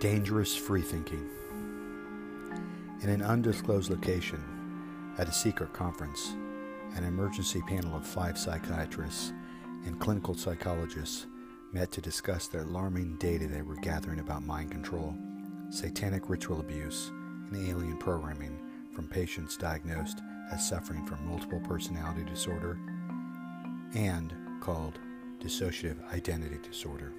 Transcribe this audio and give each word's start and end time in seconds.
Dangerous 0.00 0.54
free 0.54 0.82
thinking. 0.82 1.28
In 3.02 3.08
an 3.08 3.20
undisclosed 3.20 3.90
location, 3.90 4.40
at 5.18 5.28
a 5.28 5.32
secret 5.32 5.72
conference, 5.72 6.36
an 6.94 7.02
emergency 7.02 7.60
panel 7.66 7.96
of 7.96 8.06
five 8.06 8.38
psychiatrists 8.38 9.32
and 9.86 9.98
clinical 9.98 10.34
psychologists 10.34 11.26
met 11.72 11.90
to 11.90 12.00
discuss 12.00 12.46
the 12.46 12.62
alarming 12.62 13.16
data 13.16 13.48
they 13.48 13.62
were 13.62 13.74
gathering 13.74 14.20
about 14.20 14.44
mind 14.44 14.70
control, 14.70 15.16
satanic 15.68 16.30
ritual 16.30 16.60
abuse, 16.60 17.10
and 17.50 17.56
alien 17.56 17.96
programming 17.96 18.56
from 18.92 19.08
patients 19.08 19.56
diagnosed 19.56 20.20
as 20.52 20.68
suffering 20.68 21.04
from 21.06 21.26
multiple 21.26 21.60
personality 21.66 22.22
disorder 22.22 22.78
and 23.96 24.32
called 24.60 25.00
dissociative 25.40 26.08
identity 26.14 26.58
disorder. 26.62 27.12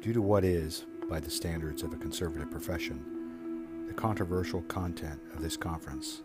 Due 0.00 0.12
to 0.12 0.20
what 0.20 0.44
is, 0.44 0.84
by 1.08 1.20
the 1.20 1.30
standards 1.30 1.82
of 1.82 1.92
a 1.92 1.96
conservative 1.96 2.50
profession, 2.50 3.86
the 3.86 3.94
controversial 3.94 4.62
content 4.62 5.20
of 5.34 5.42
this 5.42 5.56
conference, 5.56 6.22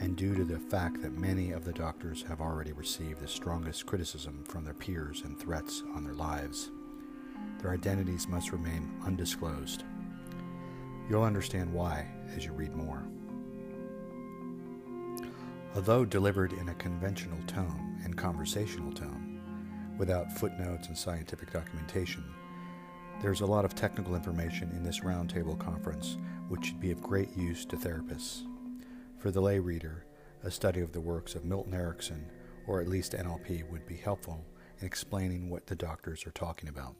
and 0.00 0.16
due 0.16 0.34
to 0.34 0.44
the 0.44 0.58
fact 0.58 1.02
that 1.02 1.18
many 1.18 1.50
of 1.50 1.64
the 1.64 1.72
doctors 1.72 2.22
have 2.22 2.40
already 2.40 2.72
received 2.72 3.20
the 3.20 3.28
strongest 3.28 3.86
criticism 3.86 4.44
from 4.44 4.64
their 4.64 4.74
peers 4.74 5.22
and 5.24 5.38
threats 5.38 5.82
on 5.94 6.04
their 6.04 6.14
lives, 6.14 6.70
their 7.60 7.72
identities 7.72 8.28
must 8.28 8.52
remain 8.52 8.92
undisclosed. 9.04 9.84
You'll 11.08 11.24
understand 11.24 11.72
why 11.72 12.06
as 12.36 12.44
you 12.44 12.52
read 12.52 12.74
more. 12.74 13.02
Although 15.74 16.04
delivered 16.04 16.52
in 16.52 16.68
a 16.68 16.74
conventional 16.74 17.38
tone 17.46 18.00
and 18.04 18.16
conversational 18.16 18.92
tone, 18.92 19.40
without 19.98 20.32
footnotes 20.32 20.86
and 20.88 20.96
scientific 20.96 21.52
documentation, 21.52 22.24
there's 23.20 23.40
a 23.40 23.46
lot 23.46 23.64
of 23.64 23.74
technical 23.74 24.14
information 24.14 24.70
in 24.70 24.84
this 24.84 25.00
roundtable 25.00 25.58
conference 25.58 26.16
which 26.48 26.66
should 26.66 26.80
be 26.80 26.92
of 26.92 27.02
great 27.02 27.36
use 27.36 27.64
to 27.66 27.76
therapists. 27.76 28.42
For 29.18 29.30
the 29.30 29.40
lay 29.40 29.58
reader, 29.58 30.04
a 30.44 30.50
study 30.50 30.80
of 30.80 30.92
the 30.92 31.00
works 31.00 31.34
of 31.34 31.44
Milton 31.44 31.74
Erickson, 31.74 32.24
or 32.66 32.80
at 32.80 32.88
least 32.88 33.12
NLP, 33.12 33.68
would 33.70 33.86
be 33.86 33.96
helpful 33.96 34.44
in 34.80 34.86
explaining 34.86 35.50
what 35.50 35.66
the 35.66 35.74
doctors 35.74 36.26
are 36.26 36.30
talking 36.30 36.68
about. 36.68 36.94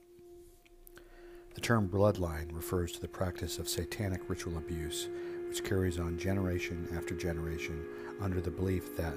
The 1.54 1.60
term 1.60 1.88
bloodline 1.88 2.54
refers 2.54 2.92
to 2.92 3.00
the 3.00 3.08
practice 3.08 3.58
of 3.58 3.68
satanic 3.68 4.28
ritual 4.28 4.58
abuse, 4.58 5.08
which 5.48 5.64
carries 5.64 5.98
on 5.98 6.18
generation 6.18 6.88
after 6.96 7.14
generation 7.14 7.84
under 8.20 8.40
the 8.40 8.50
belief 8.50 8.96
that 8.96 9.14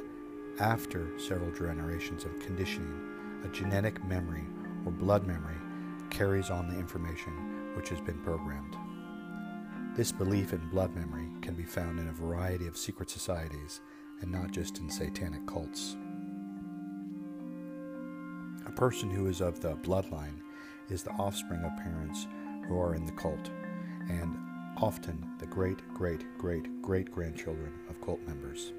after 0.59 1.19
several 1.19 1.51
generations 1.51 2.25
of 2.25 2.39
conditioning, 2.39 3.41
a 3.43 3.47
genetic 3.49 4.03
memory 4.05 4.43
or 4.85 4.91
blood 4.91 5.25
memory 5.25 5.57
carries 6.11 6.51
on 6.51 6.67
the 6.67 6.77
information 6.77 7.73
which 7.75 7.89
has 7.89 7.99
been 8.01 8.19
programmed. 8.19 8.77
This 9.95 10.11
belief 10.11 10.53
in 10.53 10.69
blood 10.69 10.95
memory 10.95 11.29
can 11.41 11.55
be 11.55 11.63
found 11.63 11.99
in 11.99 12.07
a 12.07 12.13
variety 12.13 12.67
of 12.67 12.77
secret 12.77 13.09
societies 13.09 13.81
and 14.21 14.31
not 14.31 14.51
just 14.51 14.77
in 14.77 14.89
satanic 14.89 15.45
cults. 15.47 15.97
A 18.67 18.71
person 18.71 19.09
who 19.09 19.27
is 19.27 19.41
of 19.41 19.59
the 19.59 19.75
bloodline 19.77 20.41
is 20.89 21.03
the 21.03 21.11
offspring 21.11 21.61
of 21.63 21.75
parents 21.77 22.27
who 22.67 22.79
are 22.79 22.95
in 22.95 23.05
the 23.05 23.11
cult, 23.13 23.49
and 24.09 24.37
often 24.77 25.25
the 25.39 25.47
great, 25.47 25.79
great, 25.93 26.23
great, 26.37 26.81
great 26.81 27.11
grandchildren 27.11 27.73
of 27.89 27.99
cult 28.01 28.21
members. 28.27 28.73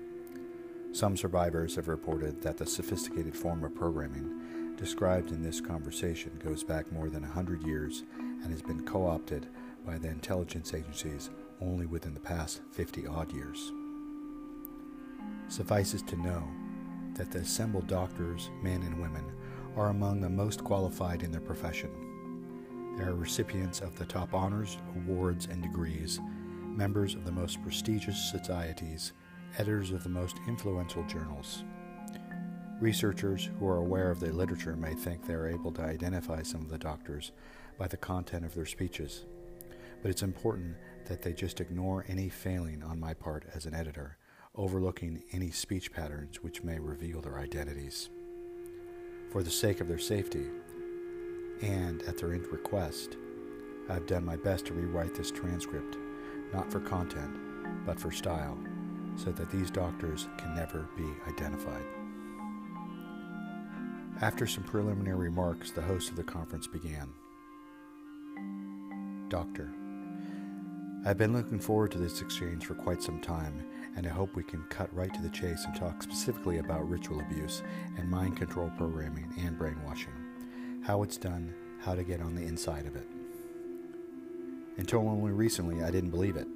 Some 0.93 1.17
survivors 1.17 1.75
have 1.77 1.89
reported 1.89 2.43
that 2.43 2.59
the 2.59 2.67
sophisticated 2.67 3.35
form 3.35 3.65
of 3.65 3.75
programming 3.75 4.62
described 4.77 5.31
in 5.31 5.43
this 5.43 5.61
conversation 5.61 6.41
goes 6.43 6.65
back 6.65 6.91
more 6.93 7.09
than 7.09 7.25
a 7.25 7.29
hundred 7.29 7.63
years 7.63 8.05
and 8.19 8.51
has 8.51 8.63
been 8.63 8.85
co 8.85 9.07
opted 9.07 9.47
by 9.87 9.99
the 9.99 10.09
intelligence 10.09 10.75
agencies 10.75 11.31
only 11.61 11.87
within 11.87 12.15
the 12.15 12.21
past 12.21 12.63
50 12.73 13.07
odd 13.07 13.33
years. 13.33 13.73
Suffices 15.49 16.03
to 16.03 16.17
know 16.17 16.49
that 17.15 17.31
the 17.31 17.41
assembled 17.41 17.87
doctors, 17.87 18.51
men 18.63 18.83
and 18.83 19.01
women, 19.01 19.25
are 19.77 19.89
among 19.89 20.21
the 20.21 20.29
most 20.29 20.65
qualified 20.65 21.23
in 21.23 21.31
their 21.31 21.41
profession. 21.41 21.91
They 22.97 23.05
are 23.05 23.15
recipients 23.15 23.81
of 23.81 23.97
the 23.99 24.05
top 24.05 24.35
honors, 24.35 24.79
awards, 24.97 25.47
and 25.47 25.63
degrees, 25.63 26.21
members 26.63 27.15
of 27.15 27.25
the 27.25 27.33
most 27.33 27.63
prestigious 27.63 28.31
societies, 28.31 29.13
editors 29.59 29.93
of 29.93 30.03
the 30.03 30.11
most 30.11 30.37
influential 30.47 31.05
journals. 31.05 31.65
Researchers 32.83 33.49
who 33.61 33.69
are 33.69 33.77
aware 33.77 34.11
of 34.11 34.19
the 34.19 34.33
literature 34.33 34.75
may 34.75 34.93
think 34.93 35.25
they 35.25 35.35
are 35.35 35.47
able 35.47 35.71
to 35.71 35.83
identify 35.83 36.43
some 36.43 36.63
of 36.63 36.69
the 36.69 36.79
doctors 36.79 37.31
by 37.79 37.87
the 37.87 37.97
content 37.97 38.45
of 38.45 38.57
their 38.57 38.67
speeches, 38.67 39.25
but 40.03 40.11
it's 40.11 40.25
important 40.25 40.75
that 41.07 41.23
they 41.23 41.33
just 41.33 41.61
ignore 41.61 42.05
any 42.09 42.29
failing 42.29 42.83
on 42.83 42.99
my 42.99 43.15
part 43.15 43.45
as 43.55 43.67
an 43.67 43.75
editor, 43.75 44.17
overlooking 44.57 45.23
any 45.31 45.53
speech 45.53 45.93
patterns 45.93 46.43
which 46.43 46.65
may 46.65 46.81
reveal 46.81 47.21
their 47.21 47.39
identities. 47.39 48.11
For 49.31 49.45
the 49.45 49.51
sake 49.53 49.81
of 49.81 49.87
their 49.87 49.97
safety, 49.97 50.47
and 51.63 52.03
at 52.03 52.19
their 52.19 52.31
request, 52.31 53.17
I 53.89 53.93
have 53.95 54.09
done 54.09 54.25
my 54.25 54.35
best 54.35 54.67
to 54.67 54.75
rewrite 54.75 55.15
this 55.15 55.31
transcript, 55.31 55.99
not 56.53 56.69
for 56.73 56.81
content, 56.81 57.87
but 57.87 58.01
for 58.01 58.11
style, 58.11 58.59
so 59.15 59.31
that 59.31 59.53
these 59.53 59.71
doctors 59.71 60.27
can 60.37 60.57
never 60.57 60.89
be 60.97 61.07
identified. 61.29 62.02
After 64.21 64.47
some 64.47 64.63
preliminary 64.63 65.17
remarks, 65.17 65.73
the 65.73 65.83
host 65.83 66.11
of 66.11 66.17
the 66.17 66.23
conference 66.23 66.67
began. 66.67 67.09
Doctor, 69.29 69.73
I've 71.05 71.19
been 71.19 71.33
looking 71.33 71.59
forward 71.59 71.91
to 71.93 71.99
this 71.99 72.21
exchange 72.21 72.67
for 72.67 72.75
quite 72.75 73.03
some 73.03 73.21
time, 73.21 73.65
and 73.97 74.07
I 74.07 74.11
hope 74.11 74.37
we 74.37 74.45
can 74.45 74.63
cut 74.65 74.95
right 74.95 75.13
to 75.13 75.23
the 75.23 75.31
chase 75.31 75.65
and 75.65 75.75
talk 75.75 76.03
specifically 76.03 76.59
about 76.59 76.89
ritual 76.89 77.19
abuse 77.21 77.63
and 77.99 78.09
mind 78.09 78.37
control 78.37 78.71
programming 78.77 79.27
and 79.41 79.59
brainwashing, 79.59 80.13
how 80.83 81.03
it's 81.03 81.17
done, 81.17 81.53
how 81.81 81.97
to 81.97 82.05
get 82.05 82.21
on 82.21 82.37
the 82.37 82.43
inside 82.43 82.87
of 82.87 82.95
it. 82.95 83.09
Until 84.77 85.09
only 85.09 85.33
recently, 85.33 85.83
I 85.83 85.91
didn't 85.91 86.11
believe 86.11 86.37
it. 86.37 86.47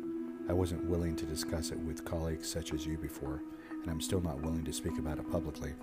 I 0.49 0.53
wasn't 0.53 0.84
willing 0.84 1.16
to 1.16 1.27
discuss 1.27 1.72
it 1.72 1.78
with 1.81 2.05
colleagues 2.05 2.49
such 2.49 2.72
as 2.72 2.87
you 2.87 2.97
before, 2.97 3.43
and 3.83 3.91
I'm 3.91 4.00
still 4.00 4.21
not 4.21 4.41
willing 4.41 4.65
to 4.65 4.72
speak 4.72 4.99
about 4.99 5.19
it 5.19 5.28
publicly. 5.33 5.75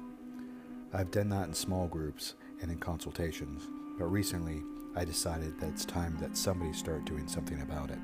I've 0.95 1.09
done 1.09 1.29
that 1.29 1.47
in 1.47 1.53
small 1.55 1.87
groups 1.87 2.35
and 2.61 2.69
in 2.69 2.77
consultations, 2.77 3.63
but 3.97 4.05
recently 4.05 4.61
I 4.95 5.03
decided 5.03 5.59
that 5.59 5.69
it's 5.69 5.85
time 5.85 6.15
that 6.21 6.37
somebody 6.37 6.71
start 6.71 7.03
doing 7.05 7.27
something 7.27 7.59
about 7.63 7.89
it. 7.89 7.97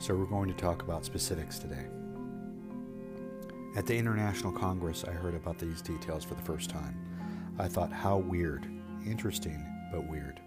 So 0.00 0.16
we're 0.16 0.24
going 0.24 0.48
to 0.48 0.56
talk 0.56 0.82
about 0.82 1.04
specifics 1.04 1.60
today. 1.60 1.86
At 3.76 3.86
the 3.86 3.96
International 3.96 4.50
Congress, 4.50 5.04
I 5.04 5.12
heard 5.12 5.36
about 5.36 5.58
these 5.60 5.80
details 5.80 6.24
for 6.24 6.34
the 6.34 6.42
first 6.42 6.68
time. 6.68 6.98
I 7.60 7.68
thought, 7.68 7.92
how 7.92 8.16
weird. 8.16 8.66
Interesting, 9.06 9.64
but 9.92 10.08
weird. 10.08 10.40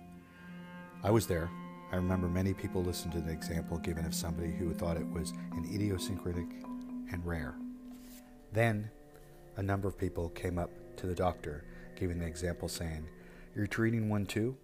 I 1.01 1.11
was 1.11 1.27
there. 1.27 1.49
I 1.93 1.95
remember 1.95 2.27
many 2.27 2.53
people 2.53 2.83
listened 2.83 3.13
to 3.13 3.21
the 3.21 3.31
example 3.31 3.77
given 3.77 4.05
of 4.05 4.13
somebody 4.13 4.51
who 4.51 4.73
thought 4.73 4.97
it 4.97 5.09
was 5.09 5.31
an 5.53 5.65
idiosyncratic 5.73 6.47
and 7.13 7.25
rare. 7.25 7.55
Then, 8.51 8.89
a 9.55 9.63
number 9.63 9.87
of 9.87 9.97
people 9.97 10.27
came 10.29 10.59
up 10.59 10.69
to 10.97 11.07
the 11.07 11.15
doctor, 11.15 11.63
giving 11.95 12.19
the 12.19 12.25
example 12.25 12.67
saying, 12.67 13.07
You're 13.55 13.67
treating 13.67 14.09
one 14.09 14.25
too? 14.25 14.57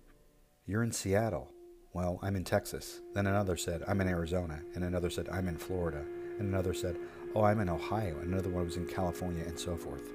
You're 0.66 0.84
in 0.84 0.92
Seattle. 0.92 1.50
Well, 1.94 2.20
I'm 2.22 2.36
in 2.36 2.44
Texas. 2.44 3.02
Then 3.16 3.26
another 3.26 3.58
said, 3.58 3.84
I'm 3.88 4.00
in 4.02 4.08
Arizona. 4.08 4.62
And 4.76 4.84
another 4.84 5.10
said, 5.10 5.28
I'm 5.30 5.48
in 5.48 5.58
Florida. 5.58 6.06
And 6.38 6.48
another 6.48 6.74
said, 6.74 6.98
Oh, 7.36 7.44
I'm 7.44 7.60
in 7.60 7.70
Ohio. 7.70 8.18
And 8.20 8.34
another 8.34 8.50
one 8.50 8.66
was 8.66 8.78
in 8.78 8.86
California, 8.86 9.44
and 9.46 9.60
so 9.60 9.76
forth. 9.76 10.10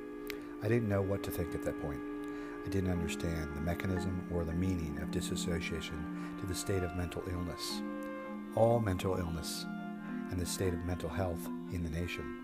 I 0.62 0.68
didn't 0.68 0.88
know 0.88 1.02
what 1.02 1.22
to 1.24 1.30
think 1.30 1.54
at 1.54 1.64
that 1.64 1.80
point. 1.82 2.00
I 2.64 2.68
didn't 2.70 2.90
understand 2.90 3.54
the 3.54 3.60
mechanism 3.60 4.26
or 4.32 4.44
the 4.44 4.52
meaning 4.52 4.98
of 5.02 5.10
disassociation 5.10 6.36
to 6.40 6.46
the 6.46 6.54
state 6.54 6.82
of 6.82 6.96
mental 6.96 7.22
illness. 7.30 7.82
All 8.54 8.80
mental 8.80 9.16
illness 9.16 9.66
and 10.30 10.40
the 10.40 10.46
state 10.46 10.72
of 10.72 10.84
mental 10.84 11.10
health 11.10 11.46
in 11.72 11.82
the 11.82 11.90
nation. 11.90 12.43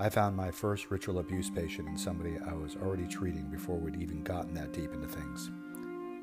I 0.00 0.08
found 0.08 0.36
my 0.36 0.52
first 0.52 0.92
ritual 0.92 1.18
abuse 1.18 1.50
patient 1.50 1.88
in 1.88 1.98
somebody 1.98 2.38
I 2.46 2.52
was 2.52 2.76
already 2.76 3.08
treating 3.08 3.50
before 3.50 3.78
we'd 3.78 4.00
even 4.00 4.22
gotten 4.22 4.54
that 4.54 4.72
deep 4.72 4.94
into 4.94 5.08
things. 5.08 5.50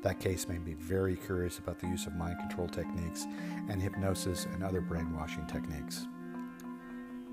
That 0.02 0.18
case 0.18 0.48
made 0.48 0.64
me 0.64 0.72
very 0.72 1.14
curious 1.14 1.58
about 1.58 1.78
the 1.78 1.88
use 1.88 2.06
of 2.06 2.14
mind 2.14 2.38
control 2.38 2.68
techniques 2.68 3.26
and 3.68 3.82
hypnosis 3.82 4.46
and 4.46 4.64
other 4.64 4.80
brainwashing 4.80 5.46
techniques. 5.46 6.06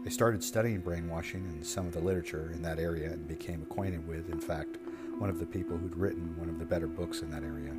I 0.06 0.10
started 0.10 0.44
studying 0.44 0.82
brainwashing 0.82 1.46
and 1.46 1.66
some 1.66 1.88
of 1.88 1.94
the 1.94 2.02
literature 2.02 2.52
in 2.54 2.62
that 2.64 2.78
area 2.78 3.12
and 3.12 3.26
became 3.26 3.62
acquainted 3.62 4.06
with, 4.06 4.30
in 4.30 4.42
fact, 4.42 4.80
one 5.20 5.30
of 5.30 5.40
the 5.40 5.46
people 5.46 5.78
who'd 5.78 5.96
written 5.96 6.38
one 6.38 6.50
of 6.50 6.60
the 6.60 6.66
better 6.66 6.88
books 6.88 7.22
in 7.22 7.32
that 7.32 7.44
area. 7.44 7.74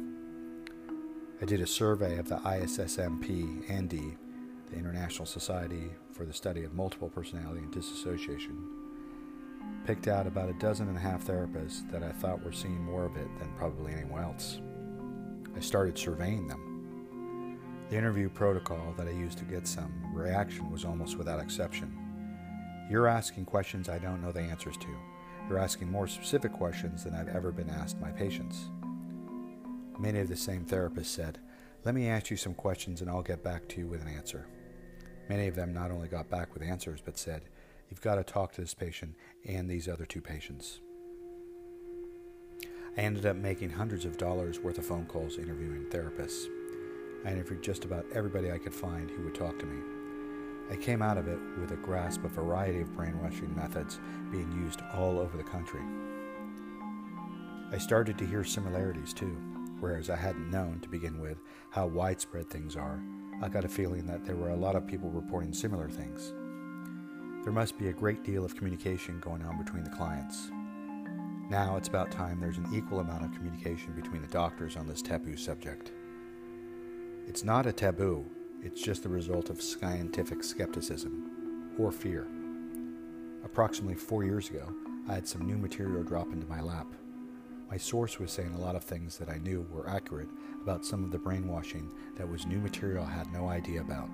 I 1.42 1.44
did 1.44 1.60
a 1.60 1.66
survey 1.66 2.16
of 2.16 2.30
the 2.30 2.36
ISSMP 2.36 3.68
and 3.68 3.90
D 3.90 4.16
the 4.74 4.80
International 4.80 5.24
Society 5.24 5.90
for 6.10 6.24
the 6.24 6.32
Study 6.32 6.64
of 6.64 6.74
Multiple 6.74 7.08
Personality 7.08 7.60
and 7.60 7.72
Dissociation, 7.72 8.56
picked 9.86 10.08
out 10.08 10.26
about 10.26 10.48
a 10.48 10.54
dozen 10.54 10.88
and 10.88 10.96
a 10.96 11.00
half 11.00 11.24
therapists 11.24 11.88
that 11.92 12.02
I 12.02 12.10
thought 12.10 12.42
were 12.42 12.52
seeing 12.52 12.82
more 12.82 13.04
of 13.04 13.16
it 13.16 13.28
than 13.38 13.54
probably 13.56 13.92
anyone 13.92 14.22
else. 14.22 14.60
I 15.56 15.60
started 15.60 15.96
surveying 15.96 16.48
them. 16.48 17.58
The 17.88 17.96
interview 17.96 18.28
protocol 18.28 18.94
that 18.96 19.06
I 19.06 19.12
used 19.12 19.38
to 19.38 19.44
get 19.44 19.68
some 19.68 19.92
reaction 20.12 20.70
was 20.70 20.84
almost 20.84 21.18
without 21.18 21.40
exception. 21.40 21.96
You're 22.90 23.06
asking 23.06 23.44
questions 23.44 23.88
I 23.88 23.98
don't 23.98 24.22
know 24.22 24.32
the 24.32 24.40
answers 24.40 24.76
to. 24.78 24.88
You're 25.48 25.58
asking 25.58 25.90
more 25.90 26.08
specific 26.08 26.52
questions 26.52 27.04
than 27.04 27.14
I've 27.14 27.28
ever 27.28 27.52
been 27.52 27.70
asked 27.70 28.00
my 28.00 28.10
patients. 28.10 28.70
Many 29.98 30.18
of 30.18 30.28
the 30.28 30.36
same 30.36 30.64
therapists 30.64 31.06
said, 31.06 31.38
Let 31.84 31.94
me 31.94 32.08
ask 32.08 32.30
you 32.30 32.36
some 32.36 32.54
questions 32.54 33.00
and 33.00 33.08
I'll 33.08 33.22
get 33.22 33.44
back 33.44 33.68
to 33.68 33.80
you 33.80 33.86
with 33.86 34.02
an 34.02 34.08
answer. 34.08 34.46
Many 35.28 35.48
of 35.48 35.54
them 35.54 35.72
not 35.72 35.90
only 35.90 36.08
got 36.08 36.28
back 36.28 36.52
with 36.52 36.62
answers, 36.62 37.00
but 37.04 37.18
said, 37.18 37.42
You've 37.88 38.00
got 38.00 38.16
to 38.16 38.24
talk 38.24 38.52
to 38.52 38.60
this 38.60 38.74
patient 38.74 39.14
and 39.46 39.68
these 39.68 39.88
other 39.88 40.06
two 40.06 40.20
patients. 40.20 40.80
I 42.96 43.00
ended 43.00 43.26
up 43.26 43.36
making 43.36 43.70
hundreds 43.70 44.04
of 44.04 44.18
dollars 44.18 44.60
worth 44.60 44.78
of 44.78 44.86
phone 44.86 45.06
calls 45.06 45.38
interviewing 45.38 45.86
therapists. 45.90 46.46
I 47.24 47.32
interviewed 47.32 47.62
just 47.62 47.84
about 47.84 48.06
everybody 48.12 48.52
I 48.52 48.58
could 48.58 48.74
find 48.74 49.10
who 49.10 49.24
would 49.24 49.34
talk 49.34 49.58
to 49.58 49.66
me. 49.66 49.82
I 50.70 50.76
came 50.76 51.02
out 51.02 51.18
of 51.18 51.28
it 51.28 51.38
with 51.58 51.72
a 51.72 51.76
grasp 51.76 52.24
of 52.24 52.32
a 52.32 52.42
variety 52.42 52.80
of 52.80 52.94
brainwashing 52.94 53.54
methods 53.54 54.00
being 54.30 54.50
used 54.52 54.80
all 54.92 55.18
over 55.18 55.36
the 55.36 55.42
country. 55.42 55.82
I 57.72 57.78
started 57.78 58.16
to 58.18 58.26
hear 58.26 58.44
similarities 58.44 59.12
too, 59.12 59.36
whereas 59.80 60.08
I 60.08 60.16
hadn't 60.16 60.50
known 60.50 60.80
to 60.80 60.88
begin 60.88 61.20
with 61.20 61.38
how 61.70 61.86
widespread 61.86 62.48
things 62.48 62.76
are. 62.76 63.00
I 63.42 63.48
got 63.48 63.64
a 63.64 63.68
feeling 63.68 64.06
that 64.06 64.24
there 64.24 64.36
were 64.36 64.50
a 64.50 64.56
lot 64.56 64.76
of 64.76 64.86
people 64.86 65.10
reporting 65.10 65.52
similar 65.52 65.88
things. 65.88 66.32
There 67.42 67.52
must 67.52 67.76
be 67.78 67.88
a 67.88 67.92
great 67.92 68.24
deal 68.24 68.44
of 68.44 68.56
communication 68.56 69.20
going 69.20 69.42
on 69.42 69.62
between 69.62 69.84
the 69.84 69.90
clients. 69.90 70.50
Now 71.50 71.76
it's 71.76 71.88
about 71.88 72.10
time 72.10 72.40
there's 72.40 72.56
an 72.56 72.72
equal 72.72 73.00
amount 73.00 73.24
of 73.24 73.32
communication 73.32 73.92
between 73.92 74.22
the 74.22 74.28
doctors 74.28 74.76
on 74.76 74.86
this 74.86 75.02
taboo 75.02 75.36
subject. 75.36 75.92
It's 77.26 77.44
not 77.44 77.66
a 77.66 77.72
taboo, 77.72 78.24
it's 78.62 78.80
just 78.80 79.02
the 79.02 79.10
result 79.10 79.50
of 79.50 79.60
scientific 79.60 80.42
skepticism 80.42 81.74
or 81.78 81.92
fear. 81.92 82.26
Approximately 83.44 83.96
four 83.96 84.24
years 84.24 84.48
ago, 84.48 84.72
I 85.06 85.14
had 85.14 85.28
some 85.28 85.46
new 85.46 85.58
material 85.58 86.02
drop 86.02 86.32
into 86.32 86.46
my 86.46 86.62
lap. 86.62 86.86
My 87.74 87.78
source 87.78 88.20
was 88.20 88.30
saying 88.30 88.54
a 88.54 88.60
lot 88.60 88.76
of 88.76 88.84
things 88.84 89.18
that 89.18 89.28
I 89.28 89.38
knew 89.38 89.66
were 89.68 89.88
accurate 89.88 90.28
about 90.62 90.86
some 90.86 91.02
of 91.02 91.10
the 91.10 91.18
brainwashing 91.18 91.92
that 92.14 92.28
was 92.28 92.46
new 92.46 92.60
material 92.60 93.04
I 93.04 93.10
had 93.10 93.32
no 93.32 93.48
idea 93.48 93.80
about. 93.80 94.08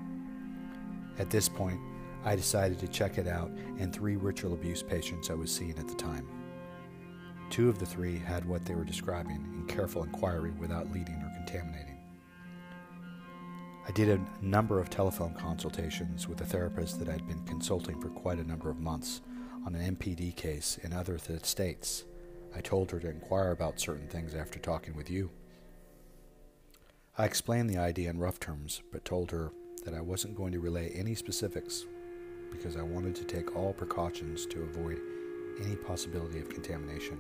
At 1.18 1.28
this 1.28 1.46
point, 1.46 1.78
I 2.24 2.36
decided 2.36 2.78
to 2.78 2.88
check 2.88 3.18
it 3.18 3.28
out 3.28 3.50
in 3.76 3.92
three 3.92 4.16
ritual 4.16 4.54
abuse 4.54 4.82
patients 4.82 5.28
I 5.28 5.34
was 5.34 5.54
seeing 5.54 5.78
at 5.78 5.86
the 5.86 5.94
time. 5.94 6.26
Two 7.50 7.68
of 7.68 7.78
the 7.78 7.84
three 7.84 8.16
had 8.16 8.46
what 8.46 8.64
they 8.64 8.74
were 8.74 8.82
describing 8.82 9.46
in 9.52 9.66
careful 9.66 10.04
inquiry 10.04 10.52
without 10.52 10.90
leading 10.90 11.16
or 11.16 11.30
contaminating. 11.36 11.98
I 13.86 13.90
did 13.92 14.08
a 14.08 14.24
number 14.40 14.80
of 14.80 14.88
telephone 14.88 15.34
consultations 15.34 16.26
with 16.26 16.40
a 16.40 16.46
therapist 16.46 16.98
that 16.98 17.10
I'd 17.10 17.28
been 17.28 17.44
consulting 17.44 18.00
for 18.00 18.08
quite 18.08 18.38
a 18.38 18.48
number 18.48 18.70
of 18.70 18.80
months 18.80 19.20
on 19.66 19.74
an 19.74 19.96
MPD 19.96 20.34
case 20.34 20.78
in 20.82 20.94
other 20.94 21.18
th- 21.18 21.44
states. 21.44 22.04
I 22.55 22.61
told 22.61 22.91
her 22.91 23.00
to 23.00 23.08
inquire 23.08 23.50
about 23.50 23.81
certain 23.81 24.08
things 24.08 24.35
after 24.35 24.58
talking 24.58 24.94
with 24.94 25.11
you. 25.11 25.31
I 27.17 27.25
explained 27.25 27.70
the 27.70 27.79
idea 27.79 28.11
in 28.11 28.19
rough 28.19 28.41
terms, 28.41 28.82
but 28.93 29.05
told 29.05 29.31
her 29.31 29.52
that 29.85 29.94
I 29.94 30.00
wasn't 30.00 30.37
going 30.37 30.52
to 30.52 30.61
relay 30.61 30.91
any 30.91 31.14
specifics 31.14 31.85
because 32.50 32.76
I 32.76 32.82
wanted 32.82 33.14
to 33.17 33.25
take 33.25 33.56
all 33.56 33.73
precautions 33.73 34.47
to 34.47 34.62
avoid 34.62 35.00
any 35.62 35.76
possibility 35.76 36.41
of 36.41 36.49
contamination. 36.49 37.19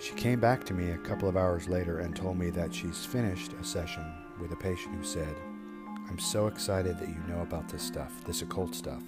She 0.00 0.14
came 0.14 0.40
back 0.40 0.64
to 0.64 0.74
me 0.74 0.92
a 0.92 0.98
couple 0.98 1.28
of 1.28 1.36
hours 1.36 1.68
later 1.68 1.98
and 1.98 2.16
told 2.16 2.38
me 2.38 2.50
that 2.50 2.74
she's 2.74 3.04
finished 3.04 3.52
a 3.60 3.64
session 3.64 4.04
with 4.40 4.52
a 4.52 4.56
patient 4.56 4.94
who 4.94 5.04
said, 5.04 5.36
I'm 6.08 6.18
so 6.18 6.46
excited 6.46 6.98
that 6.98 7.08
you 7.08 7.22
know 7.28 7.42
about 7.42 7.68
this 7.68 7.82
stuff, 7.82 8.24
this 8.24 8.42
occult 8.42 8.74
stuff. 8.74 9.02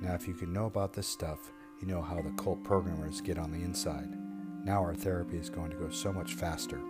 Now, 0.00 0.14
if 0.14 0.26
you 0.26 0.34
can 0.34 0.52
know 0.52 0.66
about 0.66 0.92
this 0.92 1.06
stuff, 1.06 1.52
you 1.84 1.92
know 1.92 2.02
how 2.02 2.22
the 2.22 2.30
cult 2.42 2.62
programmers 2.64 3.20
get 3.20 3.36
on 3.36 3.52
the 3.52 3.62
inside. 3.62 4.08
Now 4.64 4.82
our 4.82 4.94
therapy 4.94 5.36
is 5.36 5.50
going 5.50 5.70
to 5.70 5.76
go 5.76 5.90
so 5.90 6.14
much 6.14 6.32
faster. 6.32 6.80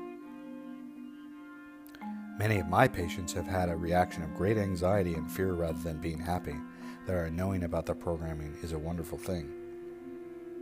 Many 2.38 2.61
of 2.61 2.69
my 2.69 2.87
patients 2.87 3.32
have 3.32 3.46
had 3.46 3.69
a 3.69 3.76
reaction 3.76 4.23
of 4.23 4.37
great 4.37 4.56
anxiety 4.56 5.14
and 5.14 5.31
fear 5.31 5.55
rather 5.55 5.81
than 5.82 6.00
being 6.00 6.19
happy. 6.19 6.55
Their 7.08 7.29
knowing 7.31 7.64
about 7.64 7.87
the 7.87 7.94
programming 7.94 8.56
is 8.62 8.70
a 8.70 8.79
wonderful 8.79 9.19
thing. 9.19 9.50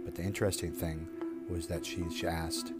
But 0.02 0.14
the 0.14 0.22
interesting 0.22 0.72
thing 0.72 1.08
was 1.50 1.66
that 1.66 1.84
she 1.84 2.02
asked, 2.26 2.72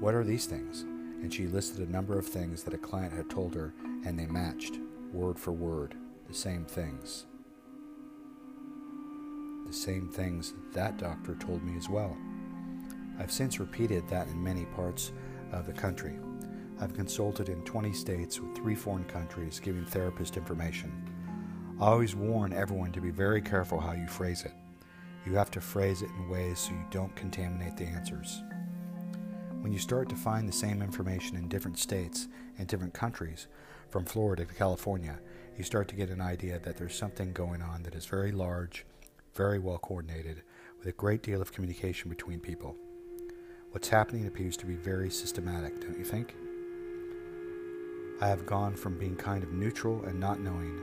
What 0.00 0.14
are 0.14 0.24
these 0.24 0.46
things? 0.46 0.82
And 1.22 1.32
she 1.32 1.46
listed 1.46 1.86
a 1.86 1.92
number 1.92 2.18
of 2.18 2.26
things 2.26 2.62
that 2.62 2.72
a 2.72 2.78
client 2.78 3.12
had 3.12 3.28
told 3.28 3.54
her, 3.54 3.74
and 4.06 4.18
they 4.18 4.26
matched, 4.26 4.78
word 5.12 5.38
for 5.38 5.52
word, 5.52 5.96
the 6.28 6.34
same 6.34 6.64
things. 6.64 7.26
The 9.68 9.74
same 9.74 10.08
things 10.08 10.54
that 10.72 10.96
doctor 10.96 11.34
told 11.34 11.62
me 11.62 11.76
as 11.76 11.88
well. 11.88 12.16
I've 13.18 13.30
since 13.30 13.60
repeated 13.60 14.08
that 14.08 14.26
in 14.28 14.42
many 14.42 14.64
parts 14.64 15.12
of 15.52 15.66
the 15.66 15.74
country. 15.74 16.18
I've 16.80 16.94
consulted 16.94 17.50
in 17.50 17.62
20 17.64 17.92
states 17.92 18.40
with 18.40 18.56
three 18.56 18.74
foreign 18.74 19.04
countries 19.04 19.60
giving 19.60 19.84
therapist 19.84 20.38
information. 20.38 20.90
I 21.80 21.86
always 21.86 22.16
warn 22.16 22.54
everyone 22.54 22.92
to 22.92 23.00
be 23.00 23.10
very 23.10 23.42
careful 23.42 23.78
how 23.78 23.92
you 23.92 24.06
phrase 24.06 24.44
it. 24.44 24.52
You 25.26 25.34
have 25.34 25.50
to 25.50 25.60
phrase 25.60 26.00
it 26.00 26.10
in 26.16 26.30
ways 26.30 26.60
so 26.60 26.70
you 26.70 26.84
don't 26.90 27.14
contaminate 27.14 27.76
the 27.76 27.84
answers. 27.84 28.42
When 29.60 29.72
you 29.72 29.78
start 29.78 30.08
to 30.08 30.16
find 30.16 30.48
the 30.48 30.52
same 30.52 30.80
information 30.80 31.36
in 31.36 31.48
different 31.48 31.78
states 31.78 32.28
and 32.56 32.66
different 32.66 32.94
countries, 32.94 33.48
from 33.90 34.04
Florida 34.04 34.44
to 34.44 34.54
California, 34.54 35.18
you 35.56 35.64
start 35.64 35.88
to 35.88 35.96
get 35.96 36.10
an 36.10 36.20
idea 36.20 36.58
that 36.60 36.76
there's 36.76 36.94
something 36.94 37.32
going 37.32 37.60
on 37.60 37.82
that 37.82 37.94
is 37.94 38.06
very 38.06 38.32
large, 38.32 38.84
very 39.38 39.60
well 39.60 39.78
coordinated, 39.78 40.42
with 40.78 40.88
a 40.88 40.92
great 40.92 41.22
deal 41.22 41.40
of 41.40 41.52
communication 41.52 42.10
between 42.10 42.40
people. 42.40 42.74
What's 43.70 43.88
happening 43.88 44.26
appears 44.26 44.56
to 44.56 44.66
be 44.66 44.74
very 44.74 45.10
systematic, 45.10 45.80
don't 45.80 45.96
you 45.96 46.04
think? 46.04 46.34
I 48.20 48.26
have 48.26 48.46
gone 48.46 48.74
from 48.74 48.98
being 48.98 49.14
kind 49.14 49.44
of 49.44 49.52
neutral 49.52 50.02
and 50.06 50.18
not 50.18 50.40
knowing 50.40 50.76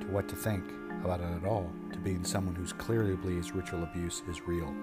to 0.00 0.08
what 0.08 0.28
to 0.28 0.34
think 0.34 0.64
about 1.04 1.20
it 1.20 1.30
at 1.40 1.44
all 1.44 1.70
to 1.92 1.98
being 2.00 2.24
someone 2.24 2.56
who's 2.56 2.72
clearly 2.72 3.14
believes 3.14 3.54
ritual 3.54 3.84
abuse 3.84 4.24
is 4.28 4.48
real. 4.48 4.74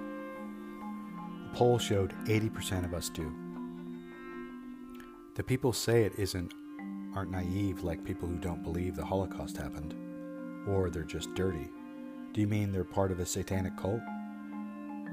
A 1.52 1.54
poll 1.54 1.78
showed 1.78 2.14
80% 2.28 2.86
of 2.86 2.94
us 2.94 3.10
do. 3.10 3.30
The 5.36 5.44
people 5.44 5.74
say 5.74 6.06
it 6.06 6.14
isn't 6.18 6.54
aren't 7.14 7.32
naive 7.32 7.84
like 7.84 8.06
people 8.06 8.30
who 8.30 8.38
don't 8.38 8.64
believe 8.64 8.96
the 8.96 9.04
Holocaust 9.04 9.58
happened, 9.58 9.94
or 10.66 10.90
they're 10.90 11.04
just 11.04 11.34
dirty. 11.34 11.70
Do 12.36 12.42
you 12.42 12.48
mean 12.48 12.74
they're 12.74 12.84
part 12.84 13.12
of 13.12 13.22
a 13.22 13.26
satanic 13.26 13.78
cult? 13.78 14.02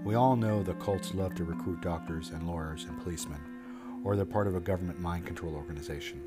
We 0.05 0.17
all 0.17 0.35
know 0.35 0.65
the 0.65 0.75
cults 0.75 1.15
love 1.15 1.37
to 1.37 1.45
recruit 1.45 1.81
doctors 1.81 2.31
and 2.31 2.49
lawyers 2.49 2.83
and 2.83 3.01
policemen, 3.01 3.39
or 4.03 4.17
they're 4.17 4.25
part 4.25 4.49
of 4.49 4.57
a 4.57 4.61
government 4.61 4.99
mind 4.99 5.25
control 5.25 5.55
organization. 5.55 6.21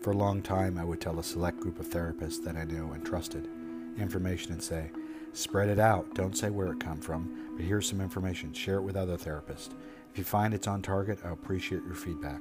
For 0.00 0.12
a 0.12 0.16
long 0.16 0.40
time, 0.40 0.78
I 0.78 0.84
would 0.84 0.98
tell 0.98 1.18
a 1.18 1.22
select 1.22 1.60
group 1.60 1.78
of 1.78 1.90
therapists 1.90 2.42
that 2.42 2.56
I 2.56 2.64
knew 2.64 2.92
and 2.92 3.04
trusted 3.04 3.50
information 3.98 4.52
and 4.52 4.62
say, 4.62 4.92
spread 5.34 5.68
it 5.68 5.78
out. 5.78 6.14
Don't 6.14 6.38
say 6.38 6.48
where 6.48 6.72
it 6.72 6.80
come 6.80 7.02
from, 7.02 7.52
but 7.54 7.66
here's 7.66 7.86
some 7.86 8.00
information. 8.00 8.54
Share 8.54 8.76
it 8.76 8.82
with 8.82 8.96
other 8.96 9.18
therapists. 9.18 9.72
If 10.10 10.16
you 10.16 10.24
find 10.24 10.54
it's 10.54 10.68
on 10.68 10.80
target, 10.80 11.18
I 11.22 11.32
appreciate 11.32 11.84
your 11.84 11.96
feedback. 11.96 12.40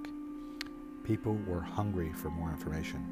People 1.03 1.37
were 1.45 1.59
hungry 1.59 2.13
for 2.13 2.29
more 2.29 2.49
information. 2.49 3.05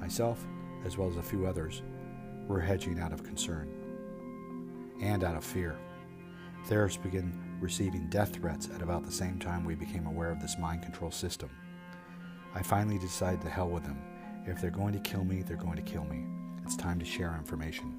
Myself, 0.00 0.44
as 0.84 0.98
well 0.98 1.08
as 1.08 1.16
a 1.18 1.22
few 1.22 1.46
others, 1.46 1.82
were 2.48 2.60
hedging 2.60 2.98
out 2.98 3.12
of 3.12 3.22
concern 3.22 3.70
and 5.00 5.22
out 5.22 5.36
of 5.36 5.44
fear. 5.44 5.78
Therapists 6.66 7.02
began 7.02 7.58
receiving 7.60 8.08
death 8.08 8.34
threats 8.34 8.68
at 8.74 8.82
about 8.82 9.04
the 9.04 9.12
same 9.12 9.38
time 9.38 9.64
we 9.64 9.74
became 9.74 10.06
aware 10.06 10.30
of 10.30 10.40
this 10.40 10.58
mind 10.58 10.82
control 10.82 11.10
system. 11.10 11.50
I 12.54 12.62
finally 12.62 12.98
decided 12.98 13.42
to 13.42 13.50
hell 13.50 13.68
with 13.68 13.84
them. 13.84 14.02
If 14.46 14.60
they're 14.60 14.70
going 14.70 14.94
to 14.94 15.00
kill 15.00 15.24
me, 15.24 15.42
they're 15.42 15.56
going 15.56 15.76
to 15.76 15.82
kill 15.82 16.04
me. 16.04 16.24
It's 16.64 16.76
time 16.76 16.98
to 16.98 17.04
share 17.04 17.34
information. 17.36 17.94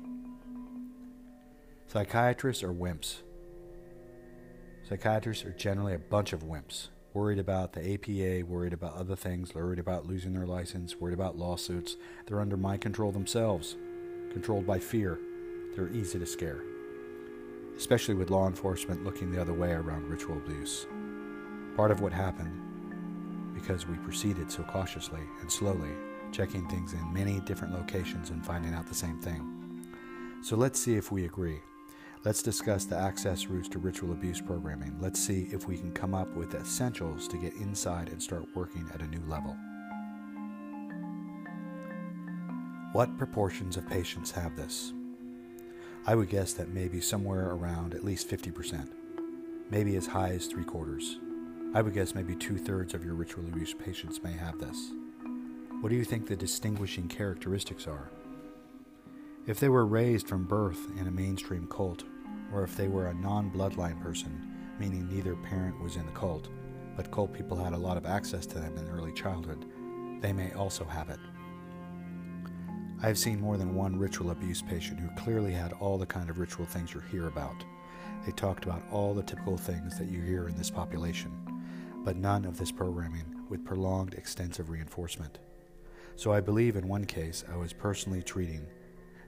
Psychiatrists 1.87 2.63
are 2.63 2.73
wimps. 2.73 3.17
Psychiatrists 4.87 5.45
are 5.45 5.53
generally 5.53 5.93
a 5.93 5.99
bunch 5.99 6.33
of 6.33 6.43
wimps, 6.43 6.87
worried 7.13 7.39
about 7.39 7.73
the 7.73 7.93
APA, 7.93 8.45
worried 8.45 8.73
about 8.73 8.95
other 8.95 9.15
things, 9.15 9.53
worried 9.53 9.79
about 9.79 10.07
losing 10.07 10.33
their 10.33 10.47
license, 10.47 10.95
worried 10.95 11.13
about 11.13 11.37
lawsuits. 11.37 11.95
They're 12.25 12.41
under 12.41 12.57
my 12.57 12.77
control 12.77 13.11
themselves, 13.11 13.75
controlled 14.31 14.65
by 14.65 14.79
fear. 14.79 15.19
They're 15.75 15.89
easy 15.89 16.19
to 16.19 16.25
scare, 16.25 16.61
especially 17.77 18.15
with 18.15 18.29
law 18.29 18.47
enforcement 18.47 19.03
looking 19.03 19.31
the 19.31 19.41
other 19.41 19.53
way 19.53 19.71
around 19.71 20.09
ritual 20.09 20.37
abuse. 20.37 20.87
Part 21.75 21.91
of 21.91 22.01
what 22.01 22.11
happened 22.11 22.69
because 23.53 23.87
we 23.87 23.97
proceeded 23.97 24.51
so 24.51 24.63
cautiously 24.63 25.21
and 25.41 25.51
slowly, 25.51 25.91
checking 26.31 26.67
things 26.67 26.93
in 26.93 27.13
many 27.13 27.39
different 27.41 27.73
locations 27.73 28.29
and 28.29 28.45
finding 28.45 28.73
out 28.73 28.87
the 28.87 28.95
same 28.95 29.17
thing. 29.19 29.87
So 30.41 30.55
let's 30.55 30.79
see 30.79 30.95
if 30.95 31.11
we 31.11 31.25
agree. 31.25 31.59
Let's 32.23 32.41
discuss 32.41 32.85
the 32.85 32.97
access 32.97 33.47
routes 33.47 33.69
to 33.69 33.79
ritual 33.79 34.11
abuse 34.11 34.41
programming. 34.41 34.97
Let's 34.99 35.19
see 35.19 35.49
if 35.51 35.67
we 35.67 35.77
can 35.77 35.91
come 35.91 36.13
up 36.13 36.33
with 36.35 36.55
essentials 36.55 37.27
to 37.29 37.37
get 37.37 37.53
inside 37.55 38.09
and 38.09 38.21
start 38.21 38.45
working 38.55 38.89
at 38.93 39.01
a 39.01 39.07
new 39.07 39.21
level. 39.27 39.55
What 42.91 43.19
proportions 43.19 43.77
of 43.77 43.87
patients 43.87 44.31
have 44.31 44.55
this? 44.55 44.93
I 46.07 46.15
would 46.15 46.27
guess 46.27 46.53
that 46.53 46.69
maybe 46.69 46.99
somewhere 46.99 47.51
around 47.51 47.93
at 47.93 48.03
least 48.03 48.27
50%, 48.27 48.89
maybe 49.69 49.95
as 49.95 50.07
high 50.07 50.29
as 50.29 50.47
three 50.47 50.63
quarters. 50.63 51.19
I 51.75 51.83
would 51.83 51.93
guess 51.93 52.15
maybe 52.15 52.35
two 52.35 52.57
thirds 52.57 52.95
of 52.95 53.05
your 53.05 53.13
ritual 53.13 53.45
abuse 53.45 53.75
patients 53.75 54.23
may 54.23 54.31
have 54.31 54.57
this. 54.57 54.91
What 55.81 55.89
do 55.89 55.95
you 55.95 56.03
think 56.03 56.25
the 56.25 56.35
distinguishing 56.35 57.07
characteristics 57.07 57.85
are? 57.85 58.09
If 59.45 59.59
they 59.59 59.69
were 59.69 59.85
raised 59.85 60.27
from 60.27 60.45
birth 60.45 60.89
in 60.99 61.05
a 61.05 61.11
mainstream 61.11 61.67
cult, 61.67 62.05
or 62.51 62.63
if 62.63 62.75
they 62.75 62.87
were 62.87 63.09
a 63.09 63.13
non 63.13 63.51
bloodline 63.51 64.01
person, 64.01 64.51
meaning 64.79 65.07
neither 65.07 65.35
parent 65.35 65.79
was 65.79 65.95
in 65.95 66.07
the 66.07 66.11
cult, 66.13 66.49
but 66.97 67.11
cult 67.11 67.33
people 67.33 67.63
had 67.63 67.73
a 67.73 67.77
lot 67.77 67.97
of 67.97 68.07
access 68.07 68.47
to 68.47 68.57
them 68.57 68.75
in 68.79 68.89
early 68.89 69.13
childhood, 69.13 69.63
they 70.21 70.33
may 70.33 70.51
also 70.53 70.85
have 70.85 71.09
it. 71.09 71.19
I 73.01 73.07
have 73.07 73.17
seen 73.17 73.39
more 73.39 73.55
than 73.55 73.75
one 73.75 73.97
ritual 73.97 74.31
abuse 74.31 74.61
patient 74.61 74.99
who 74.99 75.09
clearly 75.15 75.53
had 75.53 75.71
all 75.79 75.97
the 75.97 76.05
kind 76.05 76.29
of 76.29 76.37
ritual 76.37 76.65
things 76.65 76.93
you 76.93 76.99
hear 76.99 77.27
about. 77.27 77.63
They 78.25 78.33
talked 78.33 78.65
about 78.65 78.83
all 78.91 79.13
the 79.13 79.23
typical 79.23 79.57
things 79.57 79.97
that 79.97 80.09
you 80.09 80.21
hear 80.21 80.49
in 80.49 80.57
this 80.57 80.69
population, 80.69 81.31
but 82.03 82.17
none 82.17 82.43
of 82.43 82.57
this 82.57 82.73
programming 82.73 83.23
with 83.47 83.63
prolonged 83.63 84.15
extensive 84.15 84.69
reinforcement. 84.69 85.39
So 86.17 86.33
I 86.33 86.41
believe 86.41 86.75
in 86.75 86.89
one 86.89 87.05
case 87.05 87.45
I 87.49 87.55
was 87.55 87.71
personally 87.71 88.21
treating 88.21 88.67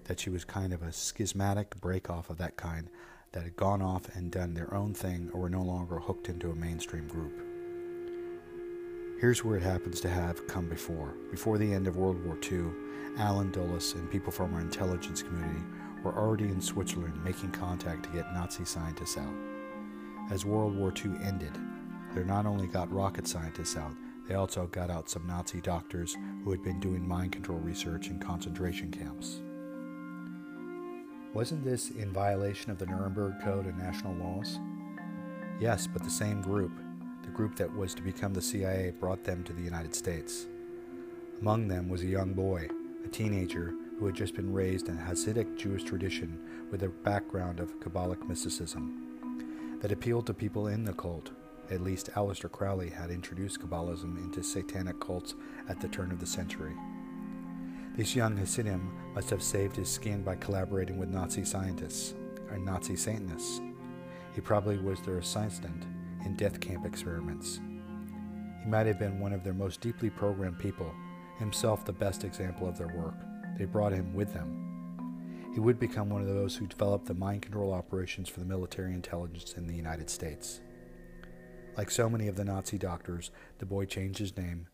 that 0.03 0.19
she 0.19 0.29
was 0.29 0.43
kind 0.43 0.73
of 0.73 0.81
a 0.81 0.91
schismatic 0.91 1.79
break 1.79 2.09
off 2.09 2.29
of 2.29 2.37
that 2.39 2.57
kind 2.57 2.89
that 3.31 3.43
had 3.43 3.55
gone 3.55 3.81
off 3.81 4.13
and 4.13 4.29
done 4.29 4.53
their 4.53 4.73
own 4.73 4.93
thing 4.93 5.29
or 5.33 5.39
were 5.39 5.49
no 5.49 5.61
longer 5.61 5.97
hooked 5.97 6.27
into 6.27 6.51
a 6.51 6.55
mainstream 6.55 7.07
group. 7.07 7.41
Here's 9.21 9.45
where 9.45 9.55
it 9.55 9.63
happens 9.63 10.01
to 10.01 10.09
have 10.09 10.45
come 10.47 10.67
before. 10.67 11.13
Before 11.29 11.57
the 11.57 11.73
end 11.73 11.87
of 11.87 11.95
World 11.95 12.21
War 12.25 12.37
II, 12.51 12.71
Allen 13.17 13.51
Dulles 13.51 13.93
and 13.95 14.09
people 14.09 14.31
from 14.31 14.53
our 14.53 14.61
intelligence 14.61 15.21
community 15.21 15.61
were 16.03 16.15
already 16.15 16.45
in 16.45 16.61
Switzerland 16.61 17.23
making 17.23 17.51
contact 17.51 18.03
to 18.03 18.09
get 18.09 18.33
Nazi 18.33 18.65
scientists 18.65 19.17
out. 19.17 19.33
As 20.31 20.45
World 20.45 20.75
War 20.75 20.93
II 20.93 21.11
ended, 21.23 21.57
they 22.15 22.23
not 22.23 22.45
only 22.45 22.67
got 22.67 22.91
rocket 22.91 23.27
scientists 23.27 23.77
out, 23.77 23.93
they 24.27 24.35
also 24.35 24.67
got 24.67 24.89
out 24.89 25.09
some 25.09 25.27
Nazi 25.27 25.61
doctors 25.61 26.15
who 26.43 26.51
had 26.51 26.63
been 26.63 26.79
doing 26.79 27.05
mind 27.05 27.33
control 27.33 27.59
research 27.59 28.07
in 28.07 28.19
concentration 28.19 28.91
camps. 28.91 29.41
Wasn't 31.33 31.63
this 31.63 31.91
in 31.91 32.11
violation 32.11 32.71
of 32.71 32.77
the 32.77 32.85
Nuremberg 32.85 33.35
Code 33.41 33.65
and 33.65 33.77
national 33.77 34.15
laws? 34.15 34.59
Yes, 35.59 35.87
but 35.87 36.03
the 36.03 36.09
same 36.09 36.41
group, 36.41 36.71
the 37.23 37.29
group 37.29 37.55
that 37.55 37.73
was 37.75 37.93
to 37.93 38.01
become 38.01 38.33
the 38.33 38.41
CIA 38.41 38.93
brought 38.99 39.23
them 39.23 39.43
to 39.43 39.53
the 39.53 39.61
United 39.61 39.93
States. 39.93 40.47
Among 41.41 41.67
them 41.67 41.87
was 41.87 42.01
a 42.01 42.07
young 42.07 42.33
boy, 42.33 42.67
a 43.03 43.07
teenager 43.07 43.73
who 43.97 44.05
had 44.05 44.15
just 44.15 44.35
been 44.35 44.51
raised 44.51 44.87
in 44.87 44.97
a 44.97 45.01
Hasidic 45.01 45.57
Jewish 45.57 45.83
tradition 45.83 46.39
with 46.71 46.83
a 46.83 46.89
background 46.89 47.59
of 47.59 47.79
Kabbalic 47.79 48.27
mysticism 48.27 49.79
that 49.81 49.91
appealed 49.91 50.27
to 50.27 50.33
people 50.33 50.67
in 50.67 50.83
the 50.83 50.93
cult. 50.93 51.31
At 51.69 51.81
least 51.81 52.09
Aleister 52.15 52.51
Crowley 52.51 52.89
had 52.89 53.11
introduced 53.11 53.61
Kabbalism 53.61 54.17
into 54.17 54.43
satanic 54.43 54.99
cults 54.99 55.35
at 55.69 55.79
the 55.79 55.87
turn 55.87 56.11
of 56.11 56.19
the 56.19 56.25
century. 56.25 56.73
This 57.95 58.15
young 58.15 58.37
Hasidim 58.37 59.13
must 59.13 59.29
have 59.29 59.43
saved 59.43 59.75
his 59.75 59.89
skin 59.89 60.23
by 60.23 60.35
collaborating 60.35 60.97
with 60.97 61.09
Nazi 61.09 61.43
scientists 61.43 62.13
or 62.49 62.57
Nazi 62.57 62.95
Satanists. 62.95 63.61
He 64.33 64.41
probably 64.41 64.77
was 64.77 65.01
their 65.01 65.17
assistant 65.17 65.85
in 66.25 66.35
death 66.35 66.59
camp 66.59 66.85
experiments. 66.85 67.59
He 68.63 68.69
might 68.69 68.87
have 68.87 68.99
been 68.99 69.19
one 69.19 69.33
of 69.33 69.43
their 69.43 69.53
most 69.53 69.81
deeply 69.81 70.09
programmed 70.09 70.59
people, 70.59 70.91
himself 71.39 71.85
the 71.85 71.93
best 71.93 72.23
example 72.23 72.67
of 72.67 72.77
their 72.77 72.87
work. 72.87 73.15
They 73.57 73.65
brought 73.65 73.93
him 73.93 74.13
with 74.13 74.33
them. 74.33 74.67
He 75.53 75.59
would 75.59 75.79
become 75.79 76.09
one 76.09 76.21
of 76.21 76.27
those 76.27 76.55
who 76.55 76.67
developed 76.67 77.05
the 77.05 77.13
mind 77.13 77.41
control 77.41 77.73
operations 77.73 78.29
for 78.29 78.39
the 78.39 78.45
military 78.45 78.93
intelligence 78.93 79.53
in 79.53 79.67
the 79.67 79.75
United 79.75 80.09
States. 80.09 80.61
Like 81.77 81.91
so 81.91 82.09
many 82.09 82.27
of 82.27 82.35
the 82.35 82.45
Nazi 82.45 82.77
doctors, 82.77 83.31
the 83.59 83.65
boy 83.65 83.85
changed 83.85 84.19
his 84.19 84.35
name, 84.37 84.67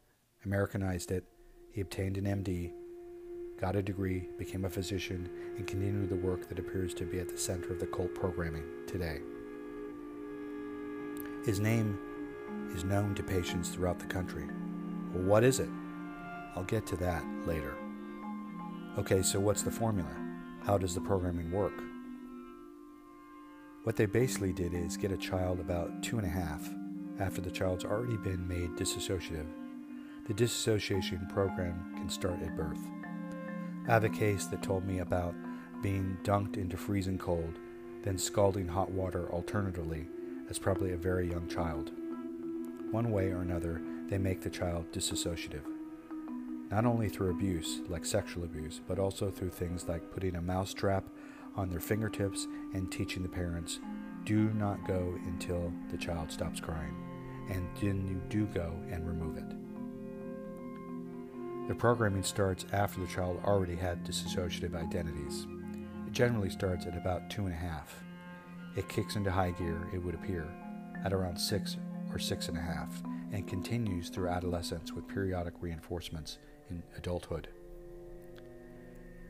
Americanized 0.46 1.12
it, 1.12 1.26
he 1.72 1.82
obtained 1.82 2.18
an 2.18 2.44
MD, 2.44 2.72
got 3.60 3.76
a 3.76 3.82
degree, 3.82 4.30
became 4.38 4.66
a 4.66 4.70
physician, 4.70 5.30
and 5.58 5.68
continued 5.68 6.10
the 6.10 6.16
work 6.16 6.48
that 6.48 6.60
appears 6.60 6.94
to 6.96 7.06
be 7.06 7.20
at 7.20 7.30
the 7.30 7.38
center 7.38 7.72
of 7.72 7.80
the 7.80 7.88
cult 7.88 8.14
programming 8.14 8.64
today. 8.88 9.20
His 11.46 11.60
name 11.60 11.98
is 12.76 12.84
known 12.84 13.16
to 13.16 13.24
patients 13.24 13.70
throughout 13.70 14.00
the 14.00 14.06
country. 14.06 14.46
Well, 15.14 15.24
what 15.24 15.44
is 15.44 15.60
it? 15.60 15.70
I'll 16.58 16.64
get 16.64 16.88
to 16.88 16.98
that 16.98 17.24
later. 17.46 17.76
Okay, 18.98 19.22
so 19.22 19.40
what's 19.40 19.62
the 19.62 19.70
formula? 19.70 20.10
How 20.64 20.76
does 20.80 20.96
the 20.96 21.02
programming 21.02 21.52
work? 21.52 21.84
What 23.84 23.96
they 23.96 24.08
basically 24.08 24.54
did 24.54 24.74
is 24.74 24.98
get 24.98 25.12
a 25.12 25.18
child 25.18 25.60
about 25.60 26.02
two 26.02 26.18
and 26.18 26.26
a 26.26 26.32
half 26.32 26.68
after 27.20 27.42
the 27.42 27.52
child's 27.52 27.86
already 27.86 28.18
been 28.18 28.48
made 28.48 28.72
disassociative. 28.72 29.46
The 30.26 30.34
disassociation 30.34 31.28
program 31.32 31.94
can 31.96 32.10
start 32.10 32.42
at 32.42 32.58
birth. 32.58 32.82
I 33.88 33.92
have 33.92 34.04
a 34.04 34.10
case 34.10 34.46
that 34.46 34.64
told 34.64 34.84
me 34.84 34.98
about 34.98 35.36
being 35.84 36.18
dunked 36.24 36.58
into 36.58 36.76
freezing 36.76 37.20
cold, 37.20 37.60
then 38.02 38.18
scalding 38.18 38.68
hot 38.68 38.90
water 38.90 39.32
alternatively 39.32 40.08
as 40.50 40.58
probably 40.58 40.94
a 40.94 40.98
very 40.98 41.30
young 41.30 41.48
child. 41.48 41.92
One 42.90 43.12
way 43.12 43.28
or 43.30 43.44
another, 43.44 43.80
they 44.10 44.18
make 44.18 44.42
the 44.42 44.50
child 44.50 44.92
disassociative. 44.92 45.77
Not 46.70 46.86
only 46.86 47.08
through 47.08 47.32
abuse, 47.32 47.80
like 47.88 48.06
sexual 48.06 48.44
abuse, 48.44 48.82
but 48.88 49.00
also 49.00 49.32
through 49.32 49.52
things 49.52 49.88
like 49.88 50.12
putting 50.12 50.36
a 50.36 50.42
mousetrap 50.42 51.06
on 51.56 51.70
their 51.70 51.80
fingertips 51.80 52.46
and 52.74 52.92
teaching 52.92 53.24
the 53.24 53.30
parents 53.30 53.80
do 54.26 54.50
not 54.54 54.86
go 54.86 55.18
until 55.26 55.72
the 55.90 55.98
child 55.98 56.30
stops 56.30 56.60
crying, 56.60 56.94
and 57.50 57.66
then 57.82 58.06
you 58.06 58.22
do 58.28 58.46
go 58.48 58.74
and 58.92 59.08
remove 59.08 59.38
it. 59.38 59.46
The 61.70 61.76
programming 61.76 62.24
starts 62.24 62.66
after 62.74 63.00
the 63.00 63.08
child 63.08 63.40
already 63.46 63.76
had 63.76 64.04
dissociative 64.04 64.76
identities. 64.76 65.48
It 66.06 66.12
generally 66.12 66.50
starts 66.50 66.86
at 66.86 66.98
about 66.98 67.30
two 67.30 67.46
and 67.46 67.54
a 67.54 67.58
half. 67.58 68.04
It 68.76 68.90
kicks 68.90 69.16
into 69.16 69.32
high 69.32 69.52
gear, 69.52 69.88
it 69.94 70.04
would 70.04 70.16
appear, 70.16 70.46
at 71.06 71.14
around 71.14 71.38
six 71.38 71.78
or 72.12 72.20
six 72.20 72.50
and 72.50 72.58
a 72.58 72.62
half, 72.62 73.02
and 73.32 73.48
continues 73.48 74.10
through 74.10 74.28
adolescence 74.30 74.92
with 74.92 75.08
periodic 75.08 75.54
reinforcements 75.62 76.40
in 76.70 76.84
adulthood. 76.96 77.48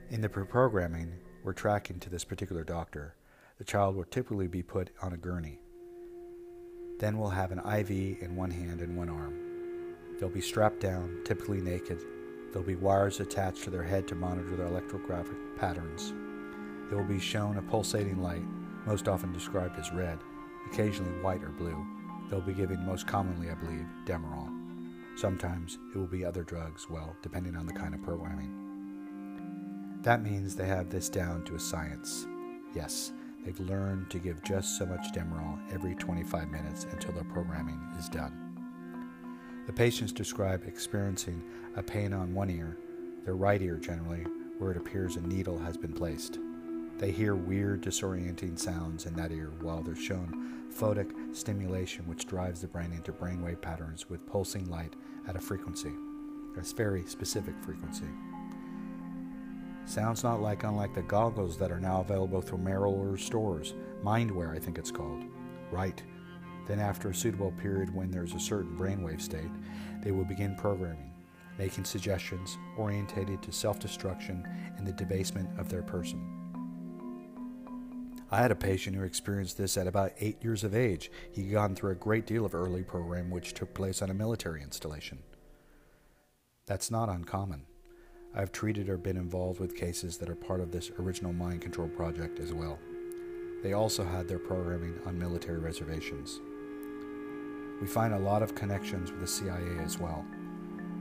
In 0.10 0.22
the 0.22 0.29
programming, 0.29 1.13
we're 1.44 1.53
tracking 1.53 2.00
to 2.00 2.10
this 2.10 2.24
particular 2.24 2.63
doctor. 2.63 3.15
The 3.58 3.63
child 3.63 3.96
will 3.96 4.06
typically 4.06 4.48
be 4.48 4.63
put 4.63 4.89
on 5.01 5.13
a 5.13 5.17
gurney. 5.17 5.60
Then 7.00 7.17
we'll 7.17 7.29
have 7.29 7.51
an 7.51 7.60
IV 7.60 8.22
in 8.22 8.36
one 8.36 8.51
hand 8.51 8.82
and 8.82 8.98
one 8.98 9.10
arm. 9.10 9.36
They'll 10.20 10.29
be 10.29 10.41
strapped 10.41 10.79
down, 10.79 11.22
typically 11.25 11.62
naked, 11.62 12.01
There'll 12.51 12.65
be 12.65 12.75
wires 12.75 13.20
attached 13.20 13.63
to 13.65 13.70
their 13.70 13.84
head 13.84 14.08
to 14.08 14.15
monitor 14.15 14.56
their 14.56 14.67
electrographic 14.67 15.58
patterns. 15.58 16.13
They 16.89 16.96
will 16.96 17.03
be 17.03 17.20
shown 17.20 17.58
a 17.58 17.62
pulsating 17.62 18.22
light, 18.22 18.46
most 18.86 19.08
often 19.08 19.34
described 19.34 19.77
as 19.77 19.91
red, 19.91 20.17
occasionally 20.72 21.22
white 21.22 21.44
or 21.44 21.50
blue. 21.50 21.86
They'll 22.29 22.41
be 22.41 22.53
given 22.53 22.86
most 22.86 23.06
commonly, 23.06 23.50
I 23.50 23.56
believe, 23.56 23.86
Demerol. 24.06 24.56
Sometimes 25.17 25.79
it 25.95 25.97
will 25.97 26.05
be 26.05 26.24
other 26.24 26.43
drugs, 26.43 26.88
well, 26.91 27.15
depending 27.24 27.55
on 27.55 27.65
the 27.65 27.74
kind 27.74 27.95
of 27.95 28.03
programming. 28.03 29.97
That 30.03 30.21
means 30.21 30.55
they 30.55 30.67
have 30.67 30.91
this 30.91 31.09
down 31.09 31.43
to 31.45 31.55
a 31.55 31.59
science. 31.59 32.27
Yes, 32.75 33.13
they've 33.43 33.59
learned 33.59 34.12
to 34.12 34.19
give 34.19 34.43
just 34.43 34.77
so 34.77 34.86
much 34.86 35.12
Demerol 35.13 35.57
every 35.74 35.95
25 35.95 36.51
minutes 36.51 36.86
until 36.91 37.13
their 37.13 37.24
programming 37.24 37.81
is 37.97 38.09
done. 38.09 38.31
The 39.65 39.74
patients 39.74 40.12
describe 40.12 40.67
experiencing 40.67 41.41
a 41.75 41.81
pain 41.81 42.13
on 42.13 42.36
one 42.36 42.51
ear, 42.51 42.77
their 43.25 43.36
right 43.36 43.62
ear 43.62 43.77
generally, 43.77 44.24
where 44.59 44.69
it 44.69 44.77
appears 44.77 45.15
a 45.15 45.21
needle 45.21 45.57
has 45.57 45.77
been 45.77 45.93
placed. 45.93 46.38
They 46.97 47.11
hear 47.11 47.35
weird, 47.35 47.83
disorienting 47.83 48.57
sounds 48.57 49.05
in 49.05 49.13
that 49.15 49.31
ear 49.31 49.51
while 49.61 49.83
they're 49.83 49.95
shown 49.95 50.65
photic 50.73 51.35
stimulation, 51.35 52.07
which 52.07 52.25
drives 52.25 52.61
the 52.61 52.67
brain 52.67 52.91
into 52.91 53.11
brainwave 53.11 53.61
patterns 53.61 54.09
with 54.09 54.25
pulsing 54.25 54.69
light 54.69 54.95
at 55.27 55.35
a 55.35 55.39
frequency, 55.39 55.93
a 56.57 56.61
very 56.75 57.05
specific 57.05 57.53
frequency. 57.63 58.07
Sounds 59.85 60.23
not 60.23 60.41
like 60.41 60.63
unlike 60.63 60.95
the 60.95 61.03
goggles 61.03 61.57
that 61.57 61.71
are 61.71 61.79
now 61.79 62.01
available 62.01 62.41
through 62.41 62.67
order 62.67 63.17
stores. 63.17 63.75
Mindware, 64.03 64.55
I 64.55 64.59
think 64.59 64.77
it's 64.79 64.91
called. 64.91 65.23
Right. 65.71 66.01
Then, 66.67 66.79
after 66.79 67.09
a 67.09 67.15
suitable 67.15 67.53
period 67.53 67.93
when 67.93 68.11
there's 68.11 68.33
a 68.33 68.39
certain 68.39 68.75
brainwave 68.75 69.21
state, 69.21 69.51
they 70.03 70.11
will 70.11 70.25
begin 70.25 70.55
programming, 70.55 71.13
making 71.57 71.85
suggestions 71.85 72.57
orientated 72.77 73.41
to 73.43 73.51
self 73.51 73.79
destruction 73.79 74.45
and 74.77 74.85
the 74.85 74.91
debasement 74.93 75.57
of 75.57 75.69
their 75.69 75.83
person. 75.83 76.37
I 78.29 78.41
had 78.41 78.51
a 78.51 78.55
patient 78.55 78.96
who 78.96 79.03
experienced 79.03 79.57
this 79.57 79.77
at 79.77 79.88
about 79.88 80.12
eight 80.19 80.43
years 80.43 80.65
of 80.65 80.75
age. 80.75 81.10
He'd 81.31 81.51
gone 81.51 81.75
through 81.75 81.91
a 81.91 81.96
great 81.96 82.25
deal 82.25 82.46
of 82.46 82.53
early 82.53 82.84
program 82.84 83.29
which 83.29 83.53
took 83.53 83.74
place 83.74 84.01
on 84.01 84.10
a 84.10 84.13
military 84.13 84.62
installation. 84.62 85.19
That's 86.65 86.91
not 86.91 87.07
uncommon. 87.07 87.62
I've 88.36 88.51
treated 88.51 88.89
or 88.89 88.98
been 88.98 89.15
involved 89.15 89.62
with 89.62 89.77
cases 89.77 90.17
that 90.17 90.29
are 90.29 90.36
part 90.36 90.60
of 90.60 90.72
this 90.72 90.91
original 91.00 91.31
mind 91.31 91.62
control 91.62 91.88
project 91.88 92.39
as 92.39 92.51
well. 92.51 92.77
They 93.63 93.72
also 93.72 94.03
had 94.03 94.27
their 94.27 94.39
programming 94.39 95.00
on 95.05 95.17
military 95.17 95.60
reservations. 95.60 96.41
We 97.79 97.88
find 97.88 98.13
a 98.13 98.19
lot 98.19 98.43
of 98.43 98.55
connections 98.55 99.10
with 99.10 99.22
the 99.22 99.27
CIA 99.27 99.79
as 99.84 100.00
well. 100.00 100.25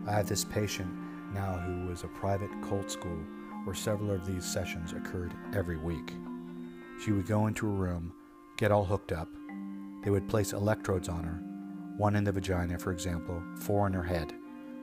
I 0.07 0.13
have 0.13 0.29
this 0.29 0.45
patient 0.45 0.91
now 1.35 1.59
who 1.59 1.89
was 1.89 2.05
a 2.05 2.09
private 2.09 2.51
cult 2.63 2.89
school 2.89 3.19
where 3.65 3.75
several 3.75 4.13
of 4.13 4.25
these 4.25 4.45
sessions 4.45 4.93
occurred 4.93 5.33
every 5.53 5.77
week. 5.77 6.13
She 7.03 7.13
would 7.13 7.27
go 7.27 7.47
into 7.47 7.67
a 7.67 7.71
room, 7.71 8.13
get 8.57 8.73
all 8.73 8.85
hooked 8.85 9.13
up. 9.13 9.29
They 10.03 10.11
would 10.11 10.29
place 10.29 10.53
electrodes 10.53 11.09
on 11.09 11.25
her, 11.25 11.41
one 11.97 12.17
in 12.17 12.25
the 12.25 12.33
vagina, 12.33 12.79
for 12.79 12.93
example, 12.93 13.43
four 13.61 13.87
in 13.87 13.93
her 13.93 14.03
head. 14.03 14.33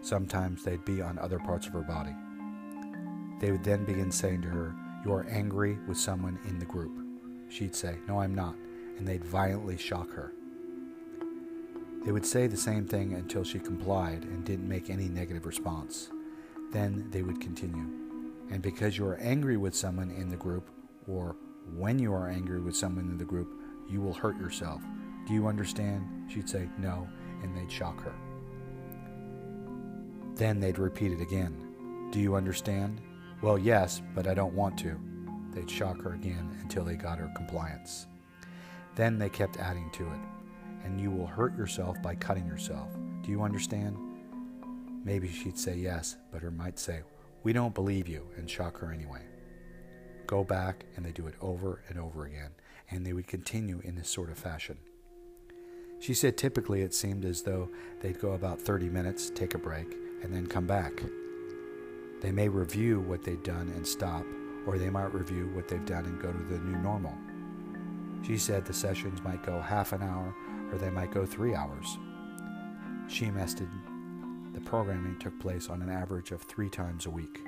Sometimes 0.02 0.64
they'd 0.64 0.86
be 0.86 1.02
on 1.02 1.18
other 1.18 1.40
parts 1.40 1.66
of 1.68 1.74
her 1.74 1.82
body. 1.82 2.16
They 3.40 3.52
would 3.52 3.64
then 3.64 3.86
begin 3.86 4.12
saying 4.12 4.42
to 4.44 4.50
her, 4.50 4.76
You 5.06 5.14
are 5.14 5.26
angry 5.30 5.78
with 5.88 5.98
someone 5.98 6.40
in 6.48 6.60
the 6.60 6.66
group. 6.66 6.92
She'd 7.50 7.76
say, 7.76 7.98
No, 8.08 8.20
I'm 8.20 8.36
not, 8.36 8.56
and 8.98 9.08
they'd 9.08 9.24
violently 9.24 9.78
shock 9.78 10.12
her. 10.12 10.34
They 12.06 12.12
would 12.12 12.26
say 12.26 12.48
the 12.48 12.58
same 12.58 12.86
thing 12.86 13.14
until 13.14 13.44
she 13.44 13.60
complied 13.60 14.24
and 14.24 14.44
didn't 14.44 14.68
make 14.68 14.90
any 14.90 15.08
negative 15.08 15.46
response. 15.46 16.10
Then 16.72 17.08
they 17.12 17.22
would 17.22 17.40
continue. 17.40 17.88
And 18.52 18.62
because 18.62 18.98
you 18.98 19.08
are 19.08 19.16
angry 19.18 19.56
with 19.56 19.74
someone 19.74 20.12
in 20.12 20.28
the 20.28 20.36
group 20.36 20.70
or 21.08 21.38
when 21.76 22.00
you 22.00 22.14
are 22.14 22.30
angry 22.30 22.60
with 22.60 22.76
someone 22.76 23.10
in 23.10 23.18
the 23.18 23.26
group, 23.26 23.60
you 23.90 24.02
will 24.02 24.14
hurt 24.14 24.38
yourself. 24.38 24.82
Do 25.28 25.34
you 25.34 25.48
understand? 25.48 26.32
She'd 26.32 26.50
say, 26.50 26.70
No, 26.78 27.08
and 27.42 27.56
they'd 27.56 27.72
shock 27.72 28.02
her. 28.02 28.14
Then 30.36 30.60
they'd 30.60 30.80
repeat 30.80 31.12
it 31.12 31.22
again. 31.22 32.10
Do 32.12 32.20
you 32.20 32.36
understand? 32.36 33.02
Well, 33.42 33.58
yes, 33.58 34.02
but 34.16 34.28
I 34.28 34.34
don't 34.34 34.54
want 34.54 34.78
to. 34.80 35.00
They'd 35.52 35.70
shock 35.70 36.02
her 36.02 36.14
again 36.14 36.58
until 36.62 36.84
they 36.84 36.96
got 36.96 37.20
her 37.20 37.32
compliance. 37.36 38.08
Then 38.96 39.18
they 39.18 39.30
kept 39.30 39.58
adding 39.58 39.90
to 39.92 40.04
it. 40.04 40.20
And 40.84 41.00
you 41.00 41.12
will 41.12 41.28
hurt 41.28 41.58
yourself 41.58 42.02
by 42.02 42.16
cutting 42.16 42.46
yourself. 42.46 42.90
Do 43.22 43.32
you 43.32 43.42
understand? 43.44 43.98
Maybe 45.06 45.30
she'd 45.30 45.58
say 45.58 45.76
yes, 45.76 46.18
but 46.32 46.42
her 46.42 46.52
might 46.52 46.80
say, 46.80 47.02
We 47.44 47.54
don't 47.54 47.76
believe 47.76 48.08
you, 48.08 48.28
and 48.38 48.50
shock 48.50 48.78
her 48.80 48.92
anyway 48.92 49.22
go 50.28 50.44
back 50.44 50.86
and 50.96 51.06
they 51.06 51.12
do 51.12 51.28
it 51.28 51.36
over 51.42 51.82
and 51.90 52.00
over 52.00 52.26
again, 52.26 52.52
and 52.90 53.06
they 53.06 53.14
would 53.14 53.28
continue 53.28 53.82
in 53.84 53.96
this 53.96 54.10
sort 54.10 54.30
of 54.30 54.38
fashion. 54.38 54.78
She 56.00 56.14
said 56.14 56.38
typically 56.38 56.82
it 56.82 56.94
seemed 56.94 57.24
as 57.24 57.44
though 57.44 57.70
they'd 58.02 58.20
go 58.20 58.34
about 58.34 58.62
30 58.62 58.90
minutes, 58.90 59.30
take 59.30 59.54
a 59.54 59.58
break, 59.58 59.88
and 60.22 60.34
then 60.34 60.48
come 60.48 60.68
back. 60.68 61.04
They 62.22 62.32
may 62.32 62.50
review 62.50 63.00
what 63.02 63.24
they'd 63.24 63.44
done 63.44 63.70
and 63.70 63.88
stop, 63.88 64.26
or 64.66 64.78
they 64.78 64.90
might 64.90 65.14
review 65.14 65.50
what 65.54 65.68
they've 65.68 65.86
done 65.86 66.06
and 66.06 66.22
go 66.22 66.32
to 66.32 66.44
the 66.44 66.60
new 66.60 66.78
normal. 66.78 67.14
She 68.26 68.38
said 68.38 68.66
the 68.66 68.74
sessions 68.74 69.22
might 69.22 69.46
go 69.46 69.60
half 69.60 69.92
an 69.92 70.02
hour 70.02 70.34
or 70.72 70.78
they 70.78 70.90
might 70.90 71.12
go 71.12 71.26
three 71.26 71.54
hours. 71.54 71.98
She 73.08 73.26
estimated 73.26 73.70
the 74.54 74.62
programming 74.62 75.18
took 75.20 75.38
place 75.40 75.70
on 75.70 75.82
an 75.82 75.90
average 75.90 76.32
of 76.32 76.42
three 76.44 76.70
times 76.70 77.06
a 77.06 77.10
week. 77.10 77.42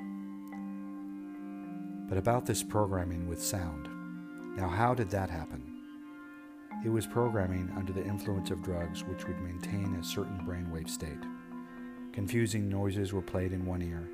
But 2.08 2.18
about 2.18 2.46
this 2.46 2.64
programming 2.64 3.28
with 3.28 3.42
sound. 3.42 3.90
Now, 4.56 4.70
how 4.70 4.94
did 4.94 5.10
that 5.10 5.30
happen? 5.30 5.62
It 6.86 6.90
was 6.90 7.08
programming 7.08 7.72
under 7.76 7.94
the 7.94 8.06
influence 8.06 8.52
of 8.52 8.62
drugs 8.62 9.04
which 9.04 9.26
would 9.26 9.42
maintain 9.42 9.96
a 9.96 10.04
certain 10.04 10.40
brainwave 10.46 10.90
state. 10.90 11.24
Confusing 12.14 12.70
noises 12.70 13.12
were 13.12 13.22
played 13.22 13.54
in 13.54 13.66
one 13.66 13.82
ear, 13.82 14.08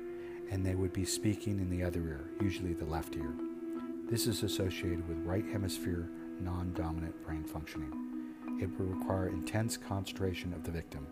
and 0.50 0.64
they 0.64 0.74
would 0.74 0.92
be 0.92 1.04
speaking 1.04 1.58
in 1.58 1.68
the 1.68 1.82
other 1.82 2.00
ear, 2.00 2.30
usually 2.40 2.72
the 2.72 2.84
left 2.84 3.14
ear. 3.14 3.34
This 4.08 4.26
is 4.26 4.42
associated 4.42 5.06
with 5.06 5.26
right 5.26 5.44
hemisphere 5.44 6.08
non 6.40 6.72
dominant 6.74 7.22
brain 7.24 7.44
functioning. 7.44 7.92
It 8.60 8.70
would 8.78 8.98
require 8.98 9.28
intense 9.28 9.76
concentration 9.76 10.52
of 10.54 10.64
the 10.64 10.70
victim. 10.70 11.06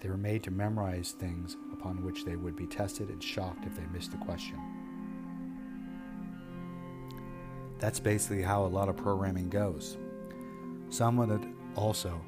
They 0.00 0.08
were 0.08 0.16
made 0.16 0.42
to 0.44 0.50
memorize 0.50 1.12
things 1.12 1.56
upon 1.72 2.04
which 2.04 2.24
they 2.24 2.36
would 2.36 2.56
be 2.56 2.66
tested 2.66 3.08
and 3.08 3.22
shocked 3.22 3.64
if 3.66 3.76
they 3.76 3.86
missed 3.92 4.14
a 4.14 4.24
question. 4.24 4.58
That's 7.82 7.98
basically 7.98 8.42
how 8.42 8.64
a 8.64 8.66
lot 8.68 8.88
of 8.88 8.96
programming 8.96 9.48
goes. 9.48 9.96
Some 10.88 11.18
of 11.18 11.32
it 11.32 11.40
also 11.74 12.24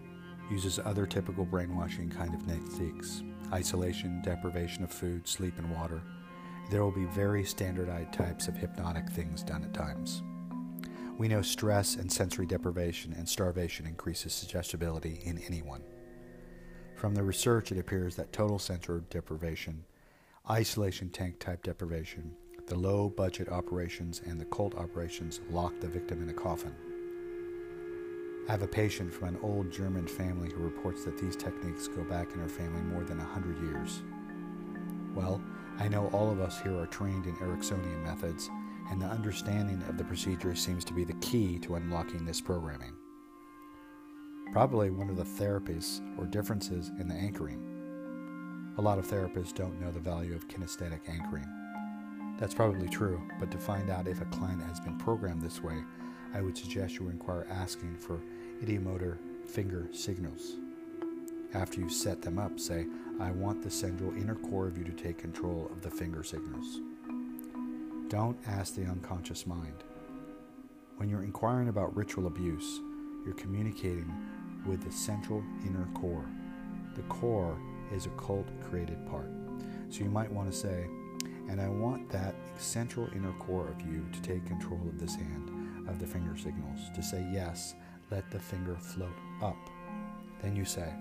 uses 0.51 0.81
other 0.81 1.07
typical 1.07 1.45
brainwashing 1.45 2.11
kind 2.11 2.35
of 2.35 2.45
techniques 2.45 3.23
isolation, 3.53 4.21
deprivation 4.25 4.83
of 4.83 4.91
food, 4.91 5.29
sleep, 5.29 5.57
and 5.59 5.71
water. 5.71 6.03
There 6.73 6.83
will 6.83 6.91
be 6.91 7.05
very 7.05 7.45
standardized 7.45 8.13
types 8.13 8.49
of 8.49 8.57
hypnotic 8.57 9.09
things 9.11 9.45
done 9.45 9.63
at 9.63 9.73
times. 9.73 10.25
We 11.19 11.29
know 11.29 11.41
stress 11.43 11.95
and 11.95 12.11
sensory 12.11 12.47
deprivation 12.47 13.13
and 13.13 13.29
starvation 13.29 13.87
increases 13.87 14.33
suggestibility 14.33 15.21
in 15.23 15.39
anyone. 15.39 15.85
From 16.97 17.15
the 17.15 17.23
research, 17.23 17.71
it 17.71 17.79
appears 17.79 18.17
that 18.17 18.33
total 18.33 18.59
sensory 18.59 19.03
deprivation, 19.09 19.85
isolation 20.51 21.11
tank 21.11 21.39
type 21.39 21.63
deprivation, 21.63 22.35
the 22.67 22.75
low 22.75 23.11
budget 23.11 23.51
operations 23.51 24.23
and 24.25 24.41
the 24.41 24.47
cult 24.47 24.75
operations 24.77 25.41
lock 25.51 25.79
the 25.81 25.89
victim 25.89 26.23
in 26.23 26.31
a 26.31 26.33
coffin. 26.33 26.75
I 28.49 28.53
have 28.53 28.63
a 28.63 28.69
patient 28.69 29.13
from 29.13 29.29
an 29.29 29.39
old 29.43 29.71
German 29.71 30.07
family 30.07 30.51
who 30.51 30.63
reports 30.63 31.05
that 31.05 31.19
these 31.19 31.37
techniques 31.37 31.89
go 31.89 32.05
back 32.05 32.33
in 32.33 32.41
her 32.41 32.49
family 32.49 32.83
more 32.83 33.05
than 33.05 33.21
a 33.21 33.25
hundred 33.25 33.59
years. 33.61 34.03
Well, 35.15 35.43
I 35.79 35.89
know 35.89 36.09
all 36.09 36.31
of 36.31 36.41
us 36.41 36.61
here 36.61 36.79
are 36.79 36.87
trained 36.87 37.27
in 37.27 37.35
Ericksonian 37.37 38.03
methods, 38.03 38.51
and 38.91 39.01
the 39.01 39.07
understanding 39.07 39.83
of 39.89 39.99
the 39.99 40.05
procedure 40.05 40.55
seems 40.55 40.85
to 40.85 40.93
be 40.93 41.05
the 41.05 41.15
key 41.15 41.59
to 41.61 41.75
unlocking 41.75 42.25
this 42.25 42.41
programming. 42.41 42.93
Probably 44.53 44.91
one 44.91 45.11
of 45.11 45.17
the 45.17 45.25
therapies 45.25 46.01
or 46.19 46.27
differences 46.27 46.91
in 47.01 47.09
the 47.09 47.15
anchoring. 47.15 47.61
A 48.79 48.83
lot 48.83 48.99
of 48.99 49.07
therapists 49.07 49.55
don't 49.55 49.81
know 49.81 49.91
the 49.91 50.01
value 50.01 50.35
of 50.35 50.49
kinesthetic 50.49 51.01
anchoring. 51.09 51.47
That's 52.39 52.55
probably 52.55 52.89
true, 52.89 53.23
but 53.39 53.51
to 53.53 53.59
find 53.59 53.91
out 53.91 54.09
if 54.09 54.21
a 54.21 54.27
client 54.27 54.63
has 54.63 54.81
been 54.81 54.99
programmed 54.99 55.43
this 55.43 55.63
way, 55.63 55.83
I 56.35 56.41
would 56.41 56.59
suggest 56.59 56.99
you 56.99 57.09
inquire 57.09 57.47
asking 57.49 57.97
for 57.97 58.21
ideomotor 58.63 59.19
finger 59.47 59.89
signals. 59.93 60.57
After 61.55 61.81
you 61.81 61.89
set 61.89 62.23
them 62.23 62.39
up, 62.41 62.59
say, 62.59 62.87
I 63.21 63.31
want 63.31 63.63
the 63.63 63.71
central 63.71 64.13
inner 64.17 64.35
core 64.35 64.67
of 64.67 64.77
you 64.77 64.83
to 64.85 64.91
take 64.91 65.19
control 65.19 65.71
of 65.71 65.83
the 65.83 65.91
finger 65.91 66.25
signals. 66.25 66.81
Don't 68.09 68.37
ask 68.49 68.75
the 68.75 68.85
unconscious 68.85 69.47
mind. 69.47 69.85
When 70.97 71.09
you're 71.09 71.23
inquiring 71.23 71.69
about 71.69 71.97
ritual 71.97 72.27
abuse, 72.27 72.81
you're 73.25 73.35
communicating 73.35 74.13
with 74.67 74.83
the 74.83 74.91
central 74.91 75.45
inner 75.65 75.89
core. 75.95 76.27
The 76.97 77.03
core 77.03 77.57
is 77.93 78.07
a 78.07 78.11
cult 78.11 78.49
created 78.69 79.07
part. 79.07 79.31
So 79.91 80.01
you 80.01 80.11
might 80.11 80.33
want 80.33 80.51
to 80.51 80.57
say, 80.57 80.87
and 81.49 81.61
I 81.61 81.69
want 81.69 82.11
that 82.11 82.35
central 82.57 83.09
inner 83.15 83.33
core 83.35 83.69
of 83.69 83.81
you 83.81 84.07
to 84.13 84.23
take 84.23 84.47
control 84.47 84.81
of 84.89 84.99
this 84.99 85.15
hand, 85.15 85.89
of 85.89 85.99
the 85.99 86.07
finger 86.07 86.37
signals, 86.37 86.91
to 86.95 87.03
say, 87.03 87.27
Yes, 87.33 87.75
let 88.11 88.31
the 88.31 88.39
finger 88.39 88.77
float 88.77 89.17
up. 89.43 89.57
Then 90.43 90.57
you 90.57 90.65
say, 90.65 90.93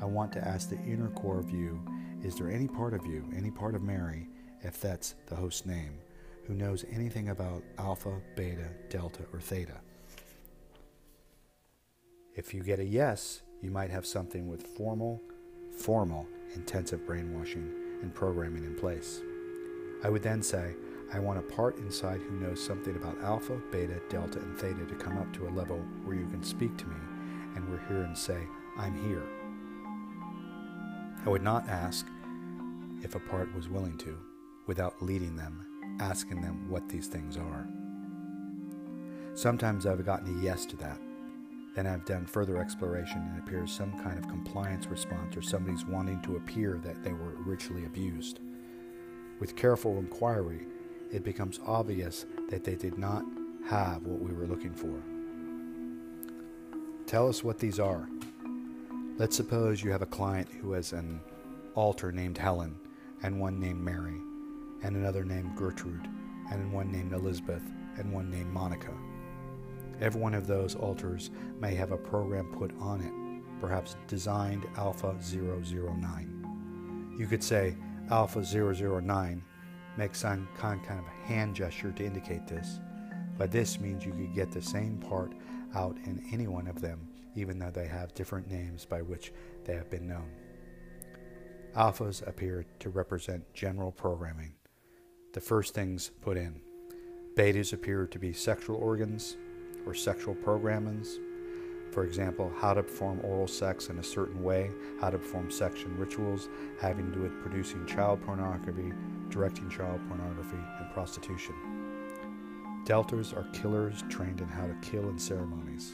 I 0.00 0.04
want 0.04 0.32
to 0.32 0.46
ask 0.46 0.68
the 0.68 0.78
inner 0.78 1.08
core 1.10 1.38
of 1.38 1.50
you, 1.50 1.80
is 2.22 2.36
there 2.36 2.50
any 2.50 2.68
part 2.68 2.94
of 2.94 3.06
you, 3.06 3.24
any 3.36 3.50
part 3.50 3.74
of 3.74 3.82
Mary, 3.82 4.28
if 4.62 4.80
that's 4.80 5.14
the 5.26 5.36
host 5.36 5.66
name, 5.66 5.98
who 6.46 6.54
knows 6.54 6.84
anything 6.92 7.30
about 7.30 7.62
alpha, 7.78 8.20
beta, 8.36 8.68
delta, 8.88 9.22
or 9.32 9.40
theta? 9.40 9.76
If 12.34 12.54
you 12.54 12.62
get 12.62 12.78
a 12.78 12.84
yes, 12.84 13.42
you 13.62 13.70
might 13.70 13.90
have 13.90 14.06
something 14.06 14.48
with 14.48 14.66
formal, 14.66 15.20
formal, 15.76 16.26
intensive 16.54 17.06
brainwashing 17.06 17.72
and 18.02 18.14
programming 18.14 18.64
in 18.64 18.74
place. 18.74 19.20
I 20.02 20.08
would 20.08 20.22
then 20.22 20.42
say, 20.42 20.74
I 21.12 21.18
want 21.18 21.38
a 21.38 21.42
part 21.42 21.76
inside 21.78 22.20
who 22.22 22.38
knows 22.38 22.62
something 22.62 22.94
about 22.96 23.20
alpha, 23.20 23.60
beta, 23.70 24.00
delta, 24.08 24.38
and 24.38 24.56
theta 24.56 24.84
to 24.86 24.94
come 24.94 25.18
up 25.18 25.32
to 25.34 25.48
a 25.48 25.50
level 25.50 25.78
where 26.04 26.16
you 26.16 26.26
can 26.26 26.42
speak 26.42 26.76
to 26.78 26.86
me 26.86 26.96
and 27.56 27.68
we're 27.68 27.86
here 27.88 28.02
and 28.02 28.16
say, 28.16 28.38
I'm 28.78 28.94
here. 29.08 29.24
I 31.26 31.28
would 31.28 31.42
not 31.42 31.68
ask 31.68 32.06
if 33.02 33.14
a 33.14 33.20
part 33.20 33.54
was 33.54 33.68
willing 33.68 33.98
to 33.98 34.16
without 34.66 35.02
leading 35.02 35.36
them, 35.36 35.98
asking 36.00 36.40
them 36.40 36.70
what 36.70 36.88
these 36.88 37.08
things 37.08 37.36
are. 37.36 37.66
Sometimes 39.34 39.84
I've 39.84 40.04
gotten 40.06 40.38
a 40.38 40.42
yes 40.42 40.64
to 40.66 40.76
that. 40.76 40.98
Then 41.74 41.86
I've 41.86 42.04
done 42.04 42.24
further 42.24 42.58
exploration 42.58 43.18
and 43.18 43.36
it 43.36 43.40
appears 43.40 43.72
some 43.72 43.92
kind 44.02 44.18
of 44.18 44.28
compliance 44.28 44.86
response 44.86 45.36
or 45.36 45.42
somebody's 45.42 45.84
wanting 45.84 46.22
to 46.22 46.36
appear 46.36 46.80
that 46.84 47.02
they 47.02 47.12
were 47.12 47.34
ritually 47.44 47.84
abused. 47.84 48.40
With 49.40 49.56
careful 49.56 49.98
inquiry, 49.98 50.66
it 51.10 51.24
becomes 51.24 51.60
obvious 51.66 52.26
that 52.50 52.62
they 52.62 52.74
did 52.74 52.98
not 52.98 53.24
have 53.66 54.04
what 54.04 54.20
we 54.20 54.34
were 54.34 54.46
looking 54.46 54.74
for. 54.74 55.02
Tell 57.06 57.26
us 57.26 57.42
what 57.42 57.58
these 57.58 57.80
are. 57.80 58.06
Let's 59.16 59.34
suppose 59.36 59.82
you 59.82 59.90
have 59.92 60.02
a 60.02 60.06
client 60.06 60.48
who 60.60 60.72
has 60.72 60.92
an 60.92 61.20
alter 61.74 62.12
named 62.12 62.36
Helen, 62.36 62.76
and 63.22 63.40
one 63.40 63.58
named 63.58 63.80
Mary, 63.80 64.20
and 64.82 64.94
another 64.94 65.24
named 65.24 65.56
Gertrude, 65.56 66.06
and 66.50 66.70
one 66.72 66.92
named 66.92 67.14
Elizabeth, 67.14 67.62
and 67.96 68.12
one 68.12 68.30
named 68.30 68.52
Monica. 68.52 68.92
Every 70.00 70.20
one 70.20 70.34
of 70.34 70.46
those 70.46 70.74
alters 70.74 71.30
may 71.60 71.74
have 71.74 71.92
a 71.92 71.96
program 71.96 72.46
put 72.58 72.72
on 72.78 73.00
it, 73.00 73.12
perhaps 73.60 73.96
designed 74.06 74.66
Alpha 74.76 75.16
009. 75.22 77.16
You 77.18 77.26
could 77.26 77.42
say 77.42 77.74
Alpha 78.10 78.42
009 78.42 79.42
makes 79.96 80.18
some 80.18 80.48
kind 80.58 80.80
of 80.90 81.04
hand 81.24 81.54
gesture 81.54 81.92
to 81.92 82.04
indicate 82.04 82.46
this, 82.48 82.80
but 83.38 83.52
this 83.52 83.78
means 83.78 84.04
you 84.04 84.12
could 84.12 84.34
get 84.34 84.50
the 84.50 84.60
same 84.60 84.98
part 84.98 85.32
out 85.76 85.96
in 86.04 86.26
any 86.32 86.48
one 86.48 86.66
of 86.66 86.80
them, 86.80 87.08
even 87.36 87.58
though 87.58 87.70
they 87.70 87.86
have 87.86 88.12
different 88.14 88.50
names 88.50 88.84
by 88.84 89.00
which 89.00 89.32
they 89.64 89.74
have 89.74 89.88
been 89.90 90.08
known. 90.08 90.28
Alphas 91.76 92.26
appear 92.26 92.66
to 92.80 92.90
represent 92.90 93.44
general 93.54 93.92
programming, 93.92 94.54
the 95.32 95.40
first 95.40 95.72
things 95.72 96.10
put 96.20 96.36
in. 96.36 96.60
Betas 97.36 97.72
appear 97.72 98.08
to 98.08 98.18
be 98.18 98.32
sexual 98.32 98.76
organs 98.76 99.36
or 99.86 99.94
sexual 99.94 100.34
programmings. 100.34 101.16
For 101.90 102.04
example, 102.04 102.52
how 102.56 102.74
to 102.74 102.82
perform 102.82 103.20
oral 103.24 103.48
sex 103.48 103.88
in 103.88 103.98
a 103.98 104.02
certain 104.02 104.42
way, 104.42 104.70
how 105.00 105.10
to 105.10 105.18
perform 105.18 105.50
sexual 105.50 105.90
rituals 105.92 106.48
having 106.80 107.06
to 107.06 107.12
do 107.12 107.22
with 107.22 107.40
producing 107.40 107.84
child 107.86 108.22
pornography, 108.22 108.92
directing 109.28 109.68
child 109.68 110.00
pornography, 110.08 110.58
and 110.78 110.90
prostitution. 110.92 111.54
Deltas 112.84 113.32
are 113.32 113.46
killers 113.52 114.04
trained 114.08 114.40
in 114.40 114.48
how 114.48 114.66
to 114.66 114.76
kill 114.82 115.08
in 115.08 115.18
ceremonies. 115.18 115.92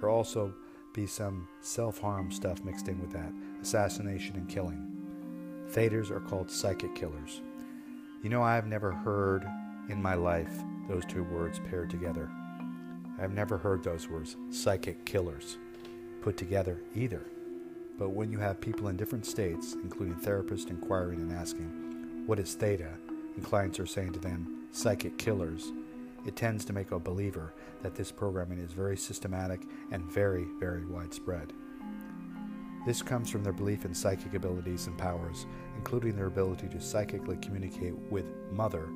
There 0.00 0.10
also 0.10 0.52
be 0.92 1.06
some 1.06 1.46
self 1.60 2.00
harm 2.00 2.32
stuff 2.32 2.64
mixed 2.64 2.88
in 2.88 3.00
with 3.00 3.12
that 3.12 3.32
assassination 3.62 4.36
and 4.36 4.48
killing. 4.48 4.92
Thetas 5.70 6.10
are 6.10 6.20
called 6.20 6.50
psychic 6.50 6.94
killers. 6.94 7.40
You 8.22 8.30
know, 8.30 8.42
I've 8.42 8.66
never 8.66 8.92
heard 8.92 9.46
in 9.88 10.02
my 10.02 10.14
life 10.14 10.52
those 10.88 11.04
two 11.06 11.22
words 11.24 11.60
paired 11.70 11.90
together. 11.90 12.28
I've 13.18 13.32
never 13.32 13.56
heard 13.56 13.82
those 13.82 14.08
words, 14.08 14.36
psychic 14.50 15.06
killers, 15.06 15.56
put 16.20 16.36
together 16.36 16.82
either. 16.94 17.22
But 17.98 18.10
when 18.10 18.30
you 18.30 18.38
have 18.38 18.60
people 18.60 18.88
in 18.88 18.96
different 18.96 19.24
states, 19.24 19.74
including 19.74 20.16
therapists 20.16 20.68
inquiring 20.68 21.20
and 21.20 21.32
asking, 21.32 22.24
What 22.26 22.38
is 22.38 22.54
theta? 22.54 22.90
and 23.36 23.44
clients 23.44 23.78
are 23.78 23.86
saying 23.86 24.12
to 24.12 24.18
them, 24.18 24.66
Psychic 24.70 25.16
killers, 25.18 25.72
it 26.26 26.36
tends 26.36 26.64
to 26.64 26.72
make 26.72 26.90
a 26.90 26.98
believer 26.98 27.54
that 27.82 27.94
this 27.94 28.10
programming 28.10 28.58
is 28.58 28.72
very 28.72 28.96
systematic 28.96 29.62
and 29.92 30.04
very, 30.10 30.46
very 30.58 30.84
widespread. 30.84 31.52
This 32.84 33.02
comes 33.02 33.30
from 33.30 33.42
their 33.42 33.52
belief 33.52 33.84
in 33.84 33.94
psychic 33.94 34.34
abilities 34.34 34.86
and 34.86 34.96
powers, 34.96 35.46
including 35.76 36.16
their 36.16 36.26
ability 36.26 36.68
to 36.68 36.80
psychically 36.80 37.36
communicate 37.38 37.94
with 38.10 38.26
Mother 38.52 38.88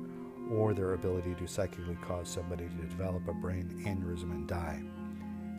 or 0.51 0.73
their 0.73 0.93
ability 0.93 1.35
to 1.35 1.47
psychically 1.47 1.97
cause 2.01 2.29
somebody 2.29 2.65
to 2.67 2.87
develop 2.87 3.27
a 3.27 3.33
brain 3.33 3.83
aneurysm 3.85 4.31
and 4.31 4.47
die. 4.47 4.81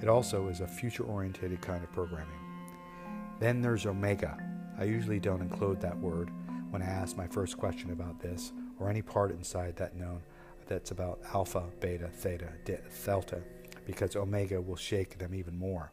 It 0.02 0.08
also 0.08 0.48
is 0.48 0.60
a 0.60 0.68
future 0.68 1.04
oriented 1.04 1.60
kind 1.62 1.82
of 1.82 1.92
programming. 1.92 2.38
Then 3.40 3.60
there's 3.60 3.86
Omega. 3.86 4.36
I 4.78 4.84
usually 4.84 5.20
don't 5.20 5.40
include 5.40 5.80
that 5.80 5.98
word 5.98 6.30
when 6.70 6.82
I 6.82 6.86
ask 6.86 7.16
my 7.16 7.26
first 7.26 7.58
question 7.58 7.90
about 7.92 8.20
this 8.20 8.52
or 8.78 8.88
any 8.88 9.02
part 9.02 9.30
inside 9.30 9.76
that 9.76 9.96
known 9.96 10.22
that's 10.66 10.90
about 10.90 11.20
alpha, 11.34 11.64
beta, 11.80 12.08
theta, 12.08 12.48
delta, 13.04 13.42
because 13.86 14.16
omega 14.16 14.60
will 14.60 14.76
shake 14.76 15.18
them 15.18 15.34
even 15.34 15.58
more. 15.58 15.92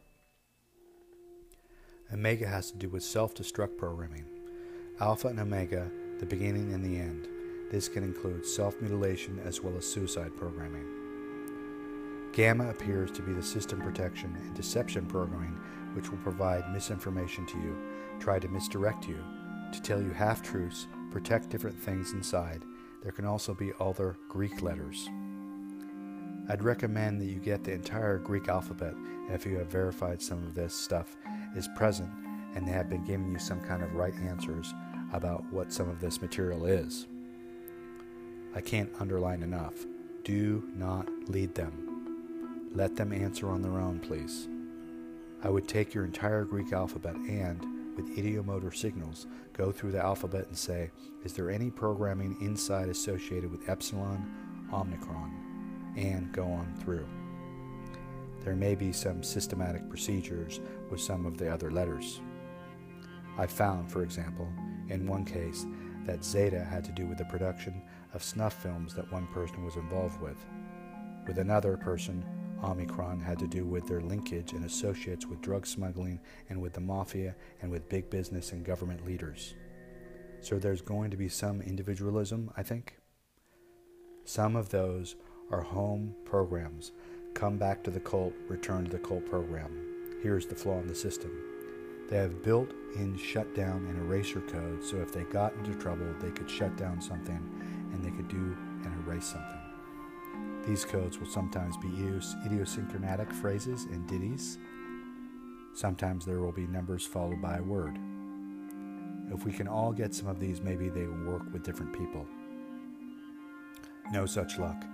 Omega 2.12 2.46
has 2.46 2.70
to 2.70 2.78
do 2.78 2.88
with 2.88 3.02
self 3.02 3.34
destruct 3.34 3.78
programming. 3.78 4.24
Alpha 5.00 5.28
and 5.28 5.38
omega, 5.38 5.90
the 6.18 6.26
beginning 6.26 6.72
and 6.72 6.84
the 6.84 6.98
end. 6.98 7.28
This 7.70 7.88
can 7.88 8.02
include 8.02 8.44
self 8.44 8.80
mutilation 8.80 9.40
as 9.44 9.62
well 9.62 9.76
as 9.76 9.86
suicide 9.86 10.36
programming. 10.36 10.86
Gamma 12.32 12.68
appears 12.68 13.10
to 13.12 13.22
be 13.22 13.32
the 13.32 13.42
system 13.42 13.80
protection 13.80 14.36
and 14.40 14.54
deception 14.54 15.06
programming 15.06 15.58
which 15.94 16.10
will 16.10 16.18
provide 16.18 16.72
misinformation 16.72 17.46
to 17.46 17.58
you, 17.58 17.76
try 18.20 18.38
to 18.38 18.48
misdirect 18.48 19.08
you, 19.08 19.18
to 19.72 19.82
tell 19.82 20.00
you 20.00 20.10
half 20.10 20.42
truths, 20.42 20.86
protect 21.10 21.48
different 21.48 21.76
things 21.76 22.12
inside. 22.12 22.64
There 23.02 23.12
can 23.12 23.24
also 23.24 23.54
be 23.54 23.72
other 23.80 24.16
Greek 24.28 24.62
letters. 24.62 25.08
I'd 26.48 26.62
recommend 26.62 27.20
that 27.20 27.26
you 27.26 27.38
get 27.38 27.64
the 27.64 27.72
entire 27.72 28.18
Greek 28.18 28.48
alphabet 28.48 28.94
if 29.28 29.46
you 29.46 29.58
have 29.58 29.68
verified 29.68 30.20
some 30.20 30.38
of 30.38 30.54
this 30.54 30.74
stuff 30.74 31.16
is 31.56 31.68
present 31.76 32.10
and 32.54 32.66
they 32.66 32.72
have 32.72 32.90
been 32.90 33.04
giving 33.04 33.30
you 33.30 33.38
some 33.38 33.60
kind 33.60 33.82
of 33.82 33.94
right 33.94 34.14
answers 34.14 34.74
about 35.12 35.44
what 35.52 35.72
some 35.72 35.88
of 35.88 36.00
this 36.00 36.20
material 36.20 36.66
is. 36.66 37.06
I 38.54 38.60
can't 38.60 38.90
underline 38.98 39.42
enough. 39.42 39.74
Do 40.24 40.64
not 40.76 41.08
lead 41.28 41.54
them. 41.54 42.70
Let 42.74 42.96
them 42.96 43.12
answer 43.12 43.48
on 43.48 43.62
their 43.62 43.78
own, 43.80 44.00
please. 44.00 44.48
I 45.42 45.50
would 45.50 45.68
take 45.68 45.94
your 45.94 46.04
entire 46.04 46.44
Greek 46.44 46.72
alphabet 46.72 47.14
and, 47.14 47.60
with 47.96 48.16
ideomotor 48.16 48.74
signals, 48.74 49.26
go 49.52 49.72
through 49.72 49.92
the 49.92 50.04
alphabet 50.04 50.46
and 50.48 50.56
say, 50.56 50.90
is 51.24 51.32
there 51.32 51.50
any 51.50 51.70
programming 51.70 52.36
inside 52.40 52.88
associated 52.88 53.50
with 53.50 53.68
epsilon, 53.68 54.68
omicron, 54.72 55.32
and 55.96 56.32
go 56.32 56.44
on 56.44 56.74
through. 56.82 57.06
There 58.44 58.56
may 58.56 58.74
be 58.74 58.92
some 58.92 59.22
systematic 59.22 59.88
procedures 59.88 60.60
with 60.90 61.00
some 61.00 61.26
of 61.26 61.36
the 61.36 61.52
other 61.52 61.70
letters. 61.70 62.20
I 63.38 63.46
found, 63.46 63.90
for 63.90 64.02
example, 64.02 64.48
in 64.88 65.06
one 65.06 65.24
case, 65.24 65.66
that 66.06 66.24
Zeta 66.24 66.64
had 66.64 66.84
to 66.84 66.92
do 66.92 67.06
with 67.06 67.18
the 67.18 67.24
production 67.26 67.82
of 68.14 68.22
snuff 68.22 68.54
films 68.54 68.94
that 68.94 69.10
one 69.12 69.26
person 69.28 69.64
was 69.64 69.76
involved 69.76 70.20
with. 70.20 70.38
With 71.26 71.38
another 71.38 71.76
person, 71.76 72.24
Omicron 72.62 73.20
had 73.20 73.38
to 73.38 73.46
do 73.46 73.64
with 73.64 73.86
their 73.86 74.00
linkage 74.00 74.52
and 74.52 74.64
associates 74.64 75.26
with 75.26 75.40
drug 75.40 75.66
smuggling 75.66 76.20
and 76.48 76.60
with 76.60 76.74
the 76.74 76.80
mafia 76.80 77.34
and 77.62 77.70
with 77.70 77.88
big 77.88 78.10
business 78.10 78.52
and 78.52 78.64
government 78.64 79.06
leaders. 79.06 79.54
So 80.40 80.58
there's 80.58 80.82
going 80.82 81.10
to 81.10 81.16
be 81.16 81.28
some 81.28 81.60
individualism, 81.60 82.50
I 82.56 82.62
think. 82.62 82.96
Some 84.24 84.56
of 84.56 84.68
those 84.70 85.16
are 85.50 85.62
home 85.62 86.14
programs. 86.24 86.92
Come 87.34 87.58
back 87.58 87.82
to 87.84 87.90
the 87.90 88.00
cult, 88.00 88.34
return 88.48 88.84
to 88.84 88.90
the 88.90 88.98
cult 88.98 89.26
program. 89.26 89.86
Here's 90.22 90.46
the 90.46 90.54
flaw 90.54 90.78
in 90.78 90.86
the 90.86 90.94
system. 90.94 91.30
They 92.08 92.16
have 92.16 92.42
built 92.42 92.72
in 92.96 93.16
shutdown 93.16 93.86
and 93.86 93.98
eraser 93.98 94.40
codes, 94.40 94.90
so 94.90 94.96
if 94.96 95.12
they 95.12 95.22
got 95.24 95.54
into 95.54 95.74
trouble, 95.74 96.12
they 96.20 96.30
could 96.30 96.50
shut 96.50 96.76
down 96.76 97.00
something 97.00 97.59
and 98.00 98.12
they 98.12 98.16
could 98.16 98.28
do 98.28 98.56
and 98.84 99.06
erase 99.06 99.26
something. 99.26 99.58
These 100.66 100.84
codes 100.84 101.18
will 101.18 101.26
sometimes 101.26 101.76
be 101.76 101.88
idiosyncratic 102.46 103.32
phrases 103.32 103.84
and 103.84 104.06
ditties. 104.06 104.58
Sometimes 105.74 106.24
there 106.24 106.40
will 106.40 106.52
be 106.52 106.66
numbers 106.66 107.06
followed 107.06 107.40
by 107.40 107.58
a 107.58 107.62
word. 107.62 107.98
If 109.32 109.44
we 109.44 109.52
can 109.52 109.68
all 109.68 109.92
get 109.92 110.14
some 110.14 110.28
of 110.28 110.40
these, 110.40 110.60
maybe 110.60 110.88
they 110.88 111.06
will 111.06 111.32
work 111.32 111.42
with 111.52 111.62
different 111.62 111.92
people. 111.92 112.26
No 114.12 114.26
such 114.26 114.58
luck. 114.58 114.84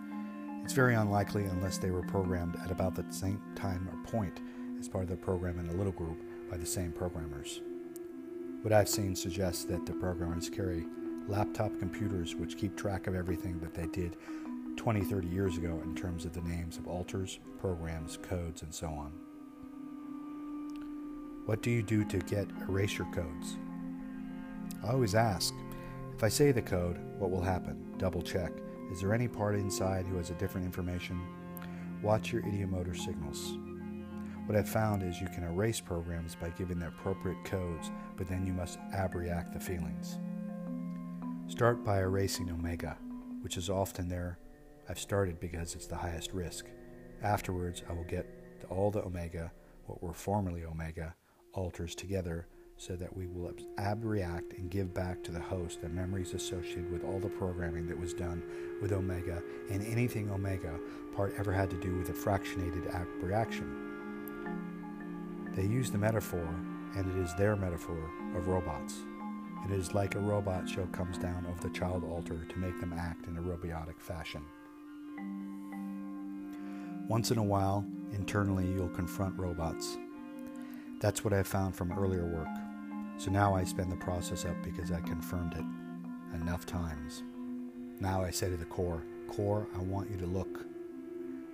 It's 0.62 0.74
very 0.74 0.94
unlikely 0.94 1.44
unless 1.44 1.78
they 1.78 1.90
were 1.90 2.02
programmed 2.02 2.56
at 2.64 2.70
about 2.70 2.94
the 2.94 3.04
same 3.10 3.40
time 3.54 3.88
or 3.90 4.10
point 4.10 4.40
as 4.78 4.88
part 4.88 5.04
of 5.04 5.10
the 5.10 5.16
program 5.16 5.58
in 5.58 5.68
a 5.68 5.74
little 5.74 5.92
group 5.92 6.18
by 6.50 6.56
the 6.56 6.66
same 6.66 6.92
programmers. 6.92 7.60
What 8.62 8.72
I've 8.72 8.88
seen 8.88 9.14
suggests 9.14 9.64
that 9.66 9.86
the 9.86 9.92
programmers 9.92 10.50
carry 10.50 10.86
laptop 11.28 11.76
computers 11.78 12.34
which 12.34 12.56
keep 12.56 12.76
track 12.76 13.06
of 13.06 13.14
everything 13.14 13.58
that 13.60 13.74
they 13.74 13.86
did 13.86 14.16
20, 14.76 15.02
30 15.02 15.28
years 15.28 15.56
ago 15.56 15.80
in 15.84 15.94
terms 15.94 16.24
of 16.24 16.32
the 16.32 16.42
names 16.42 16.76
of 16.76 16.86
alters, 16.86 17.38
programs, 17.58 18.18
codes, 18.22 18.62
and 18.62 18.74
so 18.74 18.86
on. 18.88 19.12
What 21.46 21.62
do 21.62 21.70
you 21.70 21.82
do 21.82 22.04
to 22.04 22.18
get 22.18 22.48
erasure 22.68 23.06
codes? 23.14 23.56
I 24.84 24.90
always 24.90 25.14
ask 25.14 25.54
if 26.14 26.24
I 26.24 26.28
say 26.28 26.52
the 26.52 26.62
code, 26.62 26.98
what 27.18 27.30
will 27.30 27.42
happen? 27.42 27.94
Double 27.98 28.22
check. 28.22 28.52
Is 28.90 29.00
there 29.00 29.12
any 29.12 29.28
part 29.28 29.54
inside 29.54 30.06
who 30.06 30.16
has 30.16 30.30
a 30.30 30.34
different 30.34 30.64
information? 30.64 31.20
Watch 32.02 32.32
your 32.32 32.42
ideomotor 32.42 32.96
signals. 32.96 33.54
What 34.46 34.56
I've 34.56 34.68
found 34.68 35.02
is 35.02 35.20
you 35.20 35.26
can 35.28 35.42
erase 35.42 35.80
programs 35.80 36.36
by 36.36 36.50
giving 36.50 36.78
the 36.78 36.88
appropriate 36.88 37.44
codes, 37.44 37.90
but 38.16 38.28
then 38.28 38.46
you 38.46 38.52
must 38.52 38.78
abreact 38.94 39.52
the 39.52 39.60
feelings. 39.60 40.18
Start 41.48 41.84
by 41.84 42.00
erasing 42.00 42.50
omega, 42.50 42.96
which 43.40 43.56
is 43.56 43.70
often 43.70 44.08
there. 44.08 44.36
I've 44.88 44.98
started 44.98 45.38
because 45.38 45.76
it's 45.76 45.86
the 45.86 45.94
highest 45.94 46.32
risk. 46.32 46.66
Afterwards, 47.22 47.84
I 47.88 47.92
will 47.92 48.04
get 48.04 48.26
all 48.68 48.90
the 48.90 49.04
omega, 49.04 49.52
what 49.86 50.02
were 50.02 50.12
formerly 50.12 50.64
omega, 50.64 51.14
alters 51.52 51.94
together 51.94 52.48
so 52.76 52.96
that 52.96 53.16
we 53.16 53.28
will 53.28 53.52
abreact 53.78 54.54
and 54.54 54.70
give 54.70 54.92
back 54.92 55.22
to 55.22 55.30
the 55.30 55.40
host 55.40 55.80
the 55.80 55.88
memories 55.88 56.34
associated 56.34 56.90
with 56.90 57.04
all 57.04 57.20
the 57.20 57.28
programming 57.28 57.86
that 57.86 57.98
was 57.98 58.12
done 58.12 58.42
with 58.82 58.92
Omega 58.92 59.40
and 59.70 59.86
anything 59.86 60.28
Omega 60.30 60.78
part 61.14 61.32
ever 61.38 61.52
had 61.52 61.70
to 61.70 61.80
do 61.80 61.96
with 61.96 62.10
a 62.10 62.12
fractionated 62.12 62.92
abreaction. 62.92 63.84
They 65.54 65.64
use 65.64 65.90
the 65.92 65.98
metaphor, 65.98 66.46
and 66.96 67.10
it 67.10 67.22
is 67.22 67.34
their 67.36 67.54
metaphor, 67.56 68.10
of 68.34 68.48
robots. 68.48 68.96
It 69.68 69.72
is 69.72 69.94
like 69.94 70.14
a 70.14 70.20
robot 70.20 70.68
show 70.68 70.86
comes 70.92 71.18
down 71.18 71.44
over 71.44 71.60
the 71.60 71.74
child 71.74 72.04
alter 72.04 72.38
to 72.48 72.58
make 72.60 72.78
them 72.78 72.92
act 72.96 73.26
in 73.26 73.36
a 73.36 73.42
robotic 73.42 74.00
fashion. 74.00 74.40
Once 77.08 77.32
in 77.32 77.38
a 77.38 77.42
while, 77.42 77.84
internally, 78.12 78.64
you'll 78.64 78.88
confront 78.90 79.36
robots. 79.36 79.98
That's 81.00 81.24
what 81.24 81.34
I 81.34 81.42
found 81.42 81.74
from 81.74 81.90
earlier 81.98 82.26
work. 82.26 82.46
So 83.18 83.32
now 83.32 83.56
I 83.56 83.64
spend 83.64 83.90
the 83.90 83.96
process 83.96 84.44
up 84.44 84.54
because 84.62 84.92
I 84.92 85.00
confirmed 85.00 85.54
it 85.54 86.36
enough 86.40 86.64
times. 86.64 87.24
Now 87.98 88.22
I 88.22 88.30
say 88.30 88.48
to 88.48 88.56
the 88.56 88.66
core, 88.66 89.02
Core, 89.26 89.66
I 89.74 89.80
want 89.80 90.12
you 90.12 90.16
to 90.18 90.26
look. 90.26 90.64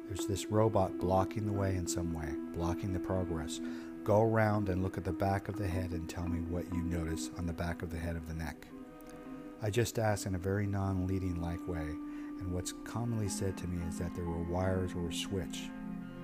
There's 0.09 0.27
this 0.27 0.51
robot 0.51 0.99
blocking 0.99 1.47
the 1.47 1.53
way 1.53 1.77
in 1.77 1.87
some 1.87 2.13
way, 2.13 2.29
blocking 2.53 2.93
the 2.93 3.01
progress. 3.01 3.59
Go 4.05 4.23
around 4.23 4.69
and 4.69 4.83
look 4.83 4.99
at 4.99 5.05
the 5.05 5.13
back 5.13 5.49
of 5.49 5.57
the 5.57 5.67
head 5.67 5.93
and 5.93 6.09
tell 6.09 6.27
me 6.27 6.41
what 6.41 6.65
you 6.75 6.83
notice 6.83 7.31
on 7.39 7.47
the 7.47 7.53
back 7.53 7.83
of 7.83 7.91
the 7.91 7.99
head 7.99 8.17
of 8.17 8.27
the 8.27 8.35
neck. 8.35 8.67
I 9.63 9.71
just 9.71 10.01
ask 10.01 10.27
in 10.27 10.35
a 10.35 10.39
very 10.39 10.67
non 10.67 11.07
leading 11.07 11.41
like 11.41 11.69
way, 11.69 11.87
and 12.41 12.53
what's 12.53 12.73
commonly 12.83 13.29
said 13.29 13.57
to 13.59 13.69
me 13.69 13.81
is 13.89 14.01
that 14.01 14.13
there 14.17 14.25
were 14.25 14.43
wires 14.43 14.93
or 14.97 15.09
a 15.09 15.15
switch. 15.15 15.71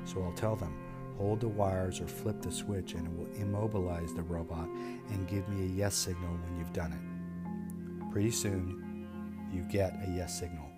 So 0.04 0.20
I'll 0.24 0.32
tell 0.32 0.56
them, 0.56 0.76
hold 1.18 1.38
the 1.38 1.48
wires 1.48 2.00
or 2.00 2.08
flip 2.08 2.42
the 2.42 2.50
switch 2.50 2.94
and 2.94 3.06
it 3.06 3.12
will 3.12 3.40
immobilize 3.40 4.12
the 4.12 4.22
robot 4.22 4.68
and 5.10 5.28
give 5.28 5.48
me 5.48 5.64
a 5.66 5.68
yes 5.68 5.94
signal 5.94 6.30
when 6.30 6.58
you've 6.58 6.72
done 6.72 6.92
it. 6.92 8.12
Pretty 8.12 8.32
soon, 8.32 9.06
you 9.52 9.62
get 9.70 9.92
a 9.92 10.10
yes 10.16 10.36
signal. 10.36 10.68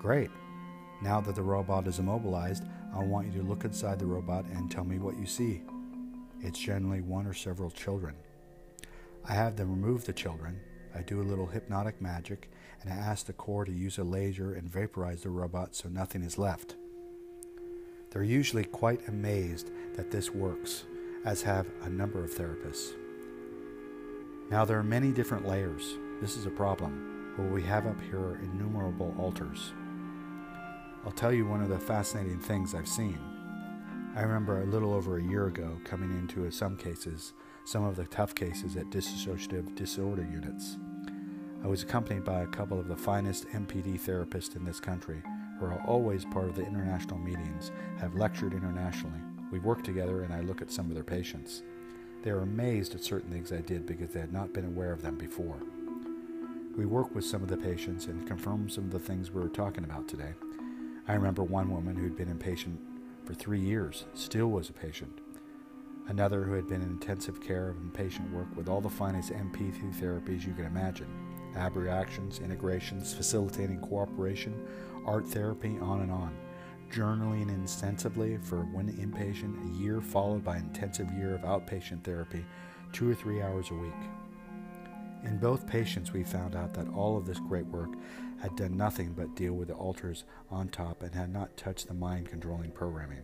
Great. 0.00 0.30
Now 1.02 1.20
that 1.20 1.36
the 1.36 1.42
robot 1.42 1.86
is 1.86 2.00
immobilized, 2.00 2.64
I 2.92 3.04
want 3.04 3.32
you 3.32 3.40
to 3.40 3.46
look 3.46 3.64
inside 3.64 4.00
the 4.00 4.06
robot 4.06 4.44
and 4.46 4.68
tell 4.68 4.84
me 4.84 4.98
what 4.98 5.16
you 5.16 5.26
see. 5.26 5.62
It's 6.42 6.58
generally 6.58 7.02
one 7.02 7.26
or 7.26 7.34
several 7.34 7.70
children. 7.70 8.14
I 9.28 9.34
have 9.34 9.56
them 9.56 9.70
remove 9.70 10.06
the 10.06 10.12
children. 10.12 10.60
I 10.94 11.02
do 11.02 11.20
a 11.20 11.22
little 11.22 11.46
hypnotic 11.46 12.00
magic, 12.00 12.50
and 12.82 12.92
I 12.92 12.96
ask 12.96 13.26
the 13.26 13.32
core 13.32 13.64
to 13.64 13.72
use 13.72 13.98
a 13.98 14.04
laser 14.04 14.54
and 14.54 14.68
vaporize 14.68 15.22
the 15.22 15.30
robot 15.30 15.76
so 15.76 15.88
nothing 15.88 16.22
is 16.22 16.38
left. 16.38 16.76
They're 18.10 18.22
usually 18.24 18.64
quite 18.64 19.06
amazed 19.06 19.70
that 19.94 20.10
this 20.10 20.30
works, 20.30 20.84
as 21.24 21.42
have 21.42 21.66
a 21.82 21.90
number 21.90 22.24
of 22.24 22.30
therapists. 22.30 22.94
Now, 24.50 24.64
there 24.64 24.78
are 24.78 24.82
many 24.82 25.12
different 25.12 25.46
layers. 25.46 25.94
This 26.20 26.36
is 26.36 26.46
a 26.46 26.50
problem, 26.50 27.34
What 27.36 27.50
we 27.50 27.62
have 27.62 27.86
up 27.86 28.00
here 28.00 28.18
are 28.18 28.40
innumerable 28.42 29.14
alters. 29.18 29.72
I'll 31.04 31.12
tell 31.12 31.32
you 31.32 31.46
one 31.46 31.62
of 31.62 31.68
the 31.68 31.78
fascinating 31.78 32.40
things 32.40 32.74
I've 32.74 32.88
seen. 32.88 33.18
I 34.16 34.22
remember 34.22 34.60
a 34.60 34.66
little 34.66 34.92
over 34.92 35.18
a 35.18 35.22
year 35.22 35.46
ago 35.46 35.78
coming 35.84 36.10
into 36.10 36.50
some 36.50 36.76
cases, 36.76 37.32
some 37.64 37.84
of 37.84 37.94
the 37.94 38.06
tough 38.06 38.34
cases 38.34 38.76
at 38.76 38.90
dissociative 38.90 39.76
disorder 39.76 40.26
units. 40.28 40.78
I 41.62 41.68
was 41.68 41.84
accompanied 41.84 42.24
by 42.24 42.40
a 42.40 42.48
couple 42.48 42.80
of 42.80 42.88
the 42.88 42.96
finest 42.96 43.46
MPD 43.50 44.00
therapists 44.00 44.56
in 44.56 44.64
this 44.64 44.80
country, 44.80 45.22
who 45.58 45.66
are 45.66 45.80
always 45.86 46.24
part 46.24 46.48
of 46.48 46.56
the 46.56 46.66
international 46.66 47.18
meetings, 47.18 47.70
have 48.00 48.16
lectured 48.16 48.52
internationally. 48.52 49.20
We 49.52 49.60
work 49.60 49.84
together 49.84 50.24
and 50.24 50.34
I 50.34 50.40
look 50.40 50.60
at 50.60 50.72
some 50.72 50.88
of 50.88 50.94
their 50.94 51.04
patients. 51.04 51.62
They 52.22 52.30
are 52.30 52.40
amazed 52.40 52.96
at 52.96 53.04
certain 53.04 53.30
things 53.30 53.52
I 53.52 53.60
did 53.60 53.86
because 53.86 54.10
they 54.10 54.20
had 54.20 54.32
not 54.32 54.52
been 54.52 54.66
aware 54.66 54.92
of 54.92 55.02
them 55.02 55.18
before. 55.18 55.62
We 56.76 56.84
work 56.84 57.14
with 57.14 57.24
some 57.24 57.42
of 57.44 57.48
the 57.48 57.56
patients 57.56 58.06
and 58.06 58.26
confirm 58.26 58.70
some 58.70 58.84
of 58.84 58.90
the 58.90 58.98
things 58.98 59.30
we 59.30 59.40
were 59.40 59.48
talking 59.48 59.84
about 59.84 60.08
today. 60.08 60.34
I 61.06 61.14
remember 61.14 61.44
one 61.44 61.70
woman 61.70 61.94
who'd 61.94 62.16
been 62.16 62.36
inpatient 62.36 62.76
for 63.30 63.34
three 63.36 63.60
years, 63.60 64.06
still 64.14 64.48
was 64.48 64.70
a 64.70 64.72
patient. 64.72 65.20
Another 66.08 66.42
who 66.42 66.52
had 66.54 66.66
been 66.66 66.82
in 66.82 66.88
intensive 66.88 67.40
care 67.40 67.68
of 67.68 67.76
inpatient 67.76 68.28
work 68.32 68.48
with 68.56 68.68
all 68.68 68.80
the 68.80 68.90
finest 68.90 69.30
MPD 69.30 69.94
therapies 70.00 70.44
you 70.44 70.52
can 70.52 70.64
imagine 70.64 71.06
abreactions, 71.54 72.40
integrations, 72.40 73.14
facilitating 73.14 73.78
cooperation, 73.82 74.66
art 75.06 75.24
therapy, 75.28 75.78
on 75.80 76.00
and 76.00 76.10
on. 76.10 76.36
Journaling 76.90 77.50
intensively 77.50 78.36
for 78.42 78.64
one 78.64 78.92
inpatient, 78.94 79.54
a 79.64 79.78
year 79.80 80.00
followed 80.00 80.42
by 80.42 80.56
intensive 80.56 81.08
year 81.12 81.32
of 81.36 81.42
outpatient 81.42 82.02
therapy, 82.02 82.44
two 82.92 83.08
or 83.08 83.14
three 83.14 83.42
hours 83.42 83.70
a 83.70 83.74
week. 83.74 83.92
In 85.22 85.38
both 85.38 85.68
patients, 85.68 86.12
we 86.12 86.24
found 86.24 86.56
out 86.56 86.74
that 86.74 86.88
all 86.88 87.16
of 87.16 87.26
this 87.26 87.38
great 87.38 87.66
work 87.66 87.90
had 88.40 88.56
done 88.56 88.76
nothing 88.76 89.12
but 89.12 89.36
deal 89.36 89.52
with 89.52 89.68
the 89.68 89.74
alters 89.74 90.24
on 90.50 90.68
top 90.68 91.02
and 91.02 91.14
had 91.14 91.32
not 91.32 91.56
touched 91.56 91.88
the 91.88 91.94
mind 91.94 92.28
controlling 92.28 92.70
programming. 92.70 93.22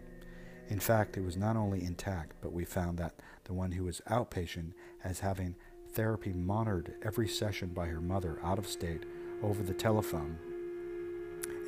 In 0.69 0.81
fact, 0.81 1.17
it 1.17 1.25
was 1.25 1.37
not 1.37 1.57
only 1.57 1.85
intact, 1.85 2.33
but 2.41 2.53
we 2.53 2.65
found 2.65 2.99
that 2.99 3.15
the 3.45 3.55
one 3.55 3.73
who 3.73 3.85
was 3.85 4.03
outpatient 4.11 4.73
as 5.05 5.21
having 5.21 5.55
therapy 5.93 6.33
monitored 6.33 6.95
every 7.03 7.29
session 7.29 7.69
by 7.69 7.87
her 7.87 8.01
mother 8.01 8.39
out 8.43 8.59
of 8.59 8.67
state 8.67 9.05
over 9.43 9.63
the 9.63 9.73
telephone, 9.73 10.37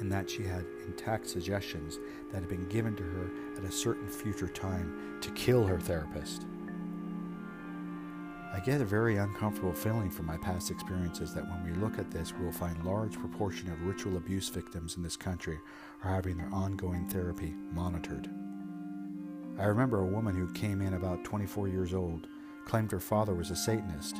and 0.00 0.10
that 0.12 0.28
she 0.28 0.42
had 0.42 0.64
intact 0.86 1.26
suggestions 1.26 1.98
that 2.30 2.40
had 2.40 2.48
been 2.48 2.68
given 2.68 2.94
to 2.96 3.02
her 3.02 3.30
at 3.56 3.64
a 3.64 3.72
certain 3.72 4.08
future 4.08 4.48
time 4.48 5.18
to 5.20 5.30
kill 5.30 5.66
her 5.66 5.80
therapist. 5.80 6.44
I 8.52 8.60
get 8.60 8.80
a 8.80 8.84
very 8.84 9.18
uncomfortable 9.18 9.74
feeling 9.74 10.10
from 10.10 10.26
my 10.26 10.38
past 10.38 10.70
experiences 10.70 11.34
that 11.34 11.46
when 11.48 11.64
we 11.64 11.72
look 11.80 11.98
at 11.98 12.10
this, 12.10 12.32
we 12.34 12.44
will 12.44 12.52
find 12.52 12.82
large 12.82 13.18
proportion 13.18 13.70
of 13.70 13.82
ritual 13.82 14.16
abuse 14.16 14.48
victims 14.48 14.96
in 14.96 15.02
this 15.02 15.16
country 15.16 15.58
are 16.02 16.14
having 16.14 16.38
their 16.38 16.48
ongoing 16.52 17.06
therapy 17.06 17.54
monitored. 17.72 18.28
I 19.58 19.64
remember 19.64 20.00
a 20.00 20.06
woman 20.06 20.34
who 20.34 20.52
came 20.54 20.80
in 20.80 20.94
about 20.94 21.24
24 21.24 21.68
years 21.68 21.92
old, 21.92 22.26
claimed 22.64 22.90
her 22.90 23.00
father 23.00 23.34
was 23.34 23.50
a 23.50 23.56
Satanist. 23.56 24.16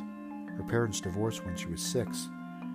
Her 0.57 0.65
parents 0.67 1.01
divorced 1.01 1.43
when 1.45 1.55
she 1.55 1.67
was 1.67 1.81
six. 1.81 2.29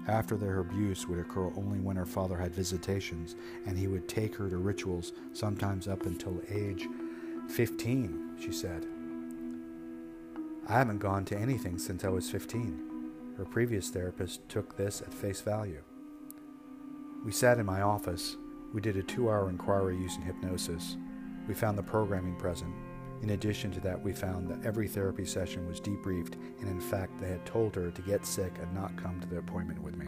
After 0.08 0.36
their 0.36 0.58
abuse 0.58 1.06
would 1.06 1.18
occur 1.18 1.52
only 1.56 1.78
when 1.78 1.96
her 1.96 2.04
father 2.04 2.36
had 2.36 2.54
visitations, 2.54 3.36
and 3.66 3.78
he 3.78 3.86
would 3.86 4.08
take 4.08 4.34
her 4.36 4.50
to 4.50 4.56
rituals, 4.56 5.12
sometimes 5.32 5.88
up 5.88 6.04
until 6.04 6.42
age 6.48 6.88
15, 7.48 8.38
she 8.40 8.52
said. 8.52 8.86
I 10.66 10.72
haven't 10.72 10.98
gone 10.98 11.26
to 11.26 11.38
anything 11.38 11.78
since 11.78 12.04
I 12.04 12.08
was 12.08 12.30
15. 12.30 13.34
Her 13.36 13.44
previous 13.44 13.90
therapist 13.90 14.48
took 14.48 14.76
this 14.76 15.02
at 15.02 15.12
face 15.12 15.42
value. 15.42 15.82
We 17.22 17.32
sat 17.32 17.58
in 17.58 17.66
my 17.66 17.82
office. 17.82 18.36
We 18.72 18.80
did 18.80 18.96
a 18.96 19.02
two 19.02 19.28
hour 19.28 19.50
inquiry 19.50 19.98
using 19.98 20.22
hypnosis. 20.22 20.96
We 21.46 21.52
found 21.52 21.76
the 21.76 21.82
programming 21.82 22.36
present. 22.36 22.74
In 23.22 23.30
addition 23.30 23.72
to 23.72 23.80
that, 23.80 24.02
we 24.02 24.14
found 24.14 24.48
that 24.48 24.64
every 24.64 24.88
therapy 24.88 25.26
session 25.26 25.68
was 25.68 25.82
debriefed, 25.82 26.36
and 26.60 26.70
in 26.70 26.80
fact, 26.80 27.20
they 27.20 27.28
had 27.28 27.44
told 27.44 27.74
her 27.76 27.90
to 27.90 28.02
get 28.02 28.24
sick 28.24 28.52
and 28.62 28.72
not 28.72 28.96
come 28.96 29.20
to 29.20 29.28
the 29.28 29.38
appointment 29.38 29.82
with 29.82 29.96
me. 29.96 30.06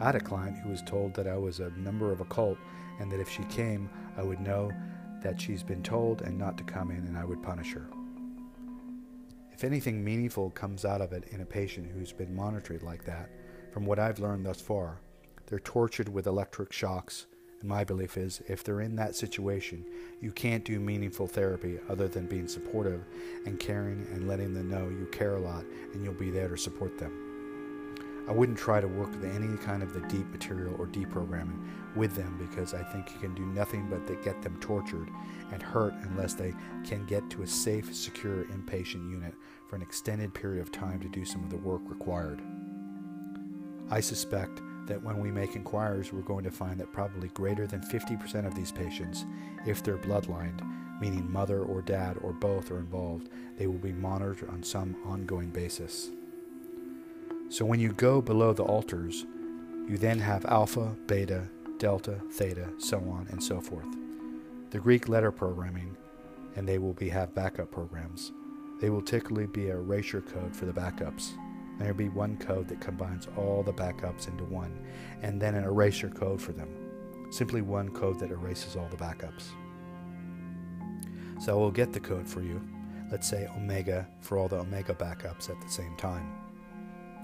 I 0.00 0.06
had 0.06 0.16
a 0.16 0.20
client 0.20 0.58
who 0.58 0.70
was 0.70 0.82
told 0.82 1.14
that 1.14 1.28
I 1.28 1.36
was 1.36 1.60
a 1.60 1.70
member 1.70 2.10
of 2.10 2.20
a 2.20 2.24
cult 2.24 2.58
and 2.98 3.12
that 3.12 3.20
if 3.20 3.30
she 3.30 3.44
came, 3.44 3.88
I 4.16 4.22
would 4.22 4.40
know 4.40 4.72
that 5.22 5.40
she's 5.40 5.62
been 5.62 5.84
told 5.84 6.22
and 6.22 6.36
not 6.36 6.58
to 6.58 6.64
come 6.64 6.90
in 6.90 7.06
and 7.06 7.16
I 7.16 7.24
would 7.24 7.42
punish 7.42 7.72
her. 7.74 7.86
If 9.54 9.62
anything 9.62 10.04
meaningful 10.04 10.50
comes 10.50 10.84
out 10.84 11.00
of 11.00 11.12
it 11.12 11.28
in 11.30 11.40
a 11.40 11.46
patient 11.46 11.86
who's 11.86 12.12
been 12.12 12.34
monitored 12.34 12.82
like 12.82 13.04
that, 13.04 13.30
from 13.72 13.86
what 13.86 14.00
I've 14.00 14.18
learned 14.18 14.44
thus 14.44 14.60
far, 14.60 14.98
they're 15.46 15.60
tortured 15.60 16.08
with 16.08 16.26
electric 16.26 16.72
shocks. 16.72 17.26
And 17.60 17.68
my 17.68 17.84
belief 17.84 18.16
is 18.16 18.42
if 18.48 18.64
they're 18.64 18.80
in 18.80 18.96
that 18.96 19.14
situation, 19.14 19.86
you 20.20 20.32
can't 20.32 20.64
do 20.64 20.80
meaningful 20.80 21.28
therapy 21.28 21.78
other 21.88 22.08
than 22.08 22.26
being 22.26 22.48
supportive 22.48 23.04
and 23.46 23.60
caring 23.60 24.04
and 24.12 24.26
letting 24.26 24.54
them 24.54 24.68
know 24.68 24.88
you 24.88 25.06
care 25.12 25.36
a 25.36 25.40
lot 25.40 25.64
and 25.92 26.04
you'll 26.04 26.14
be 26.14 26.30
there 26.30 26.48
to 26.48 26.58
support 26.58 26.98
them. 26.98 27.23
I 28.26 28.32
wouldn't 28.32 28.56
try 28.56 28.80
to 28.80 28.88
work 28.88 29.10
with 29.10 29.24
any 29.24 29.56
kind 29.58 29.82
of 29.82 29.92
the 29.92 30.00
deep 30.00 30.26
material 30.30 30.74
or 30.78 30.86
deprogramming 30.86 31.58
with 31.94 32.16
them 32.16 32.36
because 32.38 32.72
I 32.72 32.82
think 32.82 33.12
you 33.12 33.20
can 33.20 33.34
do 33.34 33.44
nothing 33.44 33.86
but 33.90 34.06
to 34.06 34.16
get 34.24 34.40
them 34.40 34.56
tortured 34.60 35.10
and 35.52 35.62
hurt 35.62 35.94
unless 36.02 36.32
they 36.32 36.54
can 36.84 37.04
get 37.04 37.28
to 37.30 37.42
a 37.42 37.46
safe, 37.46 37.94
secure 37.94 38.44
inpatient 38.44 39.10
unit 39.10 39.34
for 39.68 39.76
an 39.76 39.82
extended 39.82 40.32
period 40.32 40.62
of 40.62 40.72
time 40.72 41.00
to 41.00 41.08
do 41.08 41.24
some 41.24 41.44
of 41.44 41.50
the 41.50 41.58
work 41.58 41.82
required. 41.86 42.40
I 43.90 44.00
suspect 44.00 44.62
that 44.86 45.02
when 45.02 45.18
we 45.18 45.30
make 45.30 45.54
inquiries, 45.54 46.12
we're 46.12 46.22
going 46.22 46.44
to 46.44 46.50
find 46.50 46.80
that 46.80 46.92
probably 46.92 47.28
greater 47.28 47.66
than 47.66 47.80
50% 47.80 48.46
of 48.46 48.54
these 48.54 48.72
patients, 48.72 49.24
if 49.66 49.82
they're 49.82 49.98
bloodlined, 49.98 50.60
meaning 51.00 51.30
mother 51.30 51.62
or 51.62 51.82
dad 51.82 52.16
or 52.22 52.32
both 52.32 52.70
are 52.70 52.78
involved, 52.78 53.28
they 53.58 53.66
will 53.66 53.74
be 53.74 53.92
monitored 53.92 54.48
on 54.48 54.62
some 54.62 54.96
ongoing 55.04 55.50
basis. 55.50 56.10
So 57.54 57.64
when 57.64 57.78
you 57.78 57.92
go 57.92 58.20
below 58.20 58.52
the 58.52 58.64
alters, 58.64 59.26
you 59.86 59.96
then 59.96 60.18
have 60.18 60.44
alpha, 60.46 60.96
beta, 61.06 61.48
delta, 61.78 62.20
theta, 62.32 62.68
so 62.78 62.98
on 62.98 63.28
and 63.30 63.40
so 63.40 63.60
forth. 63.60 63.86
The 64.70 64.80
Greek 64.80 65.08
letter 65.08 65.30
programming, 65.30 65.96
and 66.56 66.66
they 66.66 66.78
will 66.78 66.94
be 66.94 67.08
have 67.10 67.32
backup 67.32 67.70
programs. 67.70 68.32
They 68.80 68.90
will 68.90 69.02
typically 69.02 69.46
be 69.46 69.68
a 69.68 69.76
erasure 69.76 70.20
code 70.20 70.56
for 70.56 70.66
the 70.66 70.72
backups. 70.72 71.34
There 71.78 71.86
will 71.86 71.94
be 71.94 72.08
one 72.08 72.38
code 72.38 72.66
that 72.70 72.80
combines 72.80 73.28
all 73.36 73.62
the 73.62 73.72
backups 73.72 74.26
into 74.26 74.42
one, 74.42 74.76
and 75.22 75.40
then 75.40 75.54
an 75.54 75.62
erasure 75.62 76.10
code 76.10 76.42
for 76.42 76.50
them. 76.50 76.74
Simply 77.30 77.62
one 77.62 77.90
code 77.90 78.18
that 78.18 78.32
erases 78.32 78.74
all 78.74 78.88
the 78.88 78.96
backups. 78.96 79.44
So 81.40 81.52
I 81.52 81.54
will 81.54 81.70
get 81.70 81.92
the 81.92 82.00
code 82.00 82.26
for 82.26 82.42
you. 82.42 82.60
Let's 83.12 83.28
say 83.28 83.46
Omega 83.56 84.08
for 84.22 84.38
all 84.38 84.48
the 84.48 84.58
Omega 84.58 84.94
backups 84.94 85.50
at 85.50 85.60
the 85.60 85.68
same 85.68 85.96
time. 85.96 86.43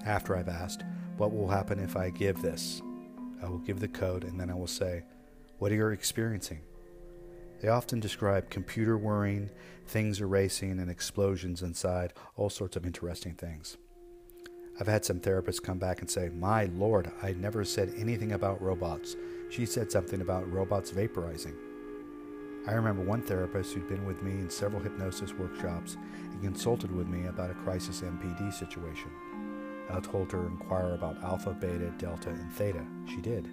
After 0.04 0.36
I've 0.36 0.48
asked, 0.48 0.82
what 1.16 1.32
will 1.32 1.48
happen 1.48 1.78
if 1.78 1.96
I 1.96 2.10
give 2.10 2.40
this? 2.40 2.80
I 3.42 3.48
will 3.48 3.58
give 3.58 3.80
the 3.80 3.88
code 3.88 4.24
and 4.24 4.38
then 4.38 4.50
I 4.50 4.54
will 4.54 4.66
say, 4.66 5.02
What 5.58 5.72
are 5.72 5.74
you 5.74 5.88
experiencing? 5.88 6.60
They 7.60 7.68
often 7.68 8.00
describe 8.00 8.48
computer 8.48 8.96
whirring, 8.96 9.50
things 9.86 10.20
erasing, 10.20 10.78
and 10.78 10.90
explosions 10.90 11.62
inside, 11.62 12.14
all 12.36 12.48
sorts 12.48 12.76
of 12.76 12.86
interesting 12.86 13.34
things. 13.34 13.76
I've 14.80 14.86
had 14.86 15.04
some 15.04 15.20
therapists 15.20 15.62
come 15.62 15.78
back 15.78 16.00
and 16.00 16.10
say, 16.10 16.30
My 16.30 16.64
lord, 16.64 17.12
I 17.22 17.32
never 17.32 17.64
said 17.64 17.92
anything 17.98 18.32
about 18.32 18.62
robots. 18.62 19.16
She 19.50 19.66
said 19.66 19.92
something 19.92 20.22
about 20.22 20.50
robots 20.50 20.90
vaporizing. 20.90 21.54
I 22.66 22.72
remember 22.72 23.02
one 23.02 23.22
therapist 23.22 23.74
who'd 23.74 23.88
been 23.88 24.06
with 24.06 24.22
me 24.22 24.32
in 24.32 24.48
several 24.48 24.82
hypnosis 24.82 25.34
workshops 25.34 25.96
and 26.30 26.42
consulted 26.42 26.90
with 26.90 27.08
me 27.08 27.26
about 27.26 27.50
a 27.50 27.54
crisis 27.54 28.00
MPD 28.00 28.54
situation. 28.54 29.10
I 29.90 30.00
told 30.00 30.33
her 30.33 30.38
to 30.38 30.46
inquire 30.46 30.94
about 30.94 31.22
alpha, 31.22 31.50
beta, 31.53 31.92
delta, 31.98 32.31
and 32.31 32.53
theta. 32.53 32.85
She 33.09 33.20
did. 33.20 33.48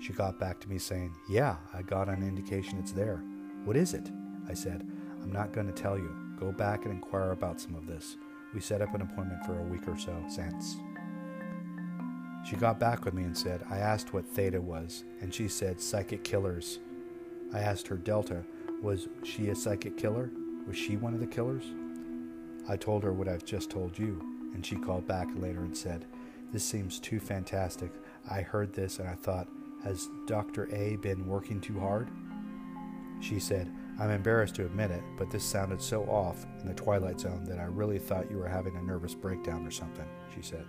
She 0.00 0.12
got 0.12 0.38
back 0.38 0.60
to 0.60 0.68
me 0.68 0.78
saying, 0.78 1.14
Yeah, 1.28 1.56
I 1.72 1.82
got 1.82 2.08
an 2.08 2.26
indication 2.26 2.78
it's 2.78 2.92
there. 2.92 3.22
What 3.64 3.76
is 3.76 3.94
it? 3.94 4.10
I 4.48 4.54
said, 4.54 4.86
I'm 5.22 5.32
not 5.32 5.52
going 5.52 5.66
to 5.66 5.72
tell 5.72 5.96
you. 5.96 6.14
Go 6.38 6.50
back 6.50 6.84
and 6.84 6.92
inquire 6.92 7.30
about 7.30 7.60
some 7.60 7.76
of 7.76 7.86
this. 7.86 8.16
We 8.52 8.60
set 8.60 8.82
up 8.82 8.94
an 8.94 9.02
appointment 9.02 9.44
for 9.46 9.58
a 9.58 9.62
week 9.62 9.86
or 9.86 9.96
so 9.96 10.14
since. 10.28 10.76
She 12.44 12.56
got 12.56 12.80
back 12.80 13.04
with 13.04 13.14
me 13.14 13.22
and 13.22 13.38
said, 13.38 13.64
I 13.70 13.78
asked 13.78 14.12
what 14.12 14.26
theta 14.26 14.60
was, 14.60 15.04
and 15.20 15.32
she 15.32 15.46
said 15.46 15.80
psychic 15.80 16.24
killers. 16.24 16.80
I 17.54 17.60
asked 17.60 17.86
her 17.86 17.96
delta, 17.96 18.42
was 18.82 19.06
she 19.22 19.50
a 19.50 19.54
psychic 19.54 19.96
killer? 19.96 20.30
Was 20.66 20.76
she 20.76 20.96
one 20.96 21.14
of 21.14 21.20
the 21.20 21.26
killers? 21.26 21.64
I 22.68 22.76
told 22.76 23.04
her 23.04 23.12
what 23.12 23.28
I've 23.28 23.44
just 23.44 23.70
told 23.70 23.96
you, 23.96 24.20
and 24.54 24.64
she 24.64 24.76
called 24.76 25.06
back 25.06 25.28
later 25.36 25.60
and 25.60 25.76
said, 25.76 26.06
This 26.52 26.64
seems 26.64 26.98
too 26.98 27.20
fantastic. 27.20 27.90
I 28.30 28.42
heard 28.42 28.72
this 28.72 28.98
and 28.98 29.08
I 29.08 29.14
thought, 29.14 29.48
Has 29.84 30.08
Dr. 30.26 30.68
A 30.74 30.96
been 30.96 31.26
working 31.26 31.60
too 31.60 31.78
hard? 31.78 32.08
She 33.20 33.38
said, 33.38 33.72
I'm 34.00 34.10
embarrassed 34.10 34.56
to 34.56 34.66
admit 34.66 34.90
it, 34.90 35.02
but 35.16 35.30
this 35.30 35.44
sounded 35.44 35.80
so 35.80 36.02
off 36.04 36.44
in 36.60 36.66
the 36.66 36.74
twilight 36.74 37.20
zone 37.20 37.44
that 37.44 37.58
I 37.58 37.64
really 37.64 37.98
thought 37.98 38.30
you 38.30 38.36
were 38.36 38.48
having 38.48 38.76
a 38.76 38.82
nervous 38.82 39.14
breakdown 39.14 39.66
or 39.66 39.70
something, 39.70 40.06
she 40.34 40.42
said. 40.42 40.66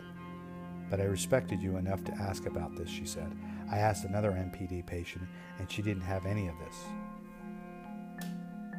But 0.90 1.00
I 1.00 1.06
respected 1.06 1.62
you 1.62 1.78
enough 1.78 2.04
to 2.04 2.14
ask 2.14 2.46
about 2.46 2.76
this, 2.76 2.90
she 2.90 3.06
said. 3.06 3.36
I 3.72 3.78
asked 3.80 4.06
another 4.06 4.32
MPD 4.32 4.86
patient, 4.86 5.28
and 5.58 5.72
she 5.72 5.82
didn't 5.82 6.04
have 6.04 6.28
any 6.28 6.48
of 6.48 6.56
this. 6.60 6.86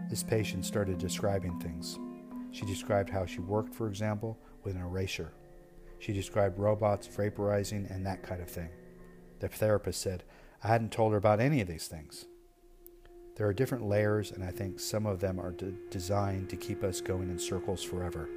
This 0.09 0.23
patient 0.23 0.65
started 0.65 0.99
describing 0.99 1.59
things. 1.59 1.99
She 2.53 2.65
described 2.67 3.11
how 3.11 3.27
she 3.27 3.41
worked, 3.41 3.75
for 3.75 3.89
example, 3.89 4.39
with 4.65 4.77
an 4.77 4.83
eraser. 4.83 5.33
She 5.99 6.13
described 6.13 6.59
robots 6.59 7.07
vaporizing 7.09 7.91
and 7.91 8.05
that 8.07 8.23
kind 8.23 8.43
of 8.43 8.49
thing. 8.49 8.71
The 9.41 9.49
therapist 9.49 10.01
said, 10.01 10.25
I 10.63 10.69
hadn't 10.69 10.93
told 10.93 11.13
her 11.13 11.19
about 11.19 11.41
any 11.41 11.61
of 11.61 11.69
these 11.69 11.89
things. 11.89 12.27
There 13.37 13.47
are 13.49 13.53
different 13.53 13.85
layers, 13.85 14.31
and 14.31 14.45
I 14.45 14.51
think 14.51 14.79
some 14.79 15.07
of 15.07 15.21
them 15.21 15.41
are 15.41 15.51
de- 15.51 15.73
designed 15.91 16.49
to 16.51 16.57
keep 16.57 16.85
us 16.85 17.01
going 17.01 17.31
in 17.31 17.39
circles 17.39 17.83
forever. 17.83 18.29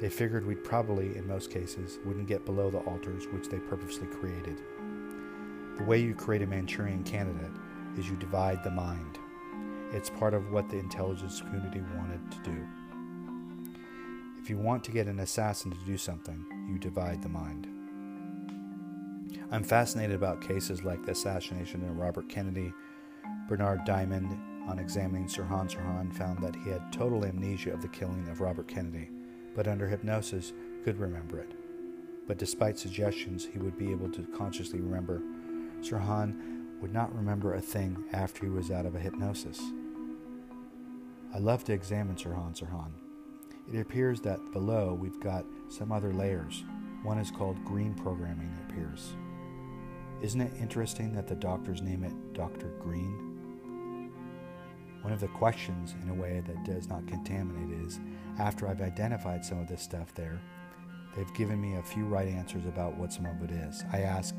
They 0.00 0.08
figured 0.08 0.46
we'd 0.46 0.64
probably, 0.64 1.16
in 1.16 1.28
most 1.28 1.50
cases, 1.50 1.98
wouldn't 2.06 2.26
get 2.26 2.46
below 2.46 2.70
the 2.70 2.78
alters 2.78 3.26
which 3.26 3.48
they 3.48 3.58
purposely 3.58 4.06
created. 4.06 4.62
The 5.76 5.84
way 5.84 5.98
you 5.98 6.14
create 6.14 6.42
a 6.42 6.46
Manchurian 6.46 7.04
candidate 7.04 7.52
is 7.98 8.08
you 8.08 8.16
divide 8.16 8.64
the 8.64 8.70
mind. 8.70 9.18
It's 9.92 10.08
part 10.08 10.32
of 10.32 10.52
what 10.52 10.70
the 10.70 10.78
intelligence 10.78 11.40
community 11.40 11.82
wanted 11.96 12.30
to 12.32 12.50
do. 12.50 12.66
If 14.50 14.56
you 14.56 14.62
want 14.62 14.82
to 14.82 14.90
get 14.90 15.06
an 15.06 15.20
assassin 15.20 15.70
to 15.70 15.78
do 15.86 15.96
something, 15.96 16.44
you 16.68 16.76
divide 16.76 17.22
the 17.22 17.28
mind. 17.28 17.68
I'm 19.52 19.62
fascinated 19.62 20.16
about 20.16 20.40
cases 20.40 20.82
like 20.82 21.04
the 21.04 21.12
assassination 21.12 21.88
of 21.88 21.96
Robert 21.96 22.28
Kennedy, 22.28 22.72
Bernard 23.48 23.84
Diamond, 23.84 24.36
on 24.68 24.80
examining 24.80 25.28
Sirhan 25.28 25.72
Sirhan, 25.72 26.12
found 26.12 26.42
that 26.42 26.56
he 26.56 26.68
had 26.68 26.92
total 26.92 27.24
amnesia 27.24 27.72
of 27.72 27.80
the 27.80 27.86
killing 27.86 28.26
of 28.28 28.40
Robert 28.40 28.66
Kennedy, 28.66 29.08
but 29.54 29.68
under 29.68 29.86
hypnosis 29.86 30.52
could 30.82 30.98
remember 30.98 31.38
it. 31.38 31.52
But 32.26 32.38
despite 32.38 32.76
suggestions 32.76 33.44
he 33.44 33.60
would 33.60 33.78
be 33.78 33.92
able 33.92 34.10
to 34.10 34.26
consciously 34.36 34.80
remember, 34.80 35.22
Sirhan 35.80 36.80
would 36.80 36.92
not 36.92 37.14
remember 37.14 37.54
a 37.54 37.60
thing 37.60 38.02
after 38.12 38.46
he 38.46 38.50
was 38.50 38.72
out 38.72 38.84
of 38.84 38.96
a 38.96 38.98
hypnosis. 38.98 39.62
I 41.32 41.38
love 41.38 41.62
to 41.66 41.72
examine 41.72 42.16
Sirhan 42.16 42.60
Sirhan. 42.60 42.99
It 43.72 43.78
appears 43.78 44.20
that 44.22 44.52
below 44.52 44.94
we've 44.94 45.20
got 45.20 45.44
some 45.68 45.92
other 45.92 46.12
layers. 46.12 46.64
One 47.04 47.18
is 47.18 47.30
called 47.30 47.64
green 47.64 47.94
programming, 47.94 48.52
it 48.52 48.70
appears. 48.70 49.12
Isn't 50.20 50.40
it 50.40 50.52
interesting 50.60 51.14
that 51.14 51.28
the 51.28 51.36
doctors 51.36 51.80
name 51.80 52.02
it 52.02 52.34
Dr. 52.34 52.66
Green? 52.80 54.10
One 55.02 55.12
of 55.12 55.20
the 55.20 55.28
questions, 55.28 55.94
in 56.02 56.10
a 56.10 56.14
way 56.14 56.42
that 56.46 56.64
does 56.64 56.88
not 56.88 57.06
contaminate, 57.06 57.86
is 57.86 58.00
after 58.38 58.68
I've 58.68 58.82
identified 58.82 59.44
some 59.44 59.60
of 59.60 59.68
this 59.68 59.82
stuff 59.82 60.12
there, 60.14 60.42
they've 61.16 61.32
given 61.34 61.60
me 61.60 61.76
a 61.76 61.82
few 61.82 62.04
right 62.04 62.28
answers 62.28 62.66
about 62.66 62.98
what 62.98 63.12
some 63.12 63.24
of 63.24 63.42
it 63.42 63.50
is. 63.50 63.82
I 63.92 64.00
ask 64.00 64.34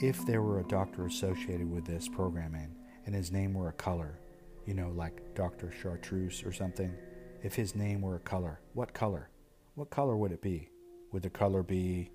if 0.00 0.24
there 0.26 0.42
were 0.42 0.60
a 0.60 0.68
doctor 0.68 1.06
associated 1.06 1.70
with 1.70 1.84
this 1.84 2.08
programming 2.08 2.74
and 3.04 3.14
his 3.14 3.30
name 3.30 3.52
were 3.52 3.68
a 3.68 3.72
color, 3.72 4.18
you 4.64 4.74
know, 4.74 4.90
like 4.94 5.34
Dr. 5.34 5.70
Chartreuse 5.70 6.44
or 6.46 6.52
something, 6.52 6.94
if 7.44 7.54
his 7.54 7.74
name 7.74 8.00
were 8.00 8.16
a 8.16 8.20
color, 8.20 8.58
what 8.72 8.94
color? 8.94 9.28
What 9.74 9.90
color 9.90 10.16
would 10.16 10.32
it 10.32 10.40
be? 10.40 10.70
Would 11.12 11.24
the 11.24 11.30
color 11.30 11.62
be 11.62 12.10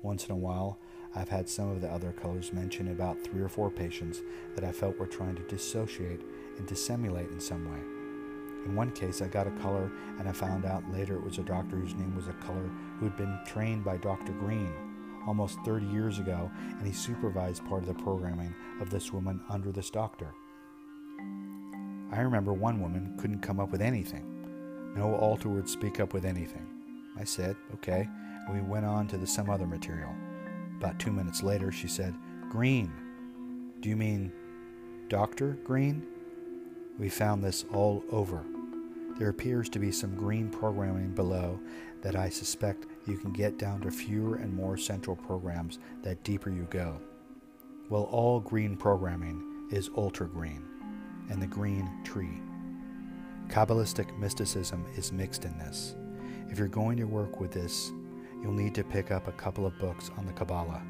once 0.00 0.24
in 0.24 0.30
a 0.32 0.36
while? 0.36 0.78
I've 1.14 1.28
had 1.28 1.50
some 1.50 1.68
of 1.68 1.82
the 1.82 1.88
other 1.88 2.12
colors 2.12 2.50
mentioned 2.50 2.88
about 2.90 3.22
three 3.22 3.42
or 3.42 3.50
four 3.50 3.70
patients 3.70 4.22
that 4.54 4.64
I 4.64 4.72
felt 4.72 4.96
were 4.96 5.06
trying 5.06 5.36
to 5.36 5.42
dissociate 5.42 6.22
and 6.56 6.66
dissimulate 6.66 7.28
in 7.28 7.40
some 7.40 7.70
way. 7.70 7.78
In 8.64 8.74
one 8.74 8.90
case, 8.92 9.20
I 9.20 9.26
got 9.28 9.46
a 9.46 9.62
color, 9.62 9.92
and 10.18 10.26
I 10.26 10.32
found 10.32 10.64
out 10.64 10.90
later 10.90 11.16
it 11.16 11.24
was 11.24 11.36
a 11.36 11.42
doctor 11.42 11.76
whose 11.76 11.94
name 11.94 12.16
was 12.16 12.28
a 12.28 12.32
color 12.32 12.70
who 12.98 13.04
had 13.04 13.18
been 13.18 13.38
trained 13.46 13.84
by 13.84 13.98
Dr. 13.98 14.32
Green 14.32 14.72
almost 15.26 15.58
30 15.66 15.84
years 15.88 16.20
ago, 16.20 16.50
and 16.78 16.86
he 16.86 16.92
supervised 16.92 17.66
part 17.66 17.82
of 17.82 17.88
the 17.88 18.02
programming 18.02 18.54
of 18.80 18.88
this 18.88 19.12
woman 19.12 19.42
under 19.50 19.70
this 19.72 19.90
doctor. 19.90 20.32
I 22.10 22.20
remember 22.20 22.54
one 22.54 22.80
woman 22.80 23.14
couldn't 23.18 23.40
come 23.40 23.60
up 23.60 23.68
with 23.68 23.82
anything. 23.82 24.37
No 24.94 25.14
alter 25.16 25.48
would 25.48 25.68
speak 25.68 26.00
up 26.00 26.12
with 26.12 26.24
anything. 26.24 26.66
I 27.18 27.24
said, 27.24 27.56
okay, 27.74 28.08
and 28.46 28.54
we 28.54 28.60
went 28.60 28.86
on 28.86 29.06
to 29.08 29.18
the 29.18 29.26
some 29.26 29.50
other 29.50 29.66
material. 29.66 30.14
About 30.78 30.98
two 30.98 31.12
minutes 31.12 31.42
later, 31.42 31.72
she 31.72 31.88
said, 31.88 32.14
Green. 32.50 32.92
Do 33.80 33.88
you 33.88 33.96
mean 33.96 34.32
Dr. 35.08 35.58
Green? 35.64 36.06
We 36.98 37.08
found 37.08 37.42
this 37.42 37.64
all 37.72 38.04
over. 38.10 38.44
There 39.18 39.28
appears 39.28 39.68
to 39.70 39.78
be 39.78 39.92
some 39.92 40.14
green 40.14 40.48
programming 40.48 41.12
below 41.12 41.58
that 42.02 42.16
I 42.16 42.28
suspect 42.28 42.86
you 43.06 43.16
can 43.18 43.32
get 43.32 43.58
down 43.58 43.80
to 43.80 43.90
fewer 43.90 44.36
and 44.36 44.54
more 44.54 44.76
central 44.76 45.16
programs 45.16 45.78
that 46.02 46.22
deeper 46.22 46.50
you 46.50 46.66
go. 46.70 47.00
Well, 47.88 48.04
all 48.04 48.38
green 48.38 48.76
programming 48.76 49.66
is 49.70 49.90
ultra 49.96 50.28
green, 50.28 50.62
and 51.30 51.42
the 51.42 51.46
green 51.46 51.90
tree. 52.04 52.40
Kabbalistic 53.48 54.16
mysticism 54.18 54.84
is 54.94 55.10
mixed 55.10 55.44
in 55.44 55.58
this. 55.58 55.96
If 56.50 56.58
you're 56.58 56.68
going 56.68 56.98
to 56.98 57.04
work 57.04 57.40
with 57.40 57.50
this, 57.50 57.92
you'll 58.42 58.52
need 58.52 58.74
to 58.74 58.84
pick 58.84 59.10
up 59.10 59.26
a 59.26 59.32
couple 59.32 59.64
of 59.66 59.78
books 59.78 60.10
on 60.18 60.26
the 60.26 60.32
Kabbalah. 60.32 60.82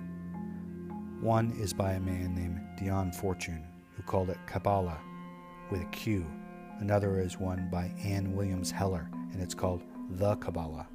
One 1.21 1.53
is 1.53 1.73
by 1.73 1.93
a 1.93 2.01
man 2.01 2.35
named 2.35 2.61
Dion 2.77 3.13
Fortune, 3.13 3.65
who 3.95 4.03
called 4.03 4.31
it 4.31 4.39
Qabalah 4.47 4.99
with 5.71 5.83
a 5.83 5.87
Q. 5.87 6.27
Another 6.81 7.21
is 7.21 7.39
one 7.39 7.69
by 7.71 7.93
Anne 8.05 8.35
Williams 8.35 8.71
Heller, 8.71 9.09
and 9.33 9.41
it's 9.41 9.55
called 9.55 9.83
The 10.11 10.37
Kabbalah. 10.37 10.89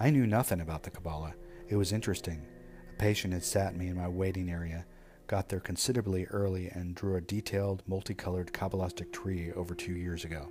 I 0.00 0.10
knew 0.10 0.26
nothing 0.26 0.60
about 0.60 0.82
the 0.82 0.90
Kabbalah. 0.90 1.34
It 1.68 1.76
was 1.76 1.92
interesting. 1.92 2.46
A 2.92 2.96
patient 2.98 3.34
had 3.34 3.44
sat 3.44 3.76
me 3.76 3.88
in 3.88 3.96
my 3.96 4.08
waiting 4.08 4.50
area, 4.50 4.84
got 5.28 5.48
there 5.50 5.60
considerably 5.60 6.24
early, 6.26 6.68
and 6.68 6.94
drew 6.94 7.16
a 7.16 7.20
detailed, 7.20 7.82
multicolored 7.86 8.52
Kabbalistic 8.52 9.12
tree 9.12 9.52
over 9.52 9.74
two 9.74 9.92
years 9.92 10.24
ago. 10.24 10.48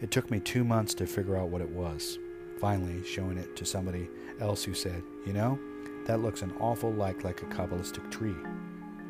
It 0.00 0.10
took 0.10 0.30
me 0.30 0.40
two 0.40 0.64
months 0.64 0.94
to 0.94 1.06
figure 1.06 1.36
out 1.36 1.50
what 1.50 1.60
it 1.60 1.70
was. 1.70 2.18
Finally, 2.58 3.04
showing 3.04 3.36
it 3.36 3.54
to 3.54 3.64
somebody 3.66 4.08
else 4.40 4.64
who 4.64 4.74
said, 4.74 5.02
You 5.26 5.34
know, 5.34 5.58
that 6.06 6.20
looks 6.20 6.42
an 6.42 6.54
awful 6.58 6.90
like 6.90 7.22
like 7.22 7.42
a 7.42 7.46
Kabbalistic 7.46 8.10
tree. 8.10 8.34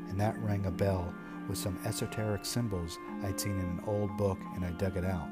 And 0.08 0.20
that 0.20 0.36
rang 0.38 0.66
a 0.66 0.70
bell 0.70 1.14
with 1.48 1.58
some 1.58 1.78
esoteric 1.84 2.44
symbols 2.44 2.98
I'd 3.22 3.40
seen 3.40 3.58
in 3.58 3.64
an 3.64 3.82
old 3.86 4.16
book 4.16 4.38
and 4.54 4.64
I 4.64 4.70
dug 4.72 4.96
it 4.96 5.04
out. 5.04 5.28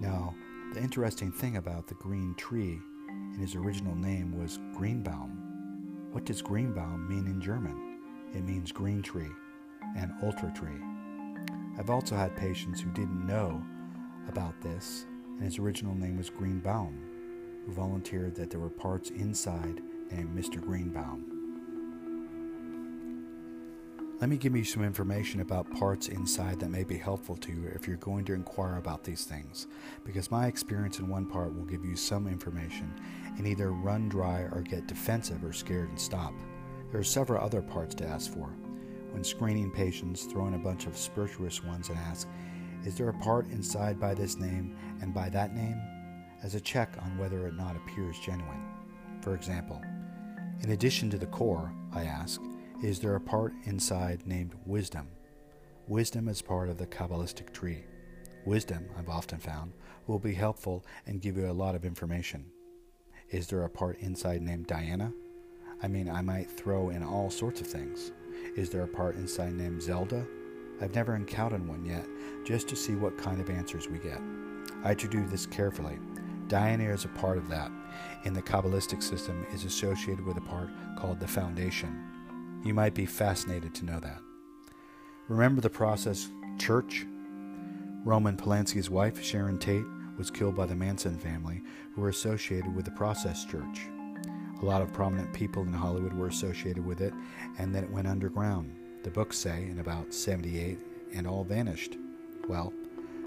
Now, 0.00 0.34
the 0.72 0.80
interesting 0.80 1.32
thing 1.32 1.56
about 1.56 1.86
the 1.86 1.94
green 1.94 2.34
tree 2.36 2.80
in 3.08 3.38
his 3.40 3.54
original 3.54 3.94
name 3.94 4.38
was 4.38 4.58
Greenbaum. 4.74 5.47
What 6.12 6.24
does 6.24 6.40
Greenbaum 6.40 7.06
mean 7.06 7.26
in 7.26 7.38
German? 7.38 8.00
It 8.34 8.42
means 8.42 8.72
green 8.72 9.02
tree 9.02 9.30
and 9.94 10.12
ultra 10.22 10.50
tree. 10.52 10.80
I've 11.78 11.90
also 11.90 12.16
had 12.16 12.34
patients 12.34 12.80
who 12.80 12.90
didn't 12.90 13.26
know 13.26 13.62
about 14.26 14.58
this, 14.62 15.04
and 15.36 15.42
his 15.42 15.58
original 15.58 15.94
name 15.94 16.16
was 16.16 16.30
Greenbaum, 16.30 16.98
who 17.66 17.72
volunteered 17.72 18.34
that 18.36 18.48
there 18.48 18.58
were 18.58 18.70
parts 18.70 19.10
inside 19.10 19.82
named 20.10 20.34
Mr. 20.34 20.60
Greenbaum. 20.60 21.37
Let 24.20 24.30
me 24.30 24.36
give 24.36 24.56
you 24.56 24.64
some 24.64 24.82
information 24.82 25.40
about 25.40 25.70
parts 25.78 26.08
inside 26.08 26.58
that 26.58 26.70
may 26.70 26.82
be 26.82 26.98
helpful 26.98 27.36
to 27.36 27.52
you 27.52 27.70
if 27.74 27.86
you're 27.86 27.98
going 27.98 28.24
to 28.24 28.32
inquire 28.32 28.76
about 28.76 29.04
these 29.04 29.24
things, 29.24 29.68
because 30.04 30.30
my 30.30 30.48
experience 30.48 30.98
in 30.98 31.08
one 31.08 31.24
part 31.24 31.54
will 31.54 31.64
give 31.64 31.84
you 31.84 31.94
some 31.94 32.26
information 32.26 32.92
and 33.36 33.46
either 33.46 33.70
run 33.70 34.08
dry 34.08 34.40
or 34.40 34.62
get 34.62 34.88
defensive 34.88 35.44
or 35.44 35.52
scared 35.52 35.88
and 35.90 36.00
stop. 36.00 36.34
There 36.90 37.00
are 37.00 37.04
several 37.04 37.44
other 37.44 37.62
parts 37.62 37.94
to 37.96 38.06
ask 38.06 38.32
for. 38.32 38.48
When 39.12 39.22
screening 39.22 39.70
patients, 39.70 40.24
throw 40.24 40.48
in 40.48 40.54
a 40.54 40.58
bunch 40.58 40.86
of 40.86 40.96
spirituous 40.96 41.62
ones 41.62 41.88
and 41.88 41.98
ask, 41.98 42.26
Is 42.84 42.96
there 42.96 43.10
a 43.10 43.18
part 43.20 43.48
inside 43.50 44.00
by 44.00 44.14
this 44.14 44.36
name 44.36 44.76
and 45.00 45.14
by 45.14 45.28
that 45.28 45.54
name? 45.54 45.80
as 46.42 46.54
a 46.54 46.60
check 46.60 46.94
on 47.02 47.18
whether 47.18 47.46
or 47.46 47.52
not 47.52 47.76
appears 47.76 48.18
genuine. 48.18 48.64
For 49.20 49.34
example, 49.34 49.82
in 50.60 50.70
addition 50.70 51.10
to 51.10 51.18
the 51.18 51.26
core, 51.26 51.72
I 51.92 52.04
ask, 52.04 52.40
is 52.82 53.00
there 53.00 53.16
a 53.16 53.20
part 53.20 53.52
inside 53.64 54.24
named 54.24 54.54
wisdom? 54.64 55.08
Wisdom 55.88 56.28
is 56.28 56.40
part 56.40 56.68
of 56.68 56.78
the 56.78 56.86
Kabbalistic 56.86 57.52
tree. 57.52 57.82
Wisdom, 58.46 58.88
I've 58.96 59.08
often 59.08 59.40
found, 59.40 59.72
will 60.06 60.20
be 60.20 60.32
helpful 60.32 60.86
and 61.04 61.20
give 61.20 61.36
you 61.36 61.50
a 61.50 61.52
lot 61.52 61.74
of 61.74 61.84
information. 61.84 62.46
Is 63.30 63.48
there 63.48 63.64
a 63.64 63.68
part 63.68 63.98
inside 63.98 64.42
named 64.42 64.68
Diana? 64.68 65.12
I 65.82 65.88
mean, 65.88 66.08
I 66.08 66.22
might 66.22 66.48
throw 66.48 66.90
in 66.90 67.02
all 67.02 67.30
sorts 67.30 67.60
of 67.60 67.66
things. 67.66 68.12
Is 68.54 68.70
there 68.70 68.84
a 68.84 68.88
part 68.88 69.16
inside 69.16 69.54
named 69.54 69.82
Zelda? 69.82 70.24
I've 70.80 70.94
never 70.94 71.16
encountered 71.16 71.66
one 71.66 71.84
yet, 71.84 72.06
just 72.44 72.68
to 72.68 72.76
see 72.76 72.94
what 72.94 73.18
kind 73.18 73.40
of 73.40 73.50
answers 73.50 73.88
we 73.88 73.98
get. 73.98 74.20
I 74.84 74.88
had 74.88 75.00
to 75.00 75.08
do 75.08 75.26
this 75.26 75.46
carefully. 75.46 75.98
Diana 76.46 76.84
is 76.84 77.04
a 77.04 77.08
part 77.08 77.38
of 77.38 77.48
that. 77.48 77.72
In 78.24 78.34
the 78.34 78.42
Kabbalistic 78.42 79.02
system 79.02 79.44
is 79.52 79.64
associated 79.64 80.24
with 80.24 80.36
a 80.36 80.42
part 80.42 80.70
called 80.96 81.18
the 81.18 81.26
foundation, 81.26 82.04
you 82.64 82.74
might 82.74 82.94
be 82.94 83.06
fascinated 83.06 83.74
to 83.76 83.84
know 83.84 84.00
that. 84.00 84.20
Remember 85.28 85.60
the 85.60 85.70
process 85.70 86.28
church? 86.58 87.06
Roman 88.04 88.36
Polanski's 88.36 88.90
wife, 88.90 89.22
Sharon 89.22 89.58
Tate, 89.58 89.84
was 90.16 90.30
killed 90.30 90.56
by 90.56 90.66
the 90.66 90.74
Manson 90.74 91.18
family, 91.18 91.62
who 91.94 92.00
were 92.00 92.08
associated 92.08 92.74
with 92.74 92.84
the 92.84 92.90
Process 92.90 93.44
Church. 93.44 93.86
A 94.60 94.64
lot 94.64 94.82
of 94.82 94.92
prominent 94.92 95.32
people 95.32 95.62
in 95.62 95.72
Hollywood 95.72 96.12
were 96.12 96.26
associated 96.26 96.84
with 96.84 97.00
it, 97.00 97.12
and 97.58 97.74
then 97.74 97.84
it 97.84 97.90
went 97.90 98.08
underground. 98.08 98.74
The 99.04 99.10
books 99.10 99.38
say 99.38 99.64
in 99.70 99.78
about 99.78 100.12
78, 100.12 100.78
and 101.14 101.26
all 101.26 101.44
vanished. 101.44 101.96
Well, 102.48 102.72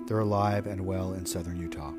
they're 0.07 0.19
alive 0.19 0.67
and 0.67 0.85
well 0.85 1.13
in 1.13 1.25
southern 1.25 1.59
Utah. 1.59 1.93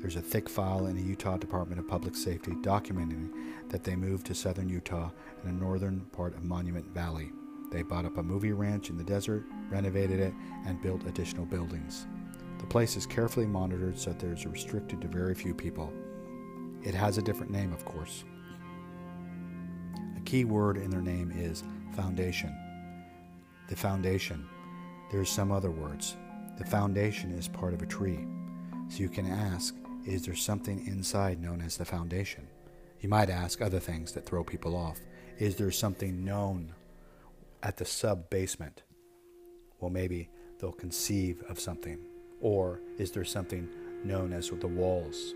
There's 0.00 0.16
a 0.16 0.22
thick 0.22 0.48
file 0.48 0.86
in 0.86 0.96
the 0.96 1.02
Utah 1.02 1.36
Department 1.36 1.80
of 1.80 1.88
Public 1.88 2.14
Safety 2.14 2.52
documenting 2.52 3.30
that 3.70 3.84
they 3.84 3.96
moved 3.96 4.26
to 4.26 4.34
southern 4.34 4.68
Utah 4.68 5.10
in 5.42 5.48
the 5.48 5.64
northern 5.64 6.00
part 6.12 6.34
of 6.34 6.44
Monument 6.44 6.86
Valley. 6.94 7.30
They 7.70 7.82
bought 7.82 8.06
up 8.06 8.16
a 8.16 8.22
movie 8.22 8.52
ranch 8.52 8.88
in 8.90 8.96
the 8.96 9.04
desert, 9.04 9.44
renovated 9.70 10.20
it, 10.20 10.32
and 10.66 10.80
built 10.80 11.04
additional 11.06 11.44
buildings. 11.44 12.06
The 12.58 12.66
place 12.66 12.96
is 12.96 13.06
carefully 13.06 13.46
monitored 13.46 13.98
so 13.98 14.12
that 14.12 14.22
it 14.24 14.38
is 14.38 14.46
restricted 14.46 15.00
to 15.02 15.08
very 15.08 15.34
few 15.34 15.54
people. 15.54 15.92
It 16.82 16.94
has 16.94 17.18
a 17.18 17.22
different 17.22 17.52
name, 17.52 17.72
of 17.72 17.84
course. 17.84 18.24
A 20.16 20.20
key 20.20 20.44
word 20.44 20.76
in 20.76 20.90
their 20.90 21.02
name 21.02 21.32
is 21.34 21.62
foundation. 21.94 22.56
The 23.68 23.76
foundation. 23.76 24.48
There 25.10 25.20
are 25.20 25.26
some 25.26 25.52
other 25.52 25.70
words. 25.70 26.16
The 26.58 26.64
foundation 26.64 27.32
is 27.32 27.48
part 27.48 27.74
of 27.74 27.82
a 27.82 27.86
tree. 27.86 28.26
So 28.88 28.98
you 28.98 29.08
can 29.08 29.26
ask, 29.26 29.74
is 30.06 30.24
there 30.24 30.34
something 30.34 30.86
inside 30.86 31.40
known 31.40 31.60
as 31.60 31.76
the 31.76 31.84
foundation? 31.84 32.46
You 33.00 33.08
might 33.08 33.30
ask 33.30 33.62
other 33.62 33.78
things 33.78 34.12
that 34.12 34.26
throw 34.26 34.42
people 34.42 34.76
off. 34.76 34.98
Is 35.38 35.56
there 35.56 35.70
something 35.70 36.24
known 36.24 36.74
at 37.62 37.76
the 37.76 37.84
sub 37.84 38.28
basement? 38.28 38.82
Well, 39.78 39.90
maybe 39.90 40.30
they'll 40.58 40.72
conceive 40.72 41.42
of 41.48 41.60
something. 41.60 41.98
Or 42.40 42.80
is 42.98 43.12
there 43.12 43.24
something 43.24 43.68
known 44.04 44.32
as 44.32 44.50
the 44.50 44.66
walls? 44.66 45.34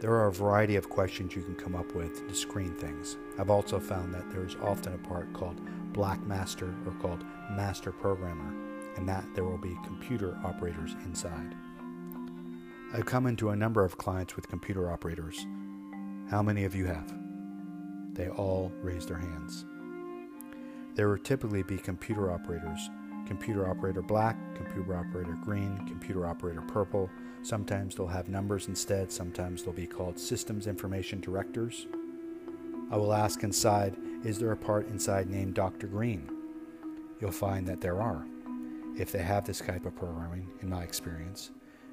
There 0.00 0.12
are 0.12 0.28
a 0.28 0.32
variety 0.32 0.76
of 0.76 0.88
questions 0.88 1.34
you 1.34 1.42
can 1.42 1.56
come 1.56 1.74
up 1.74 1.94
with 1.94 2.26
to 2.28 2.34
screen 2.34 2.74
things. 2.76 3.16
I've 3.38 3.50
also 3.50 3.80
found 3.80 4.14
that 4.14 4.30
there 4.30 4.46
is 4.46 4.56
often 4.62 4.94
a 4.94 5.08
part 5.08 5.32
called 5.34 5.60
Black 5.92 6.24
Master 6.24 6.72
or 6.86 6.92
called 7.02 7.24
Master 7.50 7.90
Programmer, 7.92 8.54
and 8.96 9.08
that 9.08 9.24
there 9.34 9.44
will 9.44 9.58
be 9.58 9.76
computer 9.84 10.38
operators 10.44 10.94
inside. 11.04 11.54
I've 12.94 13.06
come 13.06 13.26
into 13.26 13.50
a 13.50 13.56
number 13.56 13.84
of 13.84 13.98
clients 13.98 14.36
with 14.36 14.48
computer 14.48 14.90
operators. 14.90 15.46
How 16.30 16.42
many 16.42 16.64
of 16.64 16.74
you 16.74 16.84
have? 16.86 17.12
They 18.12 18.28
all 18.28 18.70
raise 18.82 19.06
their 19.06 19.18
hands. 19.18 19.64
There 20.94 21.08
will 21.08 21.18
typically 21.18 21.62
be 21.62 21.78
computer 21.78 22.30
operators 22.30 22.90
computer 23.28 23.68
operator 23.68 24.00
black, 24.00 24.36
computer 24.54 24.96
operator 24.96 25.36
green, 25.44 25.76
computer 25.86 26.26
operator 26.26 26.62
purple. 26.62 27.10
Sometimes 27.42 27.94
they'll 27.94 28.06
have 28.06 28.30
numbers 28.30 28.68
instead, 28.68 29.12
sometimes 29.12 29.62
they'll 29.62 29.74
be 29.74 29.86
called 29.86 30.18
systems 30.18 30.66
information 30.66 31.20
directors. 31.20 31.86
I 32.90 32.96
will 32.96 33.12
ask 33.12 33.44
inside, 33.44 33.94
is 34.24 34.38
there 34.38 34.52
a 34.52 34.56
part 34.56 34.88
inside 34.88 35.28
named 35.28 35.54
Dr. 35.54 35.86
Green? 35.86 36.26
You'll 37.20 37.30
find 37.30 37.66
that 37.66 37.82
there 37.82 38.00
are, 38.00 38.24
if 38.96 39.12
they 39.12 39.22
have 39.22 39.44
this 39.44 39.60
type 39.60 39.84
of 39.84 39.94
programming, 39.94 40.48
in 40.62 40.70
my 40.70 40.82
experience. 40.82 41.50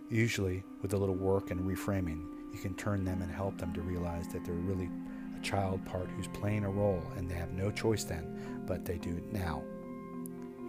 Usually, 0.10 0.64
with 0.82 0.94
a 0.94 0.98
little 0.98 1.16
work 1.16 1.52
and 1.52 1.60
reframing, 1.60 2.24
you 2.56 2.62
can 2.62 2.76
turn 2.76 3.04
them 3.04 3.22
and 3.22 3.32
help 3.32 3.58
them 3.58 3.74
to 3.74 3.82
realize 3.82 4.28
that 4.30 4.46
they're 4.46 4.56
really 4.56 4.90
a 5.38 5.42
child 5.42 5.84
part 5.86 6.10
who's 6.12 6.28
playing 6.28 6.64
a 6.64 6.70
role 6.70 7.04
and 7.18 7.30
they 7.30 7.36
have 7.36 7.52
no 7.52 7.70
choice 7.70 8.06
then, 8.06 8.64
but 8.66 8.86
they 8.86 8.98
do 8.98 9.22
now. 9.32 9.62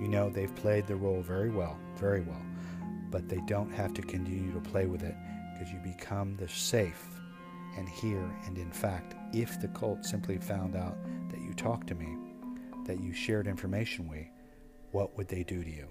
You 0.01 0.09
know, 0.09 0.29
they've 0.29 0.55
played 0.57 0.87
the 0.87 0.97
role 0.97 1.23
very 1.23 1.51
well, 1.51 1.79
very 1.97 2.23
well, 2.23 2.43
but 3.11 3.29
they 3.29 3.41
don't 3.47 3.71
have 3.71 3.95
to 3.95 4.03
continue 4.03 4.53
to 4.53 4.61
play 4.61 4.87
with 4.87 5.03
it 5.03 5.15
because 5.53 5.73
you 5.73 5.79
become 5.79 6.37
the 6.37 6.49
safe 6.49 7.07
and 7.79 7.89
here. 7.89 8.29
And 8.47 8.59
in 8.59 8.73
fact, 8.73 9.15
if 9.33 9.61
the 9.61 9.69
cult 9.69 10.05
simply 10.05 10.39
found 10.39 10.75
out 10.75 10.99
that 11.31 11.41
you 11.41 11.55
talked 11.55 11.87
to 11.87 11.95
me, 11.95 12.17
that 12.85 13.01
you 13.01 13.15
shared 13.15 13.47
information 13.47 14.09
with, 14.09 14.27
what 14.91 15.17
would 15.17 15.29
they 15.29 15.45
do 15.45 15.63
to 15.63 15.71
you? 15.71 15.87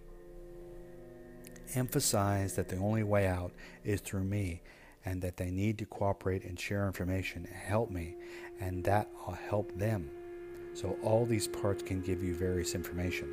emphasize 1.73 2.55
that 2.55 2.69
the 2.69 2.77
only 2.77 3.03
way 3.03 3.27
out 3.27 3.51
is 3.83 4.01
through 4.01 4.23
me 4.23 4.61
and 5.05 5.21
that 5.21 5.37
they 5.37 5.51
need 5.51 5.77
to 5.77 5.85
cooperate 5.85 6.43
and 6.43 6.59
share 6.59 6.87
information 6.87 7.45
help 7.45 7.91
me, 7.91 8.15
and 8.59 8.83
that 8.83 9.09
I'll 9.25 9.35
help 9.35 9.71
them. 9.77 10.09
So, 10.73 10.97
all 11.03 11.25
these 11.25 11.47
parts 11.47 11.83
can 11.83 12.01
give 12.01 12.23
you 12.23 12.35
various 12.35 12.75
information. 12.75 13.29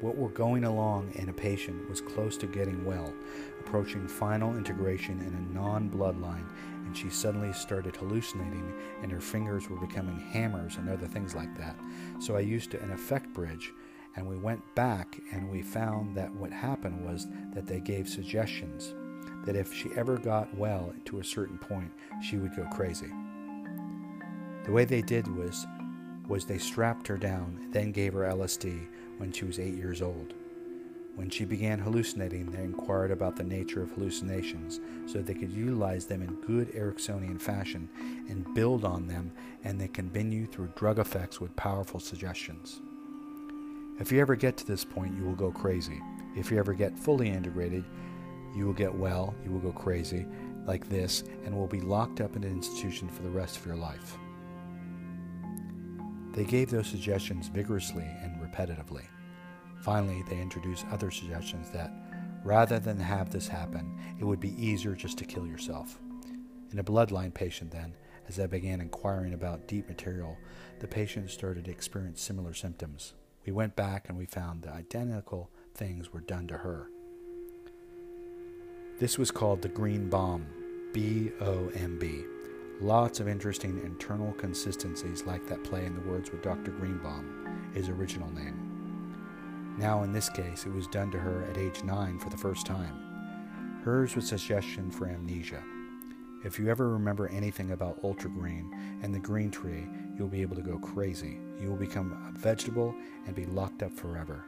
What 0.00 0.16
we're 0.16 0.28
going 0.28 0.64
along 0.64 1.10
in 1.16 1.28
a 1.28 1.32
patient 1.32 1.88
was 1.90 2.00
close 2.00 2.36
to 2.38 2.46
getting 2.46 2.84
well, 2.86 3.12
approaching 3.60 4.06
final 4.06 4.56
integration 4.56 5.20
in 5.20 5.34
a 5.34 5.54
non 5.54 5.90
bloodline, 5.90 6.48
and 6.86 6.96
she 6.96 7.10
suddenly 7.10 7.52
started 7.52 7.96
hallucinating, 7.96 8.72
and 9.02 9.10
her 9.10 9.20
fingers 9.20 9.68
were 9.68 9.84
becoming 9.84 10.20
hammers 10.20 10.76
and 10.76 10.88
other 10.88 11.06
things 11.06 11.34
like 11.34 11.54
that. 11.58 11.76
So, 12.20 12.36
I 12.36 12.40
used 12.40 12.74
an 12.74 12.92
affect 12.92 13.34
bridge 13.34 13.72
and 14.16 14.26
we 14.26 14.36
went 14.36 14.74
back 14.74 15.16
and 15.32 15.48
we 15.48 15.62
found 15.62 16.16
that 16.16 16.32
what 16.34 16.50
happened 16.50 17.04
was 17.04 17.28
that 17.54 17.66
they 17.66 17.78
gave 17.78 18.08
suggestions 18.08 18.94
that 19.48 19.56
if 19.56 19.72
she 19.72 19.88
ever 19.96 20.18
got 20.18 20.54
well 20.58 20.92
to 21.06 21.20
a 21.20 21.24
certain 21.24 21.56
point, 21.56 21.90
she 22.22 22.36
would 22.36 22.54
go 22.54 22.66
crazy. 22.66 23.10
The 24.66 24.72
way 24.72 24.84
they 24.84 25.00
did 25.00 25.26
was 25.26 25.66
was 26.26 26.44
they 26.44 26.58
strapped 26.58 27.06
her 27.06 27.16
down, 27.16 27.58
then 27.70 27.90
gave 27.90 28.12
her 28.12 28.28
LSD 28.28 28.86
when 29.16 29.32
she 29.32 29.46
was 29.46 29.58
8 29.58 29.72
years 29.72 30.02
old. 30.02 30.34
When 31.14 31.30
she 31.30 31.46
began 31.46 31.78
hallucinating, 31.78 32.50
they 32.50 32.62
inquired 32.62 33.10
about 33.10 33.36
the 33.36 33.42
nature 33.42 33.80
of 33.80 33.90
hallucinations 33.92 34.80
so 35.06 35.22
they 35.22 35.32
could 35.32 35.50
utilize 35.50 36.04
them 36.04 36.20
in 36.20 36.42
good 36.42 36.68
Ericksonian 36.74 37.40
fashion 37.40 37.88
and 38.28 38.54
build 38.54 38.84
on 38.84 39.06
them, 39.06 39.32
and 39.64 39.80
they 39.80 39.88
continue 39.88 40.44
through 40.44 40.74
drug 40.76 40.98
effects 40.98 41.40
with 41.40 41.56
powerful 41.56 42.00
suggestions. 42.00 42.82
If 43.98 44.12
you 44.12 44.20
ever 44.20 44.36
get 44.36 44.58
to 44.58 44.66
this 44.66 44.84
point, 44.84 45.16
you 45.16 45.24
will 45.24 45.34
go 45.34 45.50
crazy. 45.50 46.02
If 46.36 46.50
you 46.50 46.58
ever 46.58 46.74
get 46.74 46.98
fully 46.98 47.30
integrated, 47.30 47.86
you 48.58 48.66
will 48.66 48.72
get 48.72 48.92
well, 48.92 49.34
you 49.44 49.52
will 49.52 49.60
go 49.60 49.72
crazy 49.72 50.26
like 50.66 50.88
this, 50.88 51.22
and 51.44 51.56
will 51.56 51.68
be 51.68 51.80
locked 51.80 52.20
up 52.20 52.36
in 52.36 52.44
an 52.44 52.50
institution 52.50 53.08
for 53.08 53.22
the 53.22 53.30
rest 53.30 53.56
of 53.56 53.64
your 53.64 53.76
life. 53.76 54.18
They 56.34 56.44
gave 56.44 56.68
those 56.70 56.88
suggestions 56.88 57.48
vigorously 57.48 58.04
and 58.04 58.38
repetitively. 58.40 59.04
Finally, 59.80 60.24
they 60.28 60.40
introduced 60.40 60.84
other 60.90 61.10
suggestions 61.10 61.70
that, 61.70 61.90
rather 62.44 62.78
than 62.78 62.98
have 62.98 63.30
this 63.30 63.48
happen, 63.48 63.98
it 64.20 64.24
would 64.24 64.40
be 64.40 64.62
easier 64.62 64.94
just 64.94 65.16
to 65.18 65.24
kill 65.24 65.46
yourself. 65.46 65.98
In 66.70 66.80
a 66.80 66.84
bloodline 66.84 67.32
patient, 67.32 67.70
then, 67.70 67.94
as 68.28 68.38
I 68.38 68.46
began 68.46 68.80
inquiring 68.80 69.32
about 69.32 69.68
deep 69.68 69.88
material, 69.88 70.36
the 70.80 70.88
patient 70.88 71.30
started 71.30 71.64
to 71.64 71.70
experience 71.70 72.20
similar 72.20 72.52
symptoms. 72.52 73.14
We 73.46 73.52
went 73.52 73.74
back 73.74 74.08
and 74.08 74.18
we 74.18 74.26
found 74.26 74.62
the 74.62 74.72
identical 74.72 75.50
things 75.74 76.12
were 76.12 76.20
done 76.20 76.46
to 76.48 76.58
her. 76.58 76.90
This 78.98 79.16
was 79.16 79.30
called 79.30 79.62
the 79.62 79.68
Green 79.68 80.08
Bomb, 80.08 80.44
B 80.92 81.30
O 81.40 81.68
M 81.76 82.00
B. 82.00 82.24
Lots 82.80 83.20
of 83.20 83.28
interesting 83.28 83.80
internal 83.84 84.32
consistencies 84.32 85.24
like 85.24 85.46
that 85.46 85.62
play 85.62 85.84
in 85.84 85.94
the 85.94 86.10
words 86.10 86.32
with 86.32 86.42
Dr. 86.42 86.72
Greenbaum, 86.72 87.70
his 87.72 87.88
original 87.88 88.28
name. 88.32 89.76
Now, 89.78 90.02
in 90.02 90.12
this 90.12 90.28
case, 90.28 90.66
it 90.66 90.72
was 90.72 90.88
done 90.88 91.12
to 91.12 91.18
her 91.18 91.44
at 91.44 91.58
age 91.58 91.84
9 91.84 92.18
for 92.18 92.28
the 92.28 92.36
first 92.36 92.66
time. 92.66 93.80
Hers 93.84 94.16
was 94.16 94.26
suggestion 94.26 94.90
for 94.90 95.06
amnesia. 95.06 95.62
If 96.44 96.58
you 96.58 96.68
ever 96.68 96.88
remember 96.88 97.28
anything 97.28 97.70
about 97.70 98.00
Ultra 98.02 98.30
Green 98.30 98.98
and 99.04 99.14
the 99.14 99.20
green 99.20 99.52
tree, 99.52 99.86
you'll 100.16 100.26
be 100.26 100.42
able 100.42 100.56
to 100.56 100.62
go 100.62 100.76
crazy. 100.76 101.38
You 101.60 101.68
will 101.68 101.76
become 101.76 102.12
a 102.34 102.36
vegetable 102.36 102.92
and 103.26 103.36
be 103.36 103.46
locked 103.46 103.84
up 103.84 103.92
forever. 103.92 104.44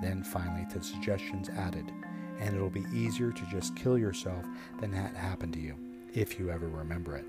Then 0.00 0.22
finally, 0.22 0.66
the 0.72 0.82
suggestions 0.82 1.50
added, 1.50 1.92
and 2.40 2.54
it'll 2.54 2.70
be 2.70 2.86
easier 2.92 3.30
to 3.30 3.46
just 3.46 3.76
kill 3.76 3.98
yourself 3.98 4.44
than 4.80 4.90
that 4.92 5.14
happened 5.14 5.52
to 5.52 5.60
you, 5.60 5.76
if 6.14 6.38
you 6.38 6.50
ever 6.50 6.66
remember 6.66 7.16
it. 7.16 7.24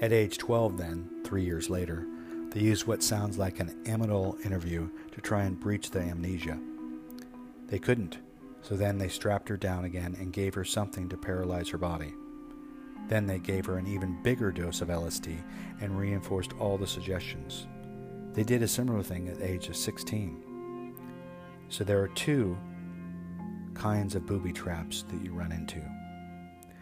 At 0.00 0.12
age 0.12 0.38
12, 0.38 0.78
then, 0.78 1.22
three 1.24 1.44
years 1.44 1.68
later, 1.68 2.06
they 2.50 2.60
used 2.60 2.86
what 2.86 3.02
sounds 3.02 3.36
like 3.36 3.58
an 3.58 3.74
Amytal 3.84 4.44
interview 4.44 4.88
to 5.12 5.20
try 5.20 5.42
and 5.42 5.58
breach 5.58 5.90
the 5.90 6.00
amnesia. 6.00 6.58
They 7.66 7.78
couldn't, 7.78 8.18
so 8.62 8.76
then 8.76 8.98
they 8.98 9.08
strapped 9.08 9.48
her 9.48 9.56
down 9.56 9.84
again 9.84 10.16
and 10.18 10.32
gave 10.32 10.54
her 10.54 10.64
something 10.64 11.08
to 11.08 11.16
paralyze 11.16 11.68
her 11.70 11.78
body. 11.78 12.14
Then 13.08 13.26
they 13.26 13.38
gave 13.38 13.66
her 13.66 13.76
an 13.76 13.86
even 13.86 14.22
bigger 14.22 14.50
dose 14.50 14.80
of 14.80 14.88
LSD 14.88 15.36
and 15.80 15.98
reinforced 15.98 16.52
all 16.58 16.78
the 16.78 16.86
suggestions. 16.86 17.66
They 18.32 18.44
did 18.44 18.62
a 18.62 18.68
similar 18.68 19.02
thing 19.02 19.28
at 19.28 19.38
the 19.38 19.50
age 19.50 19.68
of 19.68 19.76
16. 19.76 20.53
So 21.74 21.82
there 21.82 22.00
are 22.00 22.06
two 22.06 22.56
kinds 23.74 24.14
of 24.14 24.26
booby 24.26 24.52
traps 24.52 25.04
that 25.10 25.24
you 25.24 25.32
run 25.32 25.50
into. 25.50 25.82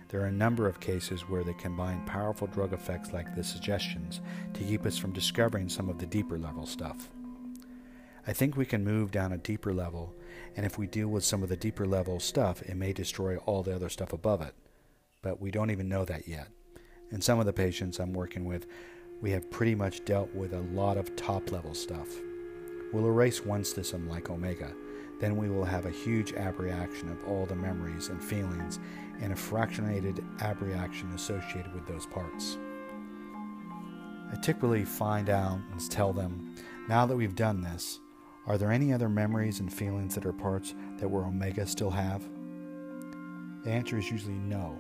There 0.09 0.21
are 0.21 0.27
a 0.27 0.31
number 0.31 0.69
of 0.69 0.81
cases 0.81 1.23
where 1.23 1.43
they 1.43 1.55
combine 1.55 2.05
powerful 2.05 2.47
drug 2.47 2.75
effects 2.75 3.11
like 3.11 3.35
the 3.35 3.43
suggestions 3.43 4.21
to 4.53 4.63
keep 4.63 4.85
us 4.85 4.99
from 4.99 5.15
discovering 5.15 5.71
some 5.71 5.89
of 5.89 5.97
the 5.97 6.05
deeper 6.05 6.37
level 6.37 6.67
stuff. 6.67 7.09
I 8.27 8.35
think 8.35 8.55
we 8.55 8.67
can 8.67 8.85
move 8.85 9.11
down 9.11 9.33
a 9.33 9.39
deeper 9.39 9.73
level, 9.73 10.15
and 10.57 10.67
if 10.67 10.77
we 10.77 10.87
deal 10.87 11.09
with 11.09 11.25
some 11.25 11.43
of 11.43 11.49
the 11.49 11.57
deeper 11.57 11.87
level 11.87 12.21
stuff, 12.21 12.61
it 12.61 12.77
may 12.77 12.93
destroy 12.93 13.39
all 13.39 13.63
the 13.63 13.75
other 13.75 13.89
stuff 13.89 14.13
above 14.13 14.43
it. 14.43 14.55
But 15.23 15.41
we 15.41 15.51
don't 15.51 15.71
even 15.71 15.89
know 15.89 16.05
that 16.05 16.29
yet. 16.29 16.49
In 17.11 17.23
some 17.23 17.41
of 17.41 17.47
the 17.47 17.55
patients 17.55 17.99
I'm 17.99 18.13
working 18.13 18.45
with, 18.45 18.67
we 19.23 19.31
have 19.31 19.51
pretty 19.51 19.75
much 19.75 20.05
dealt 20.05 20.35
with 20.35 20.53
a 20.53 20.61
lot 20.61 20.99
of 20.99 21.17
top 21.17 21.51
level 21.51 21.73
stuff. 21.73 22.09
We'll 22.93 23.07
erase 23.07 23.43
one 23.43 23.65
system 23.65 24.07
like 24.07 24.29
Omega, 24.29 24.71
then 25.23 25.37
we 25.37 25.49
will 25.49 25.65
have 25.65 25.87
a 25.87 25.91
huge 25.91 26.33
abreaction 26.33 27.09
of 27.09 27.25
all 27.29 27.47
the 27.47 27.55
memories 27.55 28.09
and 28.09 28.21
feelings 28.21 28.81
and 29.21 29.33
a 29.33 29.37
fractionated 29.37 30.21
abreaction 30.41 31.13
associated 31.13 31.73
with 31.73 31.87
those 31.87 32.07
parts. 32.07 32.59
I 34.33 34.37
typically 34.43 34.85
find 34.85 35.31
out 35.31 35.61
and 35.71 35.91
tell 35.93 36.13
them, 36.13 36.57
now 36.89 37.07
that 37.07 37.17
we've 37.17 37.37
done 37.37 37.63
this, 37.63 38.01
are 38.49 38.59
there 38.59 38.73
any 38.73 38.93
other 38.93 39.09
memories 39.09 39.61
and 39.61 39.73
feelings 39.73 40.17
that 40.17 40.27
are 40.27 40.33
parts 40.33 40.75
that 40.99 41.09
were 41.09 41.25
Omega 41.25 41.69
still 41.69 41.93
have? 41.93 42.25
The 43.63 43.71
answer 43.71 43.99
is 43.99 44.11
usually 44.11 44.35
no. 44.35 44.77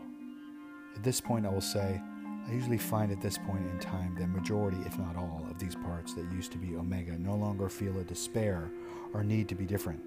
At 0.96 1.04
this 1.04 1.20
point, 1.20 1.46
I 1.46 1.50
will 1.50 1.60
say, 1.60 2.02
I 2.48 2.52
usually 2.52 2.78
find 2.78 3.12
at 3.12 3.20
this 3.20 3.38
point 3.38 3.64
in 3.70 3.78
time 3.78 4.16
that 4.18 4.26
majority, 4.26 4.78
if 4.86 4.98
not 4.98 5.14
all, 5.16 5.46
of 5.48 5.60
these 5.60 5.76
parts 5.76 6.14
that 6.14 6.32
used 6.32 6.50
to 6.50 6.58
be 6.58 6.74
Omega 6.74 7.16
no 7.16 7.36
longer 7.36 7.68
feel 7.68 7.96
a 8.00 8.02
despair 8.02 8.72
or 9.14 9.22
need 9.22 9.48
to 9.48 9.54
be 9.54 9.66
different 9.66 10.02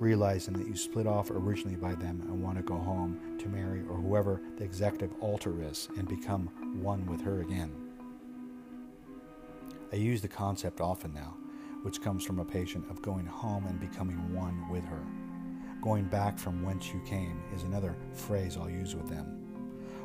realizing 0.00 0.54
that 0.54 0.66
you 0.66 0.74
split 0.74 1.06
off 1.06 1.30
originally 1.30 1.76
by 1.76 1.94
them 1.94 2.22
and 2.22 2.42
want 2.42 2.56
to 2.56 2.62
go 2.62 2.78
home 2.78 3.36
to 3.38 3.48
Mary 3.48 3.82
or 3.88 3.96
whoever 3.96 4.40
the 4.56 4.64
executive 4.64 5.12
alter 5.20 5.62
is 5.62 5.88
and 5.98 6.08
become 6.08 6.46
one 6.82 7.04
with 7.04 7.20
her 7.20 7.42
again. 7.42 7.70
I 9.92 9.96
use 9.96 10.22
the 10.22 10.28
concept 10.28 10.80
often 10.80 11.12
now, 11.12 11.36
which 11.82 12.00
comes 12.00 12.24
from 12.24 12.38
a 12.38 12.44
patient 12.44 12.90
of 12.90 13.02
going 13.02 13.26
home 13.26 13.66
and 13.66 13.78
becoming 13.78 14.34
one 14.34 14.70
with 14.70 14.84
her. 14.84 15.02
Going 15.82 16.04
back 16.04 16.38
from 16.38 16.62
whence 16.62 16.92
you 16.94 17.00
came 17.04 17.42
is 17.54 17.64
another 17.64 17.94
phrase 18.14 18.56
I'll 18.56 18.70
use 18.70 18.94
with 18.96 19.08
them. 19.08 19.36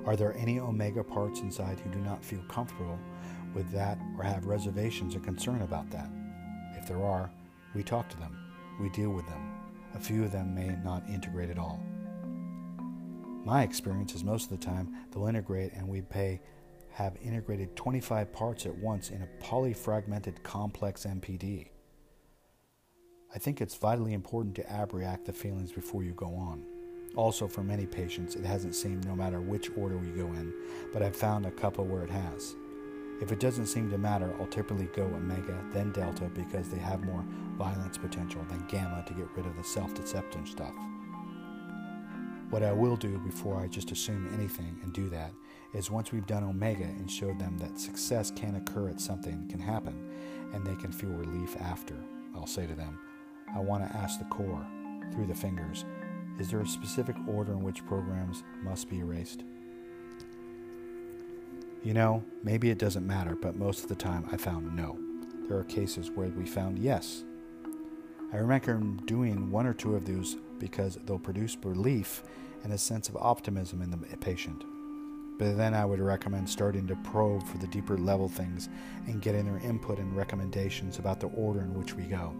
Are 0.06 0.18
there 0.18 0.36
any 0.38 0.60
omega 0.60 1.04
parts 1.04 1.39
inside 1.39 1.80
who 1.80 1.89
do 1.89 2.00
not 2.00 2.24
feel 2.24 2.41
comfortable 2.50 3.00
with 3.54 3.72
that 3.72 3.98
or 4.18 4.24
have 4.24 4.46
reservations 4.46 5.16
or 5.16 5.20
concern 5.20 5.62
about 5.62 5.89
that? 5.91 6.10
If 6.78 6.86
there 6.86 7.04
are, 7.04 7.30
we 7.74 7.82
talk 7.82 8.10
to 8.10 8.18
them, 8.18 8.38
we 8.80 8.89
deal 8.89 9.10
with 9.10 9.26
them, 9.28 9.55
a 9.96 10.00
few 10.00 10.24
of 10.24 10.32
them 10.32 10.54
may 10.54 10.76
not 10.84 11.08
integrate 11.10 11.50
at 11.50 11.58
all. 11.58 11.82
My 13.46 13.64
experience 13.64 14.14
is 14.14 14.24
most 14.24 14.52
of 14.52 14.60
the 14.60 14.66
time 14.66 14.93
they'll 15.12 15.28
integrate 15.28 15.74
and 15.74 15.88
we 15.88 16.02
pay 16.02 16.41
have 16.91 17.18
integrated 17.22 17.76
25 17.76 18.32
parts 18.32 18.66
at 18.66 18.76
once 18.78 19.10
in 19.10 19.22
a 19.22 19.43
polyfragmented 19.43 20.41
complex 20.43 21.06
MPD. 21.06 21.68
I 23.34 23.38
think 23.38 23.60
it's 23.60 23.76
vitally 23.76 24.14
important 24.14 24.56
to 24.56 24.64
abreact 24.64 25.26
the 25.26 25.34
feelings 25.34 25.74
before 25.74 26.04
you 26.04 26.14
go 26.14 26.34
on. 26.34 26.64
Also, 27.18 27.48
for 27.48 27.64
many 27.64 27.86
patients, 27.86 28.36
it 28.36 28.46
hasn't 28.46 28.76
seemed 28.76 29.06
no 29.06 29.16
matter 29.16 29.41
which 29.41 29.70
order 29.78 29.98
we 29.98 30.08
go 30.08 30.28
in, 30.28 30.54
but 30.93 31.02
I've 31.02 31.16
found 31.16 31.46
a 31.46 31.52
couple 31.52 31.86
where 31.86 32.04
it 32.04 32.10
has. 32.10 32.56
If 33.22 33.32
it 33.32 33.39
doesn't 33.39 33.68
seem 33.68 33.89
to 33.91 33.97
matter, 33.97 34.34
I'll 34.39 34.47
typically 34.47 34.89
go 34.93 35.03
Omega, 35.03 35.57
then 35.72 35.91
Delta 35.91 36.26
because 36.34 36.70
they 36.70 36.80
have 36.80 37.05
more 37.05 37.24
violence 37.57 37.97
potential 37.97 38.41
than 38.49 38.66
Gamma 38.68 39.05
to 39.07 39.13
get 39.13 39.30
rid 39.36 39.45
of 39.45 39.55
the 39.55 39.63
self 39.63 39.93
deceptive 39.93 40.47
stuff. 40.47 40.74
What 42.49 42.61
I 42.61 42.74
will 42.74 42.95
do 42.95 43.18
before 43.20 43.59
I 43.59 43.68
just 43.68 43.91
assume 43.91 44.32
anything 44.34 44.80
and 44.84 44.93
do 44.93 45.09
that 45.09 45.32
is 45.74 45.89
once 45.89 46.11
we've 46.11 46.28
done 46.28 46.43
Omega 46.43 46.84
and 46.84 47.09
showed 47.09 47.39
them 47.39 47.57
that 47.57 47.80
success 47.80 48.32
can 48.32 48.55
occur 48.55 48.89
at 48.89 49.01
something 49.01 49.47
can 49.49 49.59
happen 49.59 50.11
and 50.53 50.66
they 50.66 50.76
can 50.76 50.91
feel 50.91 51.09
relief 51.09 51.55
after, 51.59 51.95
I'll 52.36 52.45
say 52.45 52.68
to 52.68 52.76
them, 52.76 52.99
I 53.53 53.59
want 53.59 53.84
to 53.89 53.97
ask 53.97 54.20
the 54.20 54.26
core, 54.26 54.66
through 55.13 55.28
the 55.28 55.36
fingers, 55.36 55.86
is 56.39 56.49
there 56.49 56.61
a 56.61 56.68
specific 56.68 57.16
order 57.28 57.53
in 57.53 57.63
which 57.63 57.86
programs 57.86 58.43
must 58.61 58.89
be 58.89 58.99
erased? 58.99 59.43
You 61.86 61.94
know, 61.94 62.24
maybe 62.44 62.72
it 62.72 62.80
doesn't 62.80 63.06
matter, 63.06 63.36
but 63.36 63.58
most 63.58 63.84
of 63.84 63.90
the 63.90 63.96
time 63.96 64.28
I 64.32 64.38
found 64.38 64.76
no. 64.76 64.98
There 65.48 65.56
are 65.56 65.64
cases 65.66 66.10
where 66.10 66.30
we 66.30 66.44
found 66.44 66.80
yes. 66.80 67.24
I 68.34 68.38
remember 68.38 68.82
doing 69.06 69.52
one 69.52 69.68
or 69.68 69.74
two 69.76 69.96
of 69.96 70.04
those 70.04 70.36
because 70.58 70.98
they'll 71.06 71.20
produce 71.20 71.56
relief 71.64 72.24
and 72.64 72.74
a 72.74 72.78
sense 72.80 73.08
of 73.08 73.18
optimism 73.18 73.84
in 73.84 73.92
the 73.92 73.98
patient. 74.18 74.64
But 75.38 75.58
then 75.58 75.76
I 75.76 75.86
would 75.86 76.00
recommend 76.00 76.50
starting 76.50 76.88
to 76.88 76.96
probe 76.96 77.46
for 77.46 77.60
the 77.60 77.68
deeper 77.68 78.00
level 78.00 78.30
things 78.30 78.68
and 79.06 79.22
getting 79.22 79.46
their 79.46 79.64
input 79.64 80.00
and 80.00 80.18
recommendations 80.18 80.98
about 80.98 81.20
the 81.20 81.28
order 81.28 81.60
in 81.60 81.76
which 81.76 81.94
we 81.94 82.06
go. 82.06 82.34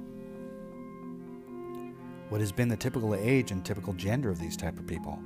What 2.30 2.42
has 2.42 2.52
been 2.52 2.68
the 2.68 2.76
typical 2.76 3.14
age 3.14 3.52
and 3.52 3.64
typical 3.64 3.94
gender 3.94 4.32
of 4.32 4.40
these 4.40 4.58
type 4.58 4.80
of 4.80 4.88
people? 4.88 5.20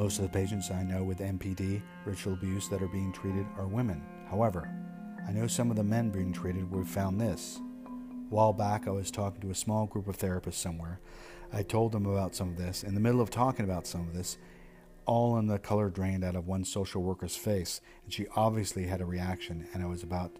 Most 0.00 0.18
of 0.18 0.22
the 0.22 0.30
patients 0.30 0.70
I 0.70 0.82
know 0.82 1.04
with 1.04 1.18
MPD, 1.18 1.82
ritual 2.06 2.32
abuse, 2.32 2.70
that 2.70 2.80
are 2.82 2.88
being 2.88 3.12
treated 3.12 3.44
are 3.58 3.66
women. 3.66 4.02
However, 4.30 4.66
I 5.28 5.30
know 5.30 5.46
some 5.46 5.70
of 5.70 5.76
the 5.76 5.84
men 5.84 6.08
being 6.08 6.32
treated 6.32 6.70
we 6.70 6.82
found 6.86 7.20
this. 7.20 7.60
A 7.84 7.90
while 8.34 8.54
back, 8.54 8.88
I 8.88 8.92
was 8.92 9.10
talking 9.10 9.42
to 9.42 9.50
a 9.50 9.54
small 9.54 9.84
group 9.84 10.08
of 10.08 10.16
therapists 10.16 10.54
somewhere. 10.54 11.00
I 11.52 11.62
told 11.62 11.92
them 11.92 12.06
about 12.06 12.34
some 12.34 12.48
of 12.48 12.56
this. 12.56 12.82
In 12.82 12.94
the 12.94 13.00
middle 13.00 13.20
of 13.20 13.28
talking 13.28 13.66
about 13.66 13.86
some 13.86 14.08
of 14.08 14.14
this, 14.14 14.38
all 15.04 15.36
in 15.36 15.48
the 15.48 15.58
color 15.58 15.90
drained 15.90 16.24
out 16.24 16.34
of 16.34 16.46
one 16.46 16.64
social 16.64 17.02
worker's 17.02 17.36
face, 17.36 17.82
and 18.02 18.10
she 18.10 18.26
obviously 18.34 18.86
had 18.86 19.02
a 19.02 19.04
reaction. 19.04 19.68
And 19.74 19.82
I 19.82 19.86
was 19.86 20.02
about 20.02 20.34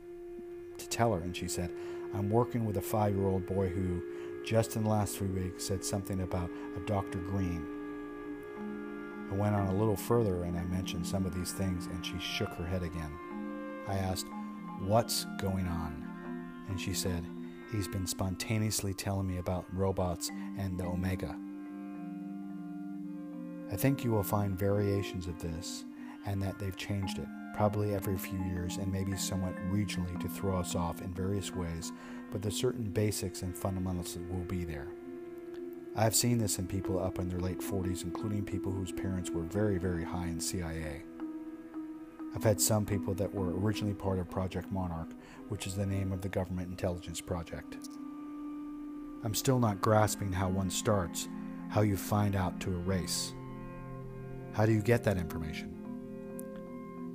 to 0.78 0.88
tell 0.88 1.12
her, 1.12 1.20
and 1.20 1.36
she 1.36 1.48
said, 1.48 1.70
I'm 2.14 2.30
working 2.30 2.64
with 2.64 2.78
a 2.78 2.82
five 2.82 3.14
year 3.14 3.26
old 3.26 3.44
boy 3.44 3.68
who, 3.68 4.02
just 4.42 4.76
in 4.76 4.84
the 4.84 4.88
last 4.88 5.18
three 5.18 5.28
weeks, 5.28 5.66
said 5.66 5.84
something 5.84 6.22
about 6.22 6.48
a 6.78 6.80
Dr. 6.86 7.18
Green 7.18 7.79
I 9.30 9.34
went 9.34 9.54
on 9.54 9.68
a 9.68 9.74
little 9.74 9.96
further 9.96 10.42
and 10.44 10.58
I 10.58 10.64
mentioned 10.64 11.06
some 11.06 11.24
of 11.24 11.34
these 11.34 11.52
things, 11.52 11.86
and 11.86 12.04
she 12.04 12.18
shook 12.18 12.50
her 12.54 12.66
head 12.66 12.82
again. 12.82 13.12
I 13.86 13.94
asked, 13.94 14.26
What's 14.80 15.26
going 15.38 15.66
on? 15.66 16.04
And 16.68 16.80
she 16.80 16.94
said, 16.94 17.24
He's 17.70 17.86
been 17.86 18.06
spontaneously 18.06 18.94
telling 18.94 19.28
me 19.28 19.38
about 19.38 19.66
robots 19.72 20.30
and 20.58 20.76
the 20.78 20.84
Omega. 20.84 21.36
I 23.72 23.76
think 23.76 24.02
you 24.02 24.10
will 24.10 24.24
find 24.24 24.58
variations 24.58 25.28
of 25.28 25.40
this 25.40 25.84
and 26.26 26.42
that 26.42 26.58
they've 26.58 26.76
changed 26.76 27.18
it, 27.18 27.28
probably 27.54 27.94
every 27.94 28.18
few 28.18 28.38
years 28.40 28.78
and 28.78 28.92
maybe 28.92 29.16
somewhat 29.16 29.54
regionally 29.70 30.18
to 30.20 30.28
throw 30.28 30.58
us 30.58 30.74
off 30.74 31.02
in 31.02 31.14
various 31.14 31.54
ways, 31.54 31.92
but 32.32 32.42
the 32.42 32.50
certain 32.50 32.84
basics 32.90 33.42
and 33.42 33.56
fundamentals 33.56 34.18
will 34.28 34.44
be 34.44 34.64
there. 34.64 34.88
I've 35.96 36.14
seen 36.14 36.38
this 36.38 36.58
in 36.58 36.68
people 36.68 37.02
up 37.02 37.18
in 37.18 37.28
their 37.28 37.40
late 37.40 37.58
40s, 37.58 38.04
including 38.04 38.44
people 38.44 38.70
whose 38.70 38.92
parents 38.92 39.30
were 39.30 39.42
very, 39.42 39.76
very 39.76 40.04
high 40.04 40.28
in 40.28 40.40
CIA. 40.40 41.02
I've 42.34 42.44
had 42.44 42.60
some 42.60 42.86
people 42.86 43.12
that 43.14 43.34
were 43.34 43.58
originally 43.58 43.94
part 43.94 44.20
of 44.20 44.30
Project 44.30 44.70
Monarch, 44.70 45.10
which 45.48 45.66
is 45.66 45.74
the 45.74 45.86
name 45.86 46.12
of 46.12 46.20
the 46.20 46.28
government 46.28 46.70
intelligence 46.70 47.20
project. 47.20 47.76
I'm 49.24 49.34
still 49.34 49.58
not 49.58 49.80
grasping 49.80 50.32
how 50.32 50.48
one 50.48 50.70
starts, 50.70 51.28
how 51.68 51.80
you 51.80 51.96
find 51.96 52.36
out 52.36 52.60
to 52.60 52.70
erase. 52.70 53.34
How 54.52 54.66
do 54.66 54.72
you 54.72 54.82
get 54.82 55.02
that 55.04 55.16
information? 55.16 55.79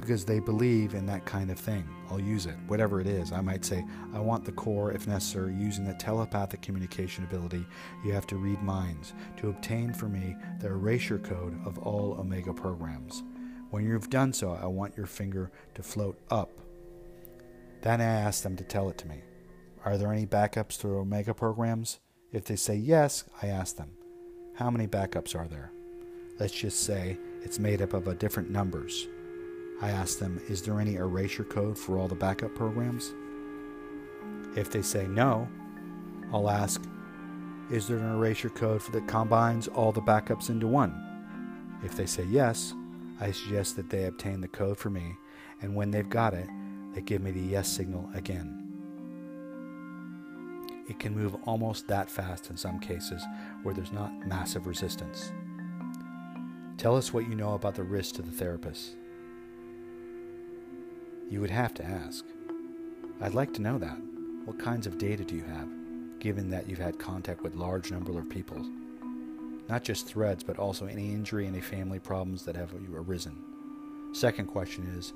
Because 0.05 0.23
they 0.23 0.37
believe 0.37 0.93
in 0.93 1.07
that 1.07 1.25
kind 1.25 1.49
of 1.49 1.57
thing. 1.57 1.83
I'll 2.11 2.19
use 2.19 2.45
it, 2.45 2.53
whatever 2.67 3.01
it 3.01 3.07
is. 3.07 3.31
I 3.31 3.41
might 3.41 3.65
say, 3.65 3.83
I 4.13 4.19
want 4.19 4.45
the 4.45 4.51
core, 4.51 4.91
if 4.91 5.07
necessary, 5.07 5.55
using 5.55 5.83
the 5.83 5.95
telepathic 5.95 6.61
communication 6.61 7.23
ability. 7.23 7.65
You 8.03 8.13
have 8.13 8.27
to 8.27 8.35
read 8.35 8.61
minds 8.61 9.15
to 9.37 9.49
obtain 9.49 9.95
for 9.95 10.07
me 10.07 10.35
the 10.59 10.67
erasure 10.67 11.17
code 11.17 11.59
of 11.65 11.79
all 11.79 12.17
Omega 12.19 12.53
programs. 12.53 13.23
When 13.71 13.83
you've 13.83 14.11
done 14.11 14.31
so, 14.31 14.51
I 14.51 14.67
want 14.67 14.95
your 14.95 15.07
finger 15.07 15.51
to 15.73 15.81
float 15.81 16.19
up. 16.29 16.51
Then 17.81 17.99
I 17.99 18.03
ask 18.05 18.43
them 18.43 18.55
to 18.57 18.63
tell 18.63 18.89
it 18.89 18.99
to 18.99 19.07
me. 19.07 19.23
Are 19.85 19.97
there 19.97 20.13
any 20.13 20.27
backups 20.27 20.79
to 20.81 20.99
Omega 20.99 21.33
programs? 21.33 21.99
If 22.31 22.45
they 22.45 22.57
say 22.57 22.75
yes, 22.75 23.23
I 23.41 23.47
ask 23.47 23.75
them, 23.75 23.89
how 24.53 24.69
many 24.69 24.85
backups 24.85 25.35
are 25.35 25.47
there? 25.47 25.71
Let's 26.39 26.53
just 26.53 26.83
say 26.83 27.17
it's 27.41 27.57
made 27.57 27.81
up 27.81 27.93
of 27.93 28.07
a 28.07 28.13
different 28.13 28.51
numbers. 28.51 29.07
I 29.81 29.91
ask 29.91 30.19
them, 30.19 30.41
is 30.47 30.61
there 30.61 30.79
any 30.79 30.95
erasure 30.95 31.43
code 31.43 31.77
for 31.77 31.97
all 31.97 32.07
the 32.07 32.15
backup 32.15 32.55
programs? 32.55 33.13
If 34.55 34.71
they 34.71 34.81
say 34.81 35.05
no, 35.05 35.47
I'll 36.31 36.49
ask, 36.49 36.81
is 37.69 37.87
there 37.87 37.97
an 37.97 38.15
erasure 38.15 38.49
code 38.49 38.81
that 38.93 39.07
combines 39.07 39.67
all 39.67 39.91
the 39.91 40.01
backups 40.01 40.49
into 40.49 40.67
one? 40.67 41.01
If 41.83 41.95
they 41.97 42.05
say 42.05 42.23
yes, 42.23 42.73
I 43.19 43.31
suggest 43.31 43.75
that 43.75 43.89
they 43.89 44.05
obtain 44.05 44.41
the 44.41 44.47
code 44.47 44.77
for 44.77 44.89
me, 44.89 45.17
and 45.61 45.75
when 45.75 45.91
they've 45.91 46.09
got 46.09 46.33
it, 46.33 46.47
they 46.93 47.01
give 47.01 47.21
me 47.21 47.31
the 47.31 47.41
yes 47.41 47.67
signal 47.69 48.09
again. 48.13 48.61
It 50.87 50.99
can 50.99 51.15
move 51.15 51.35
almost 51.45 51.87
that 51.87 52.09
fast 52.09 52.49
in 52.49 52.57
some 52.57 52.79
cases 52.79 53.23
where 53.63 53.73
there's 53.73 53.91
not 53.91 54.27
massive 54.27 54.67
resistance. 54.67 55.31
Tell 56.77 56.95
us 56.95 57.11
what 57.11 57.27
you 57.27 57.35
know 57.35 57.55
about 57.55 57.75
the 57.75 57.83
risk 57.83 58.15
to 58.15 58.21
the 58.21 58.31
therapist. 58.31 58.95
You 61.27 61.41
would 61.41 61.49
have 61.49 61.73
to 61.75 61.83
ask. 61.83 62.23
I'd 63.19 63.33
like 63.33 63.51
to 63.55 63.61
know 63.61 63.79
that. 63.79 63.97
What 64.45 64.59
kinds 64.59 64.85
of 64.85 64.99
data 64.99 65.25
do 65.25 65.35
you 65.35 65.43
have, 65.43 65.67
given 66.19 66.51
that 66.51 66.69
you've 66.69 66.77
had 66.77 66.99
contact 66.99 67.41
with 67.41 67.55
large 67.55 67.91
number 67.91 68.19
of 68.19 68.29
people? 68.29 68.63
Not 69.67 69.83
just 69.83 70.05
threads, 70.05 70.43
but 70.43 70.59
also 70.59 70.85
any 70.85 71.11
injury, 71.13 71.47
any 71.47 71.61
family 71.61 71.97
problems 71.97 72.45
that 72.45 72.55
have 72.55 72.73
arisen. 72.93 73.35
Second 74.13 74.45
question 74.45 74.85
is 74.95 75.13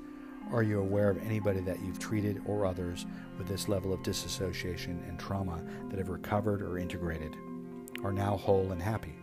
Are 0.52 0.64
you 0.64 0.80
aware 0.80 1.10
of 1.10 1.24
anybody 1.24 1.60
that 1.60 1.80
you've 1.80 2.00
treated 2.00 2.42
or 2.44 2.66
others 2.66 3.06
with 3.38 3.46
this 3.46 3.68
level 3.68 3.92
of 3.92 4.02
disassociation 4.02 5.04
and 5.06 5.16
trauma 5.16 5.62
that 5.90 5.98
have 5.98 6.08
recovered 6.08 6.60
or 6.60 6.78
integrated, 6.78 7.36
are 8.02 8.12
now 8.12 8.36
whole 8.36 8.72
and 8.72 8.82
happy? 8.82 9.14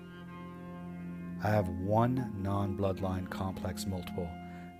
I 1.44 1.50
have 1.50 1.68
one 1.68 2.34
non 2.38 2.78
bloodline 2.78 3.30
complex 3.30 3.86
multiple 3.86 4.30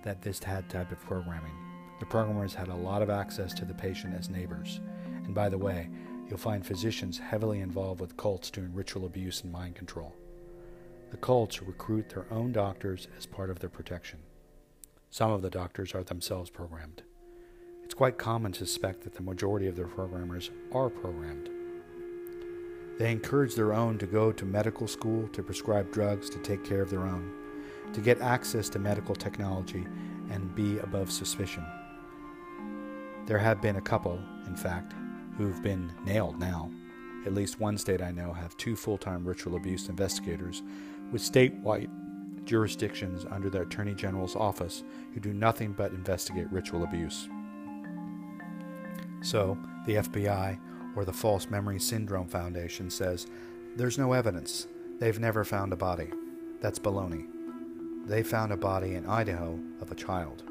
that 0.04 0.22
this 0.22 0.42
had 0.42 0.70
type 0.70 0.90
of 0.90 1.00
programming. 1.00 1.67
The 2.00 2.06
programmers 2.06 2.54
had 2.54 2.68
a 2.68 2.74
lot 2.74 3.02
of 3.02 3.10
access 3.10 3.52
to 3.54 3.64
the 3.64 3.74
patient 3.74 4.14
as 4.14 4.30
neighbors. 4.30 4.80
And 5.24 5.34
by 5.34 5.48
the 5.48 5.58
way, 5.58 5.88
you'll 6.28 6.38
find 6.38 6.64
physicians 6.64 7.18
heavily 7.18 7.60
involved 7.60 8.00
with 8.00 8.16
cults 8.16 8.50
doing 8.50 8.72
ritual 8.72 9.06
abuse 9.06 9.42
and 9.42 9.52
mind 9.52 9.74
control. 9.74 10.14
The 11.10 11.16
cults 11.16 11.62
recruit 11.62 12.10
their 12.10 12.26
own 12.30 12.52
doctors 12.52 13.08
as 13.16 13.26
part 13.26 13.50
of 13.50 13.58
their 13.58 13.70
protection. 13.70 14.20
Some 15.10 15.30
of 15.30 15.42
the 15.42 15.50
doctors 15.50 15.94
are 15.94 16.04
themselves 16.04 16.50
programmed. 16.50 17.02
It's 17.82 17.94
quite 17.94 18.18
common 18.18 18.52
to 18.52 18.66
suspect 18.66 19.02
that 19.04 19.14
the 19.14 19.22
majority 19.22 19.66
of 19.66 19.74
their 19.74 19.86
programmers 19.86 20.50
are 20.72 20.90
programmed. 20.90 21.48
They 22.98 23.10
encourage 23.10 23.54
their 23.54 23.72
own 23.72 23.96
to 23.98 24.06
go 24.06 24.32
to 24.32 24.44
medical 24.44 24.86
school, 24.86 25.28
to 25.28 25.42
prescribe 25.42 25.92
drugs, 25.92 26.28
to 26.30 26.38
take 26.38 26.64
care 26.64 26.82
of 26.82 26.90
their 26.90 27.06
own, 27.06 27.32
to 27.94 28.00
get 28.00 28.20
access 28.20 28.68
to 28.70 28.78
medical 28.78 29.14
technology, 29.14 29.86
and 30.30 30.54
be 30.54 30.78
above 30.80 31.10
suspicion. 31.10 31.64
There 33.28 33.36
have 33.36 33.60
been 33.60 33.76
a 33.76 33.82
couple, 33.82 34.18
in 34.46 34.56
fact, 34.56 34.94
who've 35.36 35.62
been 35.62 35.92
nailed 36.06 36.40
now. 36.40 36.70
At 37.26 37.34
least 37.34 37.60
one 37.60 37.76
state 37.76 38.00
I 38.00 38.10
know 38.10 38.32
have 38.32 38.56
two 38.56 38.74
full 38.74 38.96
time 38.96 39.22
ritual 39.22 39.56
abuse 39.56 39.90
investigators 39.90 40.62
with 41.12 41.20
statewide 41.20 41.90
jurisdictions 42.46 43.26
under 43.30 43.50
the 43.50 43.60
Attorney 43.60 43.94
General's 43.94 44.34
office 44.34 44.82
who 45.12 45.20
do 45.20 45.34
nothing 45.34 45.74
but 45.74 45.92
investigate 45.92 46.50
ritual 46.50 46.84
abuse. 46.84 47.28
So, 49.20 49.58
the 49.84 49.96
FBI 49.96 50.58
or 50.96 51.04
the 51.04 51.12
False 51.12 51.50
Memory 51.50 51.80
Syndrome 51.80 52.28
Foundation 52.28 52.88
says 52.88 53.26
there's 53.76 53.98
no 53.98 54.14
evidence. 54.14 54.68
They've 55.00 55.20
never 55.20 55.44
found 55.44 55.74
a 55.74 55.76
body. 55.76 56.08
That's 56.62 56.78
baloney. 56.78 57.26
They 58.06 58.22
found 58.22 58.52
a 58.52 58.56
body 58.56 58.94
in 58.94 59.04
Idaho 59.04 59.60
of 59.82 59.92
a 59.92 59.94
child. 59.94 60.44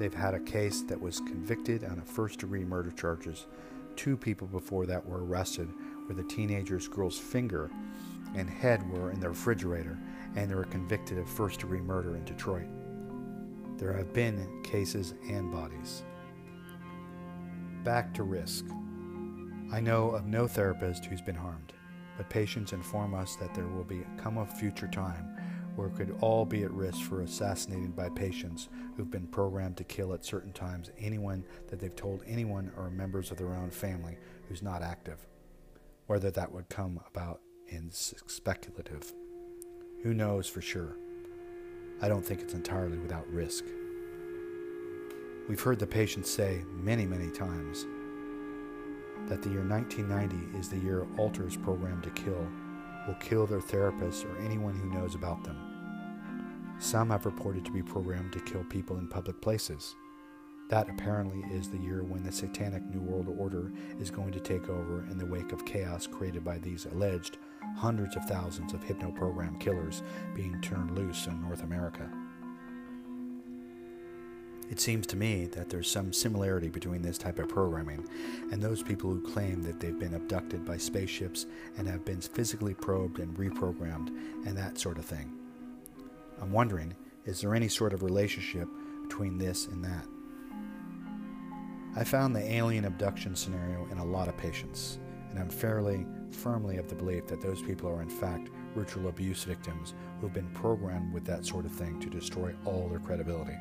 They've 0.00 0.14
had 0.14 0.32
a 0.32 0.40
case 0.40 0.80
that 0.84 0.98
was 0.98 1.20
convicted 1.20 1.84
on 1.84 1.98
a 1.98 2.02
first 2.02 2.38
degree 2.38 2.64
murder 2.64 2.90
charges. 2.90 3.46
Two 3.96 4.16
people 4.16 4.46
before 4.46 4.86
that 4.86 5.06
were 5.06 5.26
arrested 5.26 5.68
where 6.06 6.16
the 6.16 6.24
teenager's 6.24 6.88
girl's 6.88 7.18
finger 7.18 7.70
and 8.34 8.48
head 8.48 8.90
were 8.90 9.10
in 9.10 9.20
the 9.20 9.28
refrigerator 9.28 9.98
and 10.36 10.50
they 10.50 10.54
were 10.54 10.64
convicted 10.64 11.18
of 11.18 11.28
first 11.28 11.60
degree 11.60 11.82
murder 11.82 12.16
in 12.16 12.24
Detroit. 12.24 12.64
There 13.76 13.92
have 13.92 14.14
been 14.14 14.62
cases 14.62 15.12
and 15.28 15.52
bodies. 15.52 16.02
Back 17.84 18.14
to 18.14 18.22
risk. 18.22 18.64
I 19.70 19.80
know 19.80 20.12
of 20.12 20.24
no 20.24 20.46
therapist 20.46 21.04
who's 21.04 21.20
been 21.20 21.34
harmed, 21.34 21.74
but 22.16 22.30
patients 22.30 22.72
inform 22.72 23.12
us 23.12 23.36
that 23.36 23.54
there 23.54 23.66
will 23.66 23.84
be 23.84 24.06
come 24.16 24.38
a 24.38 24.46
future 24.46 24.88
time 24.88 25.36
where 25.76 25.88
it 25.88 25.96
could 25.96 26.16
all 26.20 26.44
be 26.44 26.62
at 26.62 26.70
risk 26.72 27.00
for 27.02 27.22
assassinated 27.22 27.94
by 27.96 28.08
patients 28.08 28.68
who've 28.96 29.10
been 29.10 29.26
programmed 29.26 29.76
to 29.76 29.84
kill 29.84 30.12
at 30.12 30.24
certain 30.24 30.52
times 30.52 30.90
anyone 30.98 31.44
that 31.68 31.80
they've 31.80 31.96
told 31.96 32.22
anyone 32.26 32.70
or 32.76 32.90
members 32.90 33.30
of 33.30 33.38
their 33.38 33.54
own 33.54 33.70
family 33.70 34.16
who's 34.48 34.62
not 34.62 34.82
active. 34.82 35.26
Whether 36.06 36.30
that 36.32 36.52
would 36.52 36.68
come 36.68 37.00
about 37.06 37.40
is 37.68 38.14
speculative. 38.26 39.12
Who 40.02 40.14
knows 40.14 40.48
for 40.48 40.60
sure? 40.60 40.96
I 42.02 42.08
don't 42.08 42.24
think 42.24 42.40
it's 42.40 42.54
entirely 42.54 42.98
without 42.98 43.28
risk. 43.28 43.64
We've 45.48 45.60
heard 45.60 45.78
the 45.78 45.86
patients 45.86 46.30
say 46.30 46.62
many, 46.72 47.06
many 47.06 47.30
times 47.30 47.86
that 49.28 49.42
the 49.42 49.50
year 49.50 49.64
1990 49.64 50.58
is 50.58 50.68
the 50.68 50.78
year 50.78 51.06
alters 51.18 51.56
programmed 51.56 52.02
to 52.04 52.10
kill 52.10 52.46
will 53.06 53.14
kill 53.14 53.46
their 53.46 53.60
therapist 53.60 54.24
or 54.24 54.38
anyone 54.38 54.74
who 54.74 54.90
knows 54.90 55.14
about 55.14 55.42
them. 55.44 55.56
Some 56.78 57.10
have 57.10 57.26
reported 57.26 57.64
to 57.64 57.70
be 57.70 57.82
programmed 57.82 58.32
to 58.32 58.40
kill 58.40 58.64
people 58.64 58.98
in 58.98 59.06
public 59.06 59.40
places. 59.40 59.94
That 60.70 60.88
apparently 60.88 61.44
is 61.52 61.68
the 61.68 61.78
year 61.78 62.04
when 62.04 62.22
the 62.22 62.30
satanic 62.30 62.82
New 62.84 63.00
World 63.00 63.26
Order 63.38 63.72
is 63.98 64.10
going 64.10 64.32
to 64.32 64.40
take 64.40 64.68
over 64.68 65.04
in 65.10 65.18
the 65.18 65.26
wake 65.26 65.52
of 65.52 65.66
chaos 65.66 66.06
created 66.06 66.44
by 66.44 66.58
these 66.58 66.86
alleged 66.86 67.38
hundreds 67.76 68.16
of 68.16 68.24
thousands 68.26 68.72
of 68.72 68.82
hypno-programmed 68.82 69.60
killers 69.60 70.02
being 70.34 70.60
turned 70.60 70.96
loose 70.96 71.26
in 71.26 71.42
North 71.42 71.62
America. 71.64 72.08
It 74.70 74.78
seems 74.78 75.04
to 75.08 75.16
me 75.16 75.46
that 75.46 75.68
there's 75.68 75.90
some 75.90 76.12
similarity 76.12 76.68
between 76.68 77.02
this 77.02 77.18
type 77.18 77.40
of 77.40 77.48
programming 77.48 78.08
and 78.52 78.62
those 78.62 78.84
people 78.84 79.10
who 79.10 79.20
claim 79.20 79.62
that 79.64 79.80
they've 79.80 79.98
been 79.98 80.14
abducted 80.14 80.64
by 80.64 80.76
spaceships 80.76 81.46
and 81.76 81.88
have 81.88 82.04
been 82.04 82.20
physically 82.20 82.74
probed 82.74 83.18
and 83.18 83.36
reprogrammed 83.36 84.10
and 84.46 84.56
that 84.56 84.78
sort 84.78 84.96
of 84.96 85.04
thing. 85.04 85.32
I'm 86.40 86.52
wondering, 86.52 86.94
is 87.24 87.40
there 87.40 87.56
any 87.56 87.66
sort 87.66 87.92
of 87.92 88.04
relationship 88.04 88.68
between 89.02 89.38
this 89.38 89.66
and 89.66 89.84
that? 89.84 90.06
I 91.96 92.04
found 92.04 92.36
the 92.36 92.52
alien 92.52 92.84
abduction 92.84 93.34
scenario 93.34 93.88
in 93.90 93.98
a 93.98 94.04
lot 94.04 94.28
of 94.28 94.36
patients, 94.36 95.00
and 95.30 95.40
I'm 95.40 95.50
fairly 95.50 96.06
firmly 96.30 96.76
of 96.76 96.88
the 96.88 96.94
belief 96.94 97.26
that 97.26 97.40
those 97.40 97.60
people 97.60 97.90
are 97.90 98.02
in 98.02 98.08
fact 98.08 98.50
ritual 98.76 99.08
abuse 99.08 99.42
victims 99.42 99.94
who've 100.20 100.32
been 100.32 100.50
programmed 100.50 101.12
with 101.12 101.24
that 101.24 101.44
sort 101.44 101.64
of 101.64 101.72
thing 101.72 101.98
to 101.98 102.08
destroy 102.08 102.54
all 102.64 102.88
their 102.88 103.00
credibility. 103.00 103.56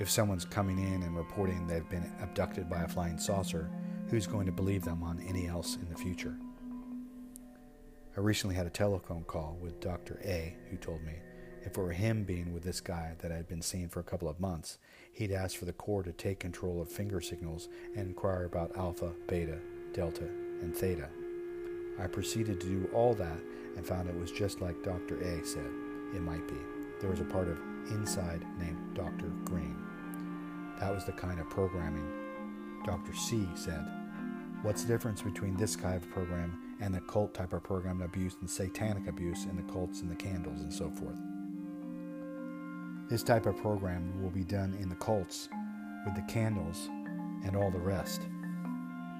If 0.00 0.08
someone's 0.08 0.46
coming 0.46 0.78
in 0.78 1.02
and 1.02 1.14
reporting 1.14 1.66
they've 1.66 1.88
been 1.90 2.10
abducted 2.22 2.70
by 2.70 2.84
a 2.84 2.88
flying 2.88 3.18
saucer, 3.18 3.70
who's 4.08 4.26
going 4.26 4.46
to 4.46 4.52
believe 4.52 4.82
them 4.82 5.02
on 5.02 5.20
any 5.28 5.46
else 5.46 5.76
in 5.76 5.90
the 5.90 5.94
future? 5.94 6.34
I 8.16 8.20
recently 8.20 8.56
had 8.56 8.66
a 8.66 8.70
telephone 8.70 9.24
call 9.24 9.58
with 9.60 9.78
Dr. 9.78 10.18
A, 10.24 10.56
who 10.70 10.78
told 10.78 11.04
me 11.04 11.12
if 11.60 11.72
it 11.72 11.76
were 11.76 11.92
him 11.92 12.24
being 12.24 12.54
with 12.54 12.62
this 12.62 12.80
guy 12.80 13.14
that 13.18 13.30
I 13.30 13.36
had 13.36 13.46
been 13.46 13.60
seeing 13.60 13.90
for 13.90 14.00
a 14.00 14.04
couple 14.04 14.26
of 14.26 14.40
months, 14.40 14.78
he'd 15.12 15.32
ask 15.32 15.58
for 15.58 15.66
the 15.66 15.74
core 15.74 16.02
to 16.02 16.12
take 16.12 16.40
control 16.40 16.80
of 16.80 16.88
finger 16.90 17.20
signals 17.20 17.68
and 17.94 18.08
inquire 18.08 18.44
about 18.44 18.74
alpha, 18.78 19.12
beta, 19.28 19.58
delta, 19.92 20.24
and 20.62 20.74
theta. 20.74 21.10
I 22.00 22.06
proceeded 22.06 22.58
to 22.62 22.66
do 22.66 22.90
all 22.94 23.12
that 23.14 23.38
and 23.76 23.86
found 23.86 24.08
it 24.08 24.18
was 24.18 24.32
just 24.32 24.62
like 24.62 24.82
Dr. 24.82 25.20
A 25.20 25.44
said 25.44 25.70
it 26.14 26.22
might 26.22 26.48
be. 26.48 26.56
There 27.02 27.10
was 27.10 27.20
a 27.20 27.24
part 27.24 27.48
of 27.48 27.58
inside 27.90 28.46
named 28.58 28.94
Dr. 28.94 29.28
Green. 29.44 29.89
That 30.80 30.94
was 30.94 31.04
the 31.04 31.12
kind 31.12 31.38
of 31.38 31.48
programming 31.50 32.10
Dr. 32.86 33.14
C 33.14 33.46
said 33.54 33.86
What's 34.62 34.82
the 34.82 34.88
difference 34.88 35.22
between 35.22 35.56
this 35.56 35.76
kind 35.76 35.94
of 35.94 36.10
program 36.10 36.76
and 36.80 36.94
the 36.94 37.00
cult 37.00 37.34
type 37.34 37.52
of 37.52 37.62
program 37.62 38.00
abuse 38.00 38.36
and 38.40 38.48
satanic 38.48 39.06
abuse 39.06 39.44
and 39.44 39.58
the 39.58 39.72
cults 39.72 40.00
and 40.00 40.10
the 40.10 40.16
candles 40.16 40.60
and 40.60 40.72
so 40.72 40.90
forth? 40.90 41.16
This 43.10 43.22
type 43.22 43.46
of 43.46 43.58
program 43.58 44.22
will 44.22 44.30
be 44.30 44.44
done 44.44 44.74
in 44.80 44.88
the 44.88 44.94
cults 44.96 45.48
with 46.04 46.14
the 46.14 46.32
candles 46.32 46.88
and 47.44 47.56
all 47.56 47.70
the 47.70 47.78
rest. 47.78 48.22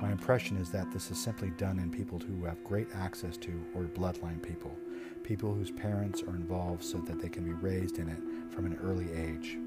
My 0.01 0.13
impression 0.13 0.57
is 0.57 0.71
that 0.71 0.91
this 0.93 1.11
is 1.11 1.23
simply 1.23 1.51
done 1.51 1.79
in 1.79 1.91
people 1.91 2.19
who 2.19 2.45
have 2.45 2.65
great 2.65 2.89
access 2.95 3.37
to 3.39 3.53
or 3.75 3.85
bloodline 3.85 4.43
people, 4.43 4.75
people 5.23 5.53
whose 5.55 5.71
parents 5.71 6.23
are 6.23 6.37
involved 6.37 6.83
so 6.83 6.99
that 6.99 7.21
they 7.21 7.29
can 7.29 7.45
be 7.45 7.53
raised 7.53 7.99
in 7.99 8.09
it 8.09 8.53
from 8.53 8.65
an 8.65 8.79
early 8.83 9.13
age. 9.13 9.59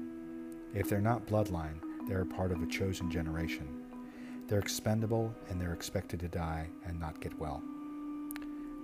If 0.74 0.88
they're 0.88 1.00
not 1.00 1.26
bloodline, 1.26 1.80
they 2.08 2.14
are 2.14 2.24
part 2.24 2.50
of 2.50 2.62
a 2.62 2.66
chosen 2.66 3.10
generation. 3.10 3.68
They're 4.48 4.58
expendable 4.58 5.32
and 5.48 5.60
they're 5.60 5.72
expected 5.72 6.20
to 6.20 6.28
die 6.28 6.68
and 6.84 6.98
not 6.98 7.20
get 7.20 7.38
well. 7.38 7.62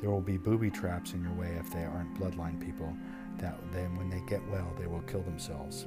There 0.00 0.10
will 0.10 0.20
be 0.20 0.38
booby 0.38 0.70
traps 0.70 1.12
in 1.12 1.22
your 1.22 1.34
way 1.34 1.56
if 1.58 1.70
they 1.70 1.84
aren't 1.84 2.14
bloodline 2.14 2.64
people, 2.64 2.96
that 3.38 3.58
then 3.72 3.94
when 3.96 4.08
they 4.08 4.22
get 4.26 4.40
well, 4.50 4.72
they 4.78 4.86
will 4.86 5.02
kill 5.02 5.22
themselves. 5.22 5.86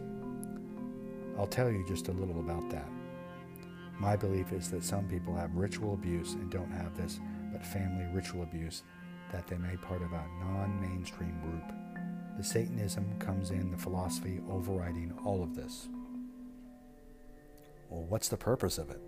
I'll 1.38 1.48
tell 1.48 1.72
you 1.72 1.86
just 1.88 2.10
a 2.10 2.12
little 2.12 2.40
about 2.40 2.70
that. 2.70 2.88
My 3.98 4.16
belief 4.16 4.52
is 4.52 4.70
that 4.72 4.84
some 4.84 5.08
people 5.08 5.36
have 5.36 5.56
ritual 5.56 5.94
abuse 5.94 6.34
and 6.34 6.52
don't 6.52 6.72
have 6.72 6.96
this, 6.96 7.20
but 7.52 7.66
family 7.66 8.06
ritual 8.14 8.44
abuse 8.44 8.84
that 9.32 9.48
they 9.48 9.58
may 9.58 9.78
part 9.78 10.02
of 10.02 10.12
a 10.12 10.24
non 10.42 10.80
mainstream 10.82 11.40
group. 11.42 11.83
The 12.38 12.44
Satanism 12.44 13.20
comes 13.20 13.52
in 13.52 13.70
the 13.72 13.78
philosophy 13.78 14.40
overriding 14.50 15.14
all 15.24 15.44
of 15.44 15.56
this. 15.56 15.88
Well, 17.90 18.06
what's 18.10 18.28
the 18.28 18.38
purpose 18.38 18.80
of 18.80 18.90
it? 18.90 19.00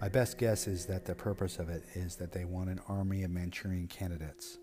My 0.00 0.08
best 0.08 0.38
guess 0.38 0.66
is 0.66 0.86
that 0.86 1.04
the 1.04 1.14
purpose 1.14 1.58
of 1.58 1.68
it 1.68 1.84
is 1.94 2.16
that 2.16 2.32
they 2.32 2.44
want 2.44 2.70
an 2.70 2.80
army 2.88 3.22
of 3.22 3.30
Manchurian 3.30 3.86
candidates, 3.86 4.58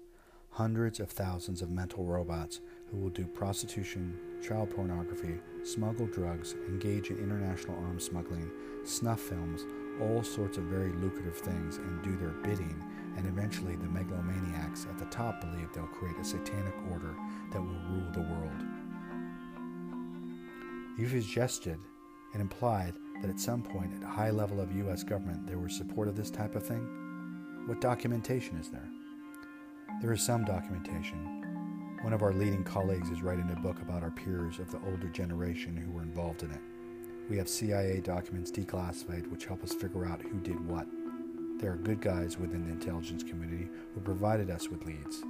hundreds 0.50 1.00
of 1.00 1.10
thousands 1.10 1.62
of 1.62 1.70
mental 1.70 2.04
robots 2.04 2.60
who 2.90 2.98
will 2.98 3.12
do 3.12 3.26
prostitution, 3.26 4.18
child 4.46 4.72
pornography, 4.72 5.40
smuggle 5.64 6.08
drugs, 6.08 6.56
engage 6.68 7.12
in 7.12 7.18
international 7.18 7.78
arms 7.78 8.04
smuggling, 8.04 8.52
snuff 8.84 9.22
films, 9.22 9.62
all 10.02 10.24
sorts 10.24 10.58
of 10.58 10.64
very 10.64 10.92
lucrative 10.94 11.38
things, 11.38 11.78
and 11.78 12.04
do 12.04 12.18
their 12.18 12.34
bidding. 12.44 12.84
And 13.18 13.28
eventually, 13.28 13.76
the 13.76 13.88
megalomaniacs 13.88 14.88
at 14.88 14.98
the 14.98 15.06
top 15.06 15.42
believe 15.42 15.74
they'll 15.74 15.88
create 15.88 16.18
a 16.20 16.24
satanic 16.24 16.76
order 16.92 17.16
that 17.52 17.62
will 17.62 17.82
rule 17.90 18.12
the 18.14 18.22
world. 18.22 18.64
You've 20.98 21.12
suggested 21.12 21.80
and 22.34 22.42
implied 22.42 22.94
that 23.22 23.30
at 23.30 23.40
some 23.40 23.64
point 23.64 23.94
at 23.96 24.04
a 24.04 24.08
high 24.08 24.30
level 24.30 24.62
of 24.62 24.72
U.S. 24.72 25.04
government 25.04 25.48
there 25.48 25.58
was 25.58 25.76
support 25.76 26.08
of 26.08 26.16
this 26.16 26.30
type 26.30 26.56
of 26.56 26.66
thing. 26.66 26.88
What 27.66 27.82
documentation 27.82 28.58
is 28.58 28.70
there? 28.70 28.88
There 30.02 30.14
is 30.14 30.22
some 30.22 30.46
documentation. 30.46 31.98
One 32.04 32.14
of 32.14 32.22
our 32.22 32.34
leading 32.34 32.64
colleagues 32.64 33.10
is 33.10 33.24
writing 33.24 33.50
a 33.52 33.60
book 33.60 33.82
about 33.82 34.04
our 34.04 34.12
peers 34.12 34.60
of 34.60 34.72
the 34.72 34.80
older 34.86 35.10
generation 35.10 35.76
who 35.76 35.92
were 35.92 36.04
involved 36.04 36.44
in 36.44 36.52
it. 36.52 36.62
We 37.30 37.38
have 37.38 37.50
CIA 37.50 38.00
documents 38.02 38.52
declassified 38.52 39.30
which 39.32 39.46
help 39.46 39.64
us 39.64 39.74
figure 39.74 40.06
out 40.06 40.22
who 40.22 40.40
did 40.40 40.60
what. 40.68 40.88
There 41.60 41.72
are 41.72 41.78
good 41.78 42.02
guys 42.02 42.38
within 42.38 42.66
the 42.66 42.72
intelligence 42.72 43.24
community 43.24 43.68
who 43.96 44.02
provided 44.02 44.52
us 44.52 44.70
with 44.70 44.86
leads. 44.86 45.24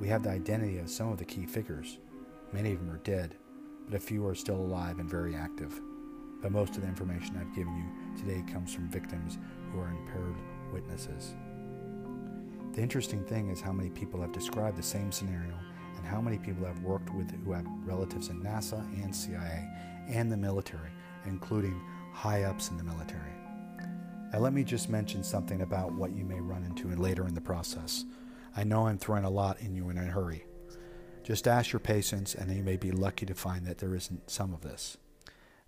We 0.00 0.08
have 0.08 0.24
the 0.24 0.30
identity 0.30 0.78
of 0.78 0.90
some 0.90 1.12
of 1.12 1.18
the 1.18 1.24
key 1.24 1.46
figures. 1.46 1.98
Many 2.52 2.72
of 2.72 2.80
them 2.80 2.90
are 2.90 2.98
dead, 3.04 3.36
but 3.88 3.94
a 3.94 4.00
few 4.00 4.26
are 4.26 4.34
still 4.34 4.56
alive 4.56 4.98
and 4.98 5.08
very 5.08 5.36
active. 5.36 5.80
But 6.42 6.50
most 6.50 6.74
of 6.74 6.82
the 6.82 6.88
information 6.88 7.36
I've 7.36 7.54
given 7.54 7.76
you 7.76 8.20
today 8.20 8.42
comes 8.52 8.74
from 8.74 8.88
victims 8.88 9.38
who 9.70 9.78
are 9.78 9.88
impaired 9.88 10.34
witnesses. 10.72 11.36
The 12.72 12.82
interesting 12.82 13.24
thing 13.24 13.48
is 13.48 13.60
how 13.60 13.72
many 13.72 13.90
people 13.90 14.20
have 14.22 14.32
described 14.32 14.76
the 14.76 14.82
same 14.82 15.12
scenario 15.12 15.54
and 15.96 16.04
how 16.04 16.20
many 16.20 16.38
people 16.38 16.66
have 16.66 16.80
worked 16.80 17.14
with 17.14 17.30
who 17.44 17.52
have 17.52 17.66
relatives 17.84 18.30
in 18.30 18.42
NASA 18.42 18.80
and 19.00 19.14
CIA 19.14 19.70
and 20.08 20.30
the 20.30 20.36
military, 20.36 20.90
including 21.24 21.80
high 22.12 22.42
ups 22.42 22.70
in 22.70 22.76
the 22.76 22.84
military. 22.84 23.35
Now, 24.32 24.40
let 24.40 24.52
me 24.52 24.64
just 24.64 24.88
mention 24.88 25.22
something 25.22 25.62
about 25.62 25.92
what 25.92 26.12
you 26.12 26.24
may 26.24 26.40
run 26.40 26.64
into 26.64 26.88
later 26.88 27.26
in 27.26 27.34
the 27.34 27.40
process. 27.40 28.04
I 28.56 28.64
know 28.64 28.86
I'm 28.86 28.98
throwing 28.98 29.24
a 29.24 29.30
lot 29.30 29.60
in 29.60 29.74
you 29.74 29.88
in 29.90 29.98
a 29.98 30.04
hurry. 30.04 30.44
Just 31.22 31.48
ask 31.48 31.72
your 31.72 31.80
patience, 31.80 32.34
and 32.34 32.54
you 32.54 32.62
may 32.62 32.76
be 32.76 32.90
lucky 32.90 33.26
to 33.26 33.34
find 33.34 33.66
that 33.66 33.78
there 33.78 33.94
isn't 33.94 34.30
some 34.30 34.52
of 34.52 34.62
this. 34.62 34.96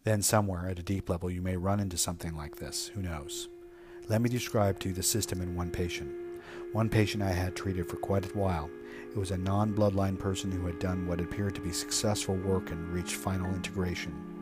Then, 0.05 0.23
somewhere 0.23 0.69
at 0.69 0.79
a 0.79 0.83
deep 0.83 1.09
level, 1.09 1.31
you 1.31 1.43
may 1.43 1.57
run 1.57 1.81
into 1.81 1.99
something 1.99 2.37
like 2.37 2.57
this. 2.57 2.89
Who 2.89 3.03
knows? 3.03 3.49
Let 4.09 4.23
me 4.23 4.31
describe 4.31 4.79
to 4.81 4.89
you 4.89 4.95
the 4.95 5.03
system 5.03 5.41
in 5.43 5.55
one 5.55 5.71
patient. 5.71 6.11
One 6.73 6.89
patient 6.89 7.23
I 7.23 7.33
had 7.33 7.57
treated 7.57 7.89
for 7.89 7.97
quite 7.97 8.25
a 8.25 8.39
while. 8.39 8.71
It 9.11 9.17
was 9.17 9.31
a 9.31 9.39
non 9.39 9.75
bloodline 9.75 10.19
person 10.19 10.51
who 10.51 10.67
had 10.67 10.79
done 10.79 11.07
what 11.07 11.21
appeared 11.21 11.55
to 11.57 11.61
be 11.61 11.73
successful 11.73 12.37
work 12.37 12.71
and 12.71 12.89
reached 12.91 13.17
final 13.17 13.53
integration. 13.55 14.38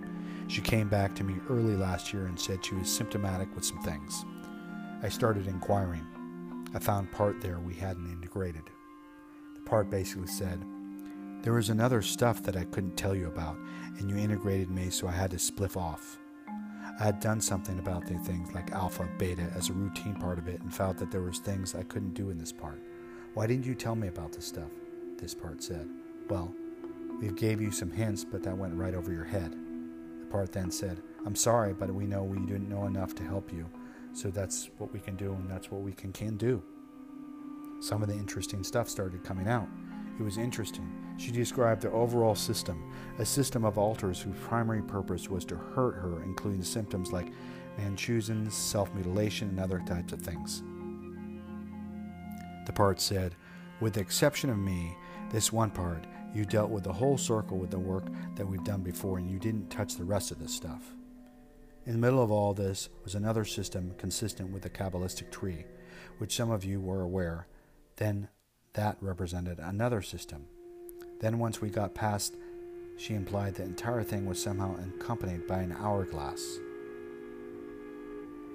She 0.49 0.61
came 0.61 0.88
back 0.88 1.14
to 1.16 1.24
me 1.24 1.36
early 1.51 1.74
last 1.74 2.12
year 2.12 2.26
and 2.26 2.38
said 2.38 2.64
she 2.64 2.74
was 2.74 2.94
symptomatic 2.94 3.53
with 3.55 3.64
some 3.64 3.82
things. 3.82 4.24
I 5.03 5.09
started 5.09 5.49
inquiring. 5.49 6.07
I 6.74 6.78
found 6.78 7.11
part 7.12 7.40
there 7.40 7.59
we 7.59 7.74
hadn't 7.74 8.11
integrated. 8.11 8.62
The 9.55 9.61
part 9.61 9.90
basically 9.90 10.28
said, 10.28 10.64
There 11.42 11.53
was 11.53 11.70
another 11.70 12.03
stuff 12.03 12.42
that 12.44 12.57
I 12.57 12.64
couldn't 12.64 12.97
tell 12.97 13.14
you 13.14 13.26
about, 13.26 13.57
and 13.99 14.09
you 14.09 14.16
integrated 14.16 14.70
me, 14.70 14.90
so 14.90 15.09
I 15.09 15.12
had 15.12 15.30
to 15.32 15.36
spliff 15.36 15.76
off. 15.76 16.18
I 16.99 17.05
had 17.05 17.20
done 17.20 17.40
something 17.40 17.78
about 17.78 18.07
the 18.07 18.14
things 18.18 18.55
like 18.55 18.70
alpha, 18.70 19.09
beta 19.18 19.51
as 19.55 19.68
a 19.68 19.74
routine 19.74 20.14
part 20.14 20.38
of 20.38 20.49
it 20.49 20.61
and 20.62 20.74
felt 20.74 20.97
that 20.99 21.11
there 21.11 21.22
was 21.22 21.38
things 21.38 21.74
I 21.74 21.82
couldn't 21.82 22.14
do 22.14 22.30
in 22.30 22.38
this 22.38 22.53
part. 22.53 22.80
Why 23.34 23.47
didn't 23.47 23.66
you 23.66 23.74
tell 23.74 23.94
me 23.94 24.09
about 24.09 24.32
this 24.32 24.47
stuff? 24.47 24.70
This 25.18 25.34
part 25.34 25.62
said. 25.62 25.88
Well, 26.30 26.55
we 27.20 27.28
gave 27.28 27.61
you 27.61 27.70
some 27.70 27.90
hints, 27.90 28.24
but 28.24 28.42
that 28.44 28.57
went 28.57 28.74
right 28.74 28.94
over 28.94 29.12
your 29.12 29.24
head. 29.24 29.55
Part 30.31 30.53
then 30.53 30.70
said, 30.70 31.03
I'm 31.24 31.37
sorry, 31.37 31.72
but 31.72 31.93
we 31.93 32.07
know 32.07 32.22
we 32.22 32.39
didn't 32.39 32.68
know 32.68 32.87
enough 32.87 33.14
to 33.16 33.22
help 33.22 33.53
you, 33.53 33.68
so 34.12 34.31
that's 34.31 34.70
what 34.79 34.93
we 34.93 35.01
can 35.01 35.16
do 35.16 35.33
and 35.33 35.51
that's 35.51 35.70
what 35.70 35.83
we 35.83 35.93
can, 35.93 36.12
can 36.12 36.37
do. 36.37 36.62
Some 37.81 38.03
of 38.03 38.09
the 38.09 38.14
interesting 38.14 38.64
stuff 38.64 38.89
started 38.89 39.22
coming 39.24 39.49
out. 39.49 39.68
It 40.18 40.22
was 40.22 40.39
interesting. 40.39 40.91
She 41.18 41.31
described 41.31 41.83
the 41.83 41.91
overall 41.91 42.35
system, 42.35 42.93
a 43.18 43.24
system 43.24 43.64
of 43.64 43.77
alters 43.77 44.20
whose 44.20 44.37
primary 44.41 44.83
purpose 44.83 45.29
was 45.29 45.45
to 45.47 45.57
hurt 45.57 45.95
her, 45.97 46.22
including 46.22 46.62
symptoms 46.62 47.12
like 47.12 47.33
Munchausen's, 47.79 48.55
self 48.55 48.93
mutilation, 48.95 49.51
and 49.51 49.61
other 49.61 49.83
types 49.87 50.12
of 50.12 50.22
things. 50.22 50.62
The 52.64 52.72
part 52.72 53.01
said, 53.01 53.37
With 53.81 53.95
the 53.95 54.01
exception 54.01 54.49
of 54.51 54.59
me, 54.59 54.97
this 55.31 55.53
one 55.53 55.70
part, 55.70 56.07
you 56.37 56.45
dealt 56.45 56.70
with 56.70 56.84
the 56.84 56.93
whole 56.93 57.16
circle 57.16 57.57
with 57.57 57.70
the 57.70 57.78
work 57.78 58.05
that 58.37 58.47
we've 58.47 58.64
done 58.64 58.82
before, 58.82 59.18
and 59.18 59.30
you 59.30 59.39
didn't 59.39 59.70
touch 59.70 59.97
the 59.97 60.05
rest 60.05 60.30
of 60.30 60.39
this 60.39 60.55
stuff. 60.55 60.82
In 61.87 61.93
the 61.93 61.99
middle 61.99 62.22
of 62.22 62.30
all 62.30 62.53
this 62.53 62.89
was 63.05 63.14
another 63.14 63.45
system 63.45 63.95
consistent 63.97 64.51
with 64.51 64.62
the 64.62 64.70
Kabbalistic 64.70 65.30
tree, 65.30 65.64
which 66.18 66.37
some 66.37 66.51
of 66.51 66.64
you 66.64 66.80
were 66.80 67.03
aware. 67.03 67.47
Then 67.97 68.28
that 68.74 68.97
represented 69.01 69.59
another 69.59 70.03
system. 70.03 70.47
Then, 71.20 71.39
once 71.39 71.62
we 71.62 71.70
got 71.70 71.95
past, 71.95 72.34
she 72.99 73.14
implied 73.14 73.55
the 73.55 73.62
entire 73.62 74.03
thing 74.03 74.26
was 74.26 74.43
somehow 74.43 74.76
accompanied 74.99 75.47
by 75.47 75.61
an 75.61 75.72
hourglass. 75.72 76.59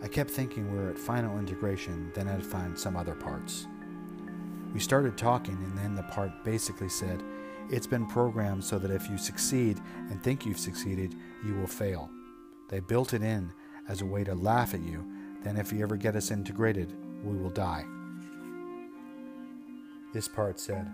I 0.03 0.07
kept 0.07 0.29
thinking 0.29 0.71
we 0.71 0.77
were 0.77 0.91
at 0.91 0.97
final 0.97 1.39
integration, 1.39 2.11
then 2.13 2.27
I'd 2.27 2.45
find 2.45 2.77
some 2.77 2.95
other 2.95 3.15
parts. 3.15 3.65
We 4.73 4.79
started 4.79 5.17
talking, 5.17 5.55
and 5.55 5.77
then 5.77 5.95
the 5.95 6.03
part 6.03 6.43
basically 6.43 6.89
said, 6.89 7.23
It's 7.69 7.87
been 7.87 8.05
programmed 8.07 8.63
so 8.63 8.79
that 8.79 8.91
if 8.91 9.09
you 9.09 9.17
succeed 9.17 9.79
and 10.09 10.21
think 10.21 10.45
you've 10.45 10.59
succeeded, 10.59 11.15
you 11.45 11.55
will 11.55 11.67
fail. 11.67 12.09
They 12.69 12.79
built 12.79 13.13
it 13.13 13.23
in 13.23 13.51
as 13.87 14.01
a 14.01 14.05
way 14.05 14.23
to 14.23 14.35
laugh 14.35 14.73
at 14.73 14.81
you, 14.81 15.05
then 15.43 15.57
if 15.57 15.71
you 15.71 15.81
ever 15.81 15.95
get 15.95 16.15
us 16.15 16.31
integrated, 16.31 16.93
we 17.23 17.35
will 17.35 17.49
die. 17.49 17.85
This 20.13 20.27
part 20.27 20.59
said, 20.59 20.91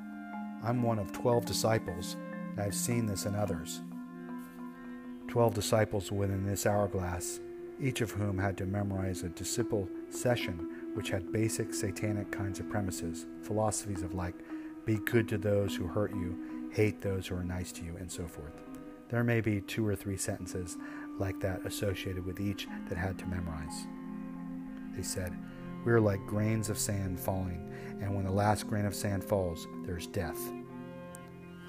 I'm 0.64 0.84
one 0.84 1.00
of 1.00 1.12
twelve 1.12 1.46
disciples, 1.46 2.16
and 2.52 2.60
I've 2.60 2.76
seen 2.76 3.06
this 3.06 3.26
in 3.26 3.36
others. 3.36 3.82
Twelve 5.28 5.54
disciples 5.54 6.12
within 6.12 6.46
this 6.46 6.66
hourglass, 6.66 7.40
each 7.80 8.02
of 8.02 8.12
whom 8.12 8.40
had 8.40 8.58
to 8.58 8.66
memorize 8.66 9.24
a 9.24 9.30
disciple 9.30 9.90
session 10.10 10.70
which 10.94 11.10
had 11.10 11.32
basic 11.32 11.74
satanic 11.74 12.32
kinds 12.32 12.60
of 12.60 12.70
premises, 12.70 13.28
philosophies 13.42 14.02
of 14.02 14.14
like, 14.14 14.36
be 14.86 14.98
good 15.06 15.28
to 15.28 15.38
those 15.38 15.76
who 15.76 15.86
hurt 15.86 16.12
you, 16.12 16.38
hate 16.72 17.02
those 17.02 17.28
who 17.28 17.36
are 17.36 17.44
nice 17.44 17.72
to 17.74 17.84
you, 17.84 17.96
and 17.98 18.12
so 18.12 18.28
forth. 18.28 18.54
There 19.10 19.24
may 19.24 19.42
be 19.42 19.62
two 19.62 19.88
or 19.88 19.96
three 19.96 20.18
sentences 20.18 20.78
like 21.18 21.40
that 21.40 21.66
associated 21.66 22.26
with 22.26 22.40
each 22.40 22.68
that 22.90 22.98
had 22.98 23.18
to 23.20 23.26
memorize. 23.26 23.88
They 24.96 25.04
said, 25.04 25.38
We 25.86 25.92
are 25.92 26.02
like 26.02 26.26
grains 26.26 26.70
of 26.70 26.78
sand 26.78 27.20
falling, 27.20 27.72
and 28.02 28.16
when 28.16 28.26
the 28.26 28.32
last 28.32 28.68
grain 28.68 28.86
of 28.86 28.96
sand 28.96 29.24
falls, 29.24 29.68
there's 29.86 30.08
death. 30.08 30.40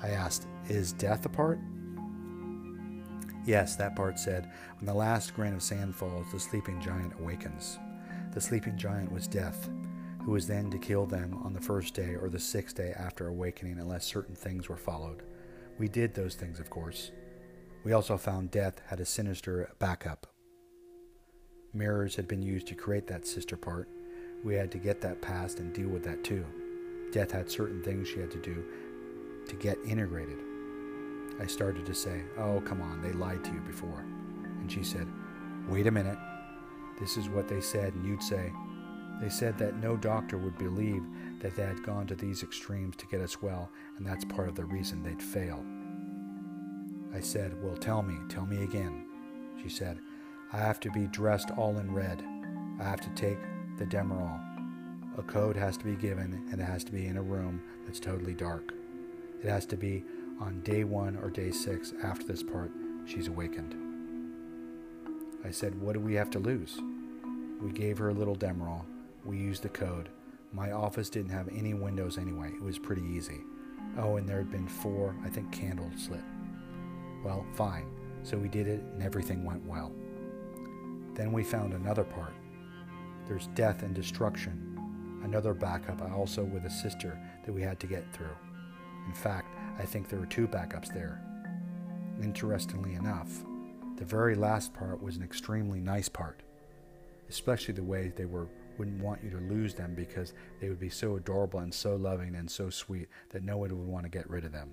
I 0.02 0.10
asked, 0.10 0.46
Is 0.68 0.92
death 0.92 1.24
a 1.26 1.28
part? 1.28 1.58
Yes, 3.44 3.76
that 3.76 3.96
part 3.96 4.18
said, 4.18 4.50
When 4.78 4.86
the 4.86 4.94
last 4.94 5.34
grain 5.34 5.54
of 5.54 5.62
sand 5.62 5.94
falls, 5.94 6.26
the 6.32 6.40
sleeping 6.40 6.80
giant 6.80 7.14
awakens. 7.20 7.78
The 8.34 8.40
sleeping 8.40 8.76
giant 8.76 9.10
was 9.10 9.26
death, 9.26 9.70
who 10.28 10.34
was 10.34 10.46
then 10.46 10.70
to 10.70 10.76
kill 10.76 11.06
them 11.06 11.40
on 11.42 11.54
the 11.54 11.60
first 11.60 11.94
day 11.94 12.14
or 12.14 12.28
the 12.28 12.38
sixth 12.38 12.76
day 12.76 12.92
after 12.98 13.28
awakening 13.28 13.78
unless 13.78 14.04
certain 14.04 14.34
things 14.34 14.68
were 14.68 14.76
followed. 14.76 15.22
We 15.78 15.88
did 15.88 16.12
those 16.12 16.34
things, 16.34 16.60
of 16.60 16.68
course. 16.68 17.12
We 17.82 17.94
also 17.94 18.18
found 18.18 18.50
death 18.50 18.82
had 18.88 19.00
a 19.00 19.06
sinister 19.06 19.72
backup. 19.78 20.26
Mirrors 21.72 22.14
had 22.14 22.28
been 22.28 22.42
used 22.42 22.66
to 22.66 22.74
create 22.74 23.06
that 23.06 23.26
sister 23.26 23.56
part. 23.56 23.88
We 24.44 24.54
had 24.54 24.70
to 24.72 24.78
get 24.78 25.00
that 25.00 25.22
past 25.22 25.60
and 25.60 25.72
deal 25.72 25.88
with 25.88 26.04
that 26.04 26.22
too. 26.24 26.44
Death 27.10 27.30
had 27.30 27.50
certain 27.50 27.82
things 27.82 28.06
she 28.06 28.20
had 28.20 28.30
to 28.32 28.42
do 28.42 28.66
to 29.48 29.56
get 29.56 29.78
integrated. 29.86 30.40
I 31.40 31.46
started 31.46 31.86
to 31.86 31.94
say, 31.94 32.20
Oh, 32.36 32.60
come 32.66 32.82
on, 32.82 33.00
they 33.00 33.12
lied 33.12 33.44
to 33.44 33.52
you 33.54 33.60
before. 33.60 34.04
And 34.60 34.70
she 34.70 34.82
said, 34.82 35.08
Wait 35.66 35.86
a 35.86 35.90
minute. 35.90 36.18
This 37.00 37.16
is 37.16 37.30
what 37.30 37.48
they 37.48 37.62
said, 37.62 37.94
and 37.94 38.04
you'd 38.04 38.22
say, 38.22 38.52
They 39.20 39.28
said 39.28 39.58
that 39.58 39.76
no 39.76 39.96
doctor 39.96 40.38
would 40.38 40.56
believe 40.58 41.02
that 41.40 41.56
they 41.56 41.64
had 41.64 41.82
gone 41.82 42.06
to 42.06 42.14
these 42.14 42.42
extremes 42.42 42.96
to 42.96 43.06
get 43.06 43.20
us 43.20 43.42
well, 43.42 43.70
and 43.96 44.06
that's 44.06 44.24
part 44.24 44.48
of 44.48 44.54
the 44.54 44.64
reason 44.64 45.02
they'd 45.02 45.22
fail. 45.22 45.64
I 47.14 47.20
said, 47.20 47.60
Well, 47.62 47.76
tell 47.76 48.02
me, 48.02 48.16
tell 48.28 48.46
me 48.46 48.62
again. 48.62 49.04
She 49.62 49.68
said, 49.68 49.98
I 50.52 50.58
have 50.58 50.80
to 50.80 50.90
be 50.90 51.06
dressed 51.06 51.50
all 51.56 51.78
in 51.78 51.92
red. 51.92 52.22
I 52.80 52.84
have 52.84 53.00
to 53.00 53.10
take 53.10 53.38
the 53.76 53.86
Demerol. 53.86 54.40
A 55.18 55.22
code 55.22 55.56
has 55.56 55.76
to 55.78 55.84
be 55.84 55.96
given, 55.96 56.46
and 56.52 56.60
it 56.60 56.64
has 56.64 56.84
to 56.84 56.92
be 56.92 57.06
in 57.06 57.16
a 57.16 57.22
room 57.22 57.60
that's 57.84 57.98
totally 58.00 58.34
dark. 58.34 58.72
It 59.42 59.48
has 59.48 59.66
to 59.66 59.76
be 59.76 60.04
on 60.40 60.60
day 60.60 60.84
one 60.84 61.16
or 61.16 61.30
day 61.30 61.50
six 61.50 61.92
after 62.02 62.24
this 62.24 62.42
part, 62.42 62.70
she's 63.04 63.26
awakened. 63.26 63.74
I 65.44 65.50
said, 65.50 65.80
What 65.80 65.94
do 65.94 66.00
we 66.00 66.14
have 66.14 66.30
to 66.30 66.38
lose? 66.38 66.78
We 67.60 67.72
gave 67.72 67.98
her 67.98 68.10
a 68.10 68.14
little 68.14 68.36
Demerol. 68.36 68.84
We 69.28 69.36
used 69.36 69.62
the 69.62 69.68
code. 69.68 70.08
My 70.54 70.72
office 70.72 71.10
didn't 71.10 71.32
have 71.32 71.50
any 71.54 71.74
windows 71.74 72.16
anyway. 72.16 72.48
It 72.48 72.62
was 72.62 72.78
pretty 72.78 73.02
easy. 73.02 73.42
Oh, 73.98 74.16
and 74.16 74.26
there 74.26 74.38
had 74.38 74.50
been 74.50 74.66
four, 74.66 75.14
I 75.22 75.28
think, 75.28 75.52
candles 75.52 76.08
lit. 76.08 76.24
Well, 77.22 77.44
fine. 77.52 77.90
So 78.22 78.38
we 78.38 78.48
did 78.48 78.66
it, 78.66 78.80
and 78.80 79.02
everything 79.02 79.44
went 79.44 79.62
well. 79.66 79.92
Then 81.12 81.30
we 81.30 81.44
found 81.44 81.74
another 81.74 82.04
part. 82.04 82.32
There's 83.26 83.48
death 83.48 83.82
and 83.82 83.94
destruction. 83.94 85.20
Another 85.22 85.52
backup, 85.52 86.00
also 86.10 86.42
with 86.42 86.64
a 86.64 86.70
sister 86.70 87.20
that 87.44 87.52
we 87.52 87.60
had 87.60 87.78
to 87.80 87.86
get 87.86 88.10
through. 88.14 88.34
In 89.06 89.12
fact, 89.12 89.54
I 89.78 89.84
think 89.84 90.08
there 90.08 90.20
were 90.20 90.24
two 90.24 90.48
backups 90.48 90.90
there. 90.94 91.20
Interestingly 92.22 92.94
enough, 92.94 93.44
the 93.96 94.06
very 94.06 94.36
last 94.36 94.72
part 94.72 95.02
was 95.02 95.16
an 95.18 95.22
extremely 95.22 95.80
nice 95.80 96.08
part, 96.08 96.42
especially 97.28 97.74
the 97.74 97.82
way 97.82 98.10
they 98.16 98.24
were 98.24 98.48
wouldn't 98.78 99.02
want 99.02 99.22
you 99.22 99.30
to 99.30 99.38
lose 99.38 99.74
them 99.74 99.94
because 99.94 100.32
they 100.60 100.68
would 100.68 100.80
be 100.80 100.88
so 100.88 101.16
adorable 101.16 101.60
and 101.60 101.72
so 101.72 101.96
loving 101.96 102.34
and 102.34 102.50
so 102.50 102.70
sweet 102.70 103.08
that 103.30 103.44
no 103.44 103.58
one 103.58 103.76
would 103.76 103.88
want 103.88 104.04
to 104.04 104.10
get 104.10 104.28
rid 104.30 104.44
of 104.44 104.52
them. 104.52 104.70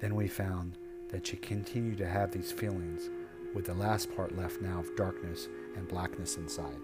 Then 0.00 0.14
we 0.14 0.28
found 0.28 0.78
that 1.10 1.26
she 1.26 1.36
continued 1.36 1.98
to 1.98 2.08
have 2.08 2.30
these 2.30 2.52
feelings, 2.52 3.10
with 3.54 3.66
the 3.66 3.74
last 3.74 4.14
part 4.14 4.36
left 4.36 4.60
now 4.60 4.80
of 4.80 4.96
darkness 4.96 5.48
and 5.76 5.88
blackness 5.88 6.36
inside. 6.36 6.80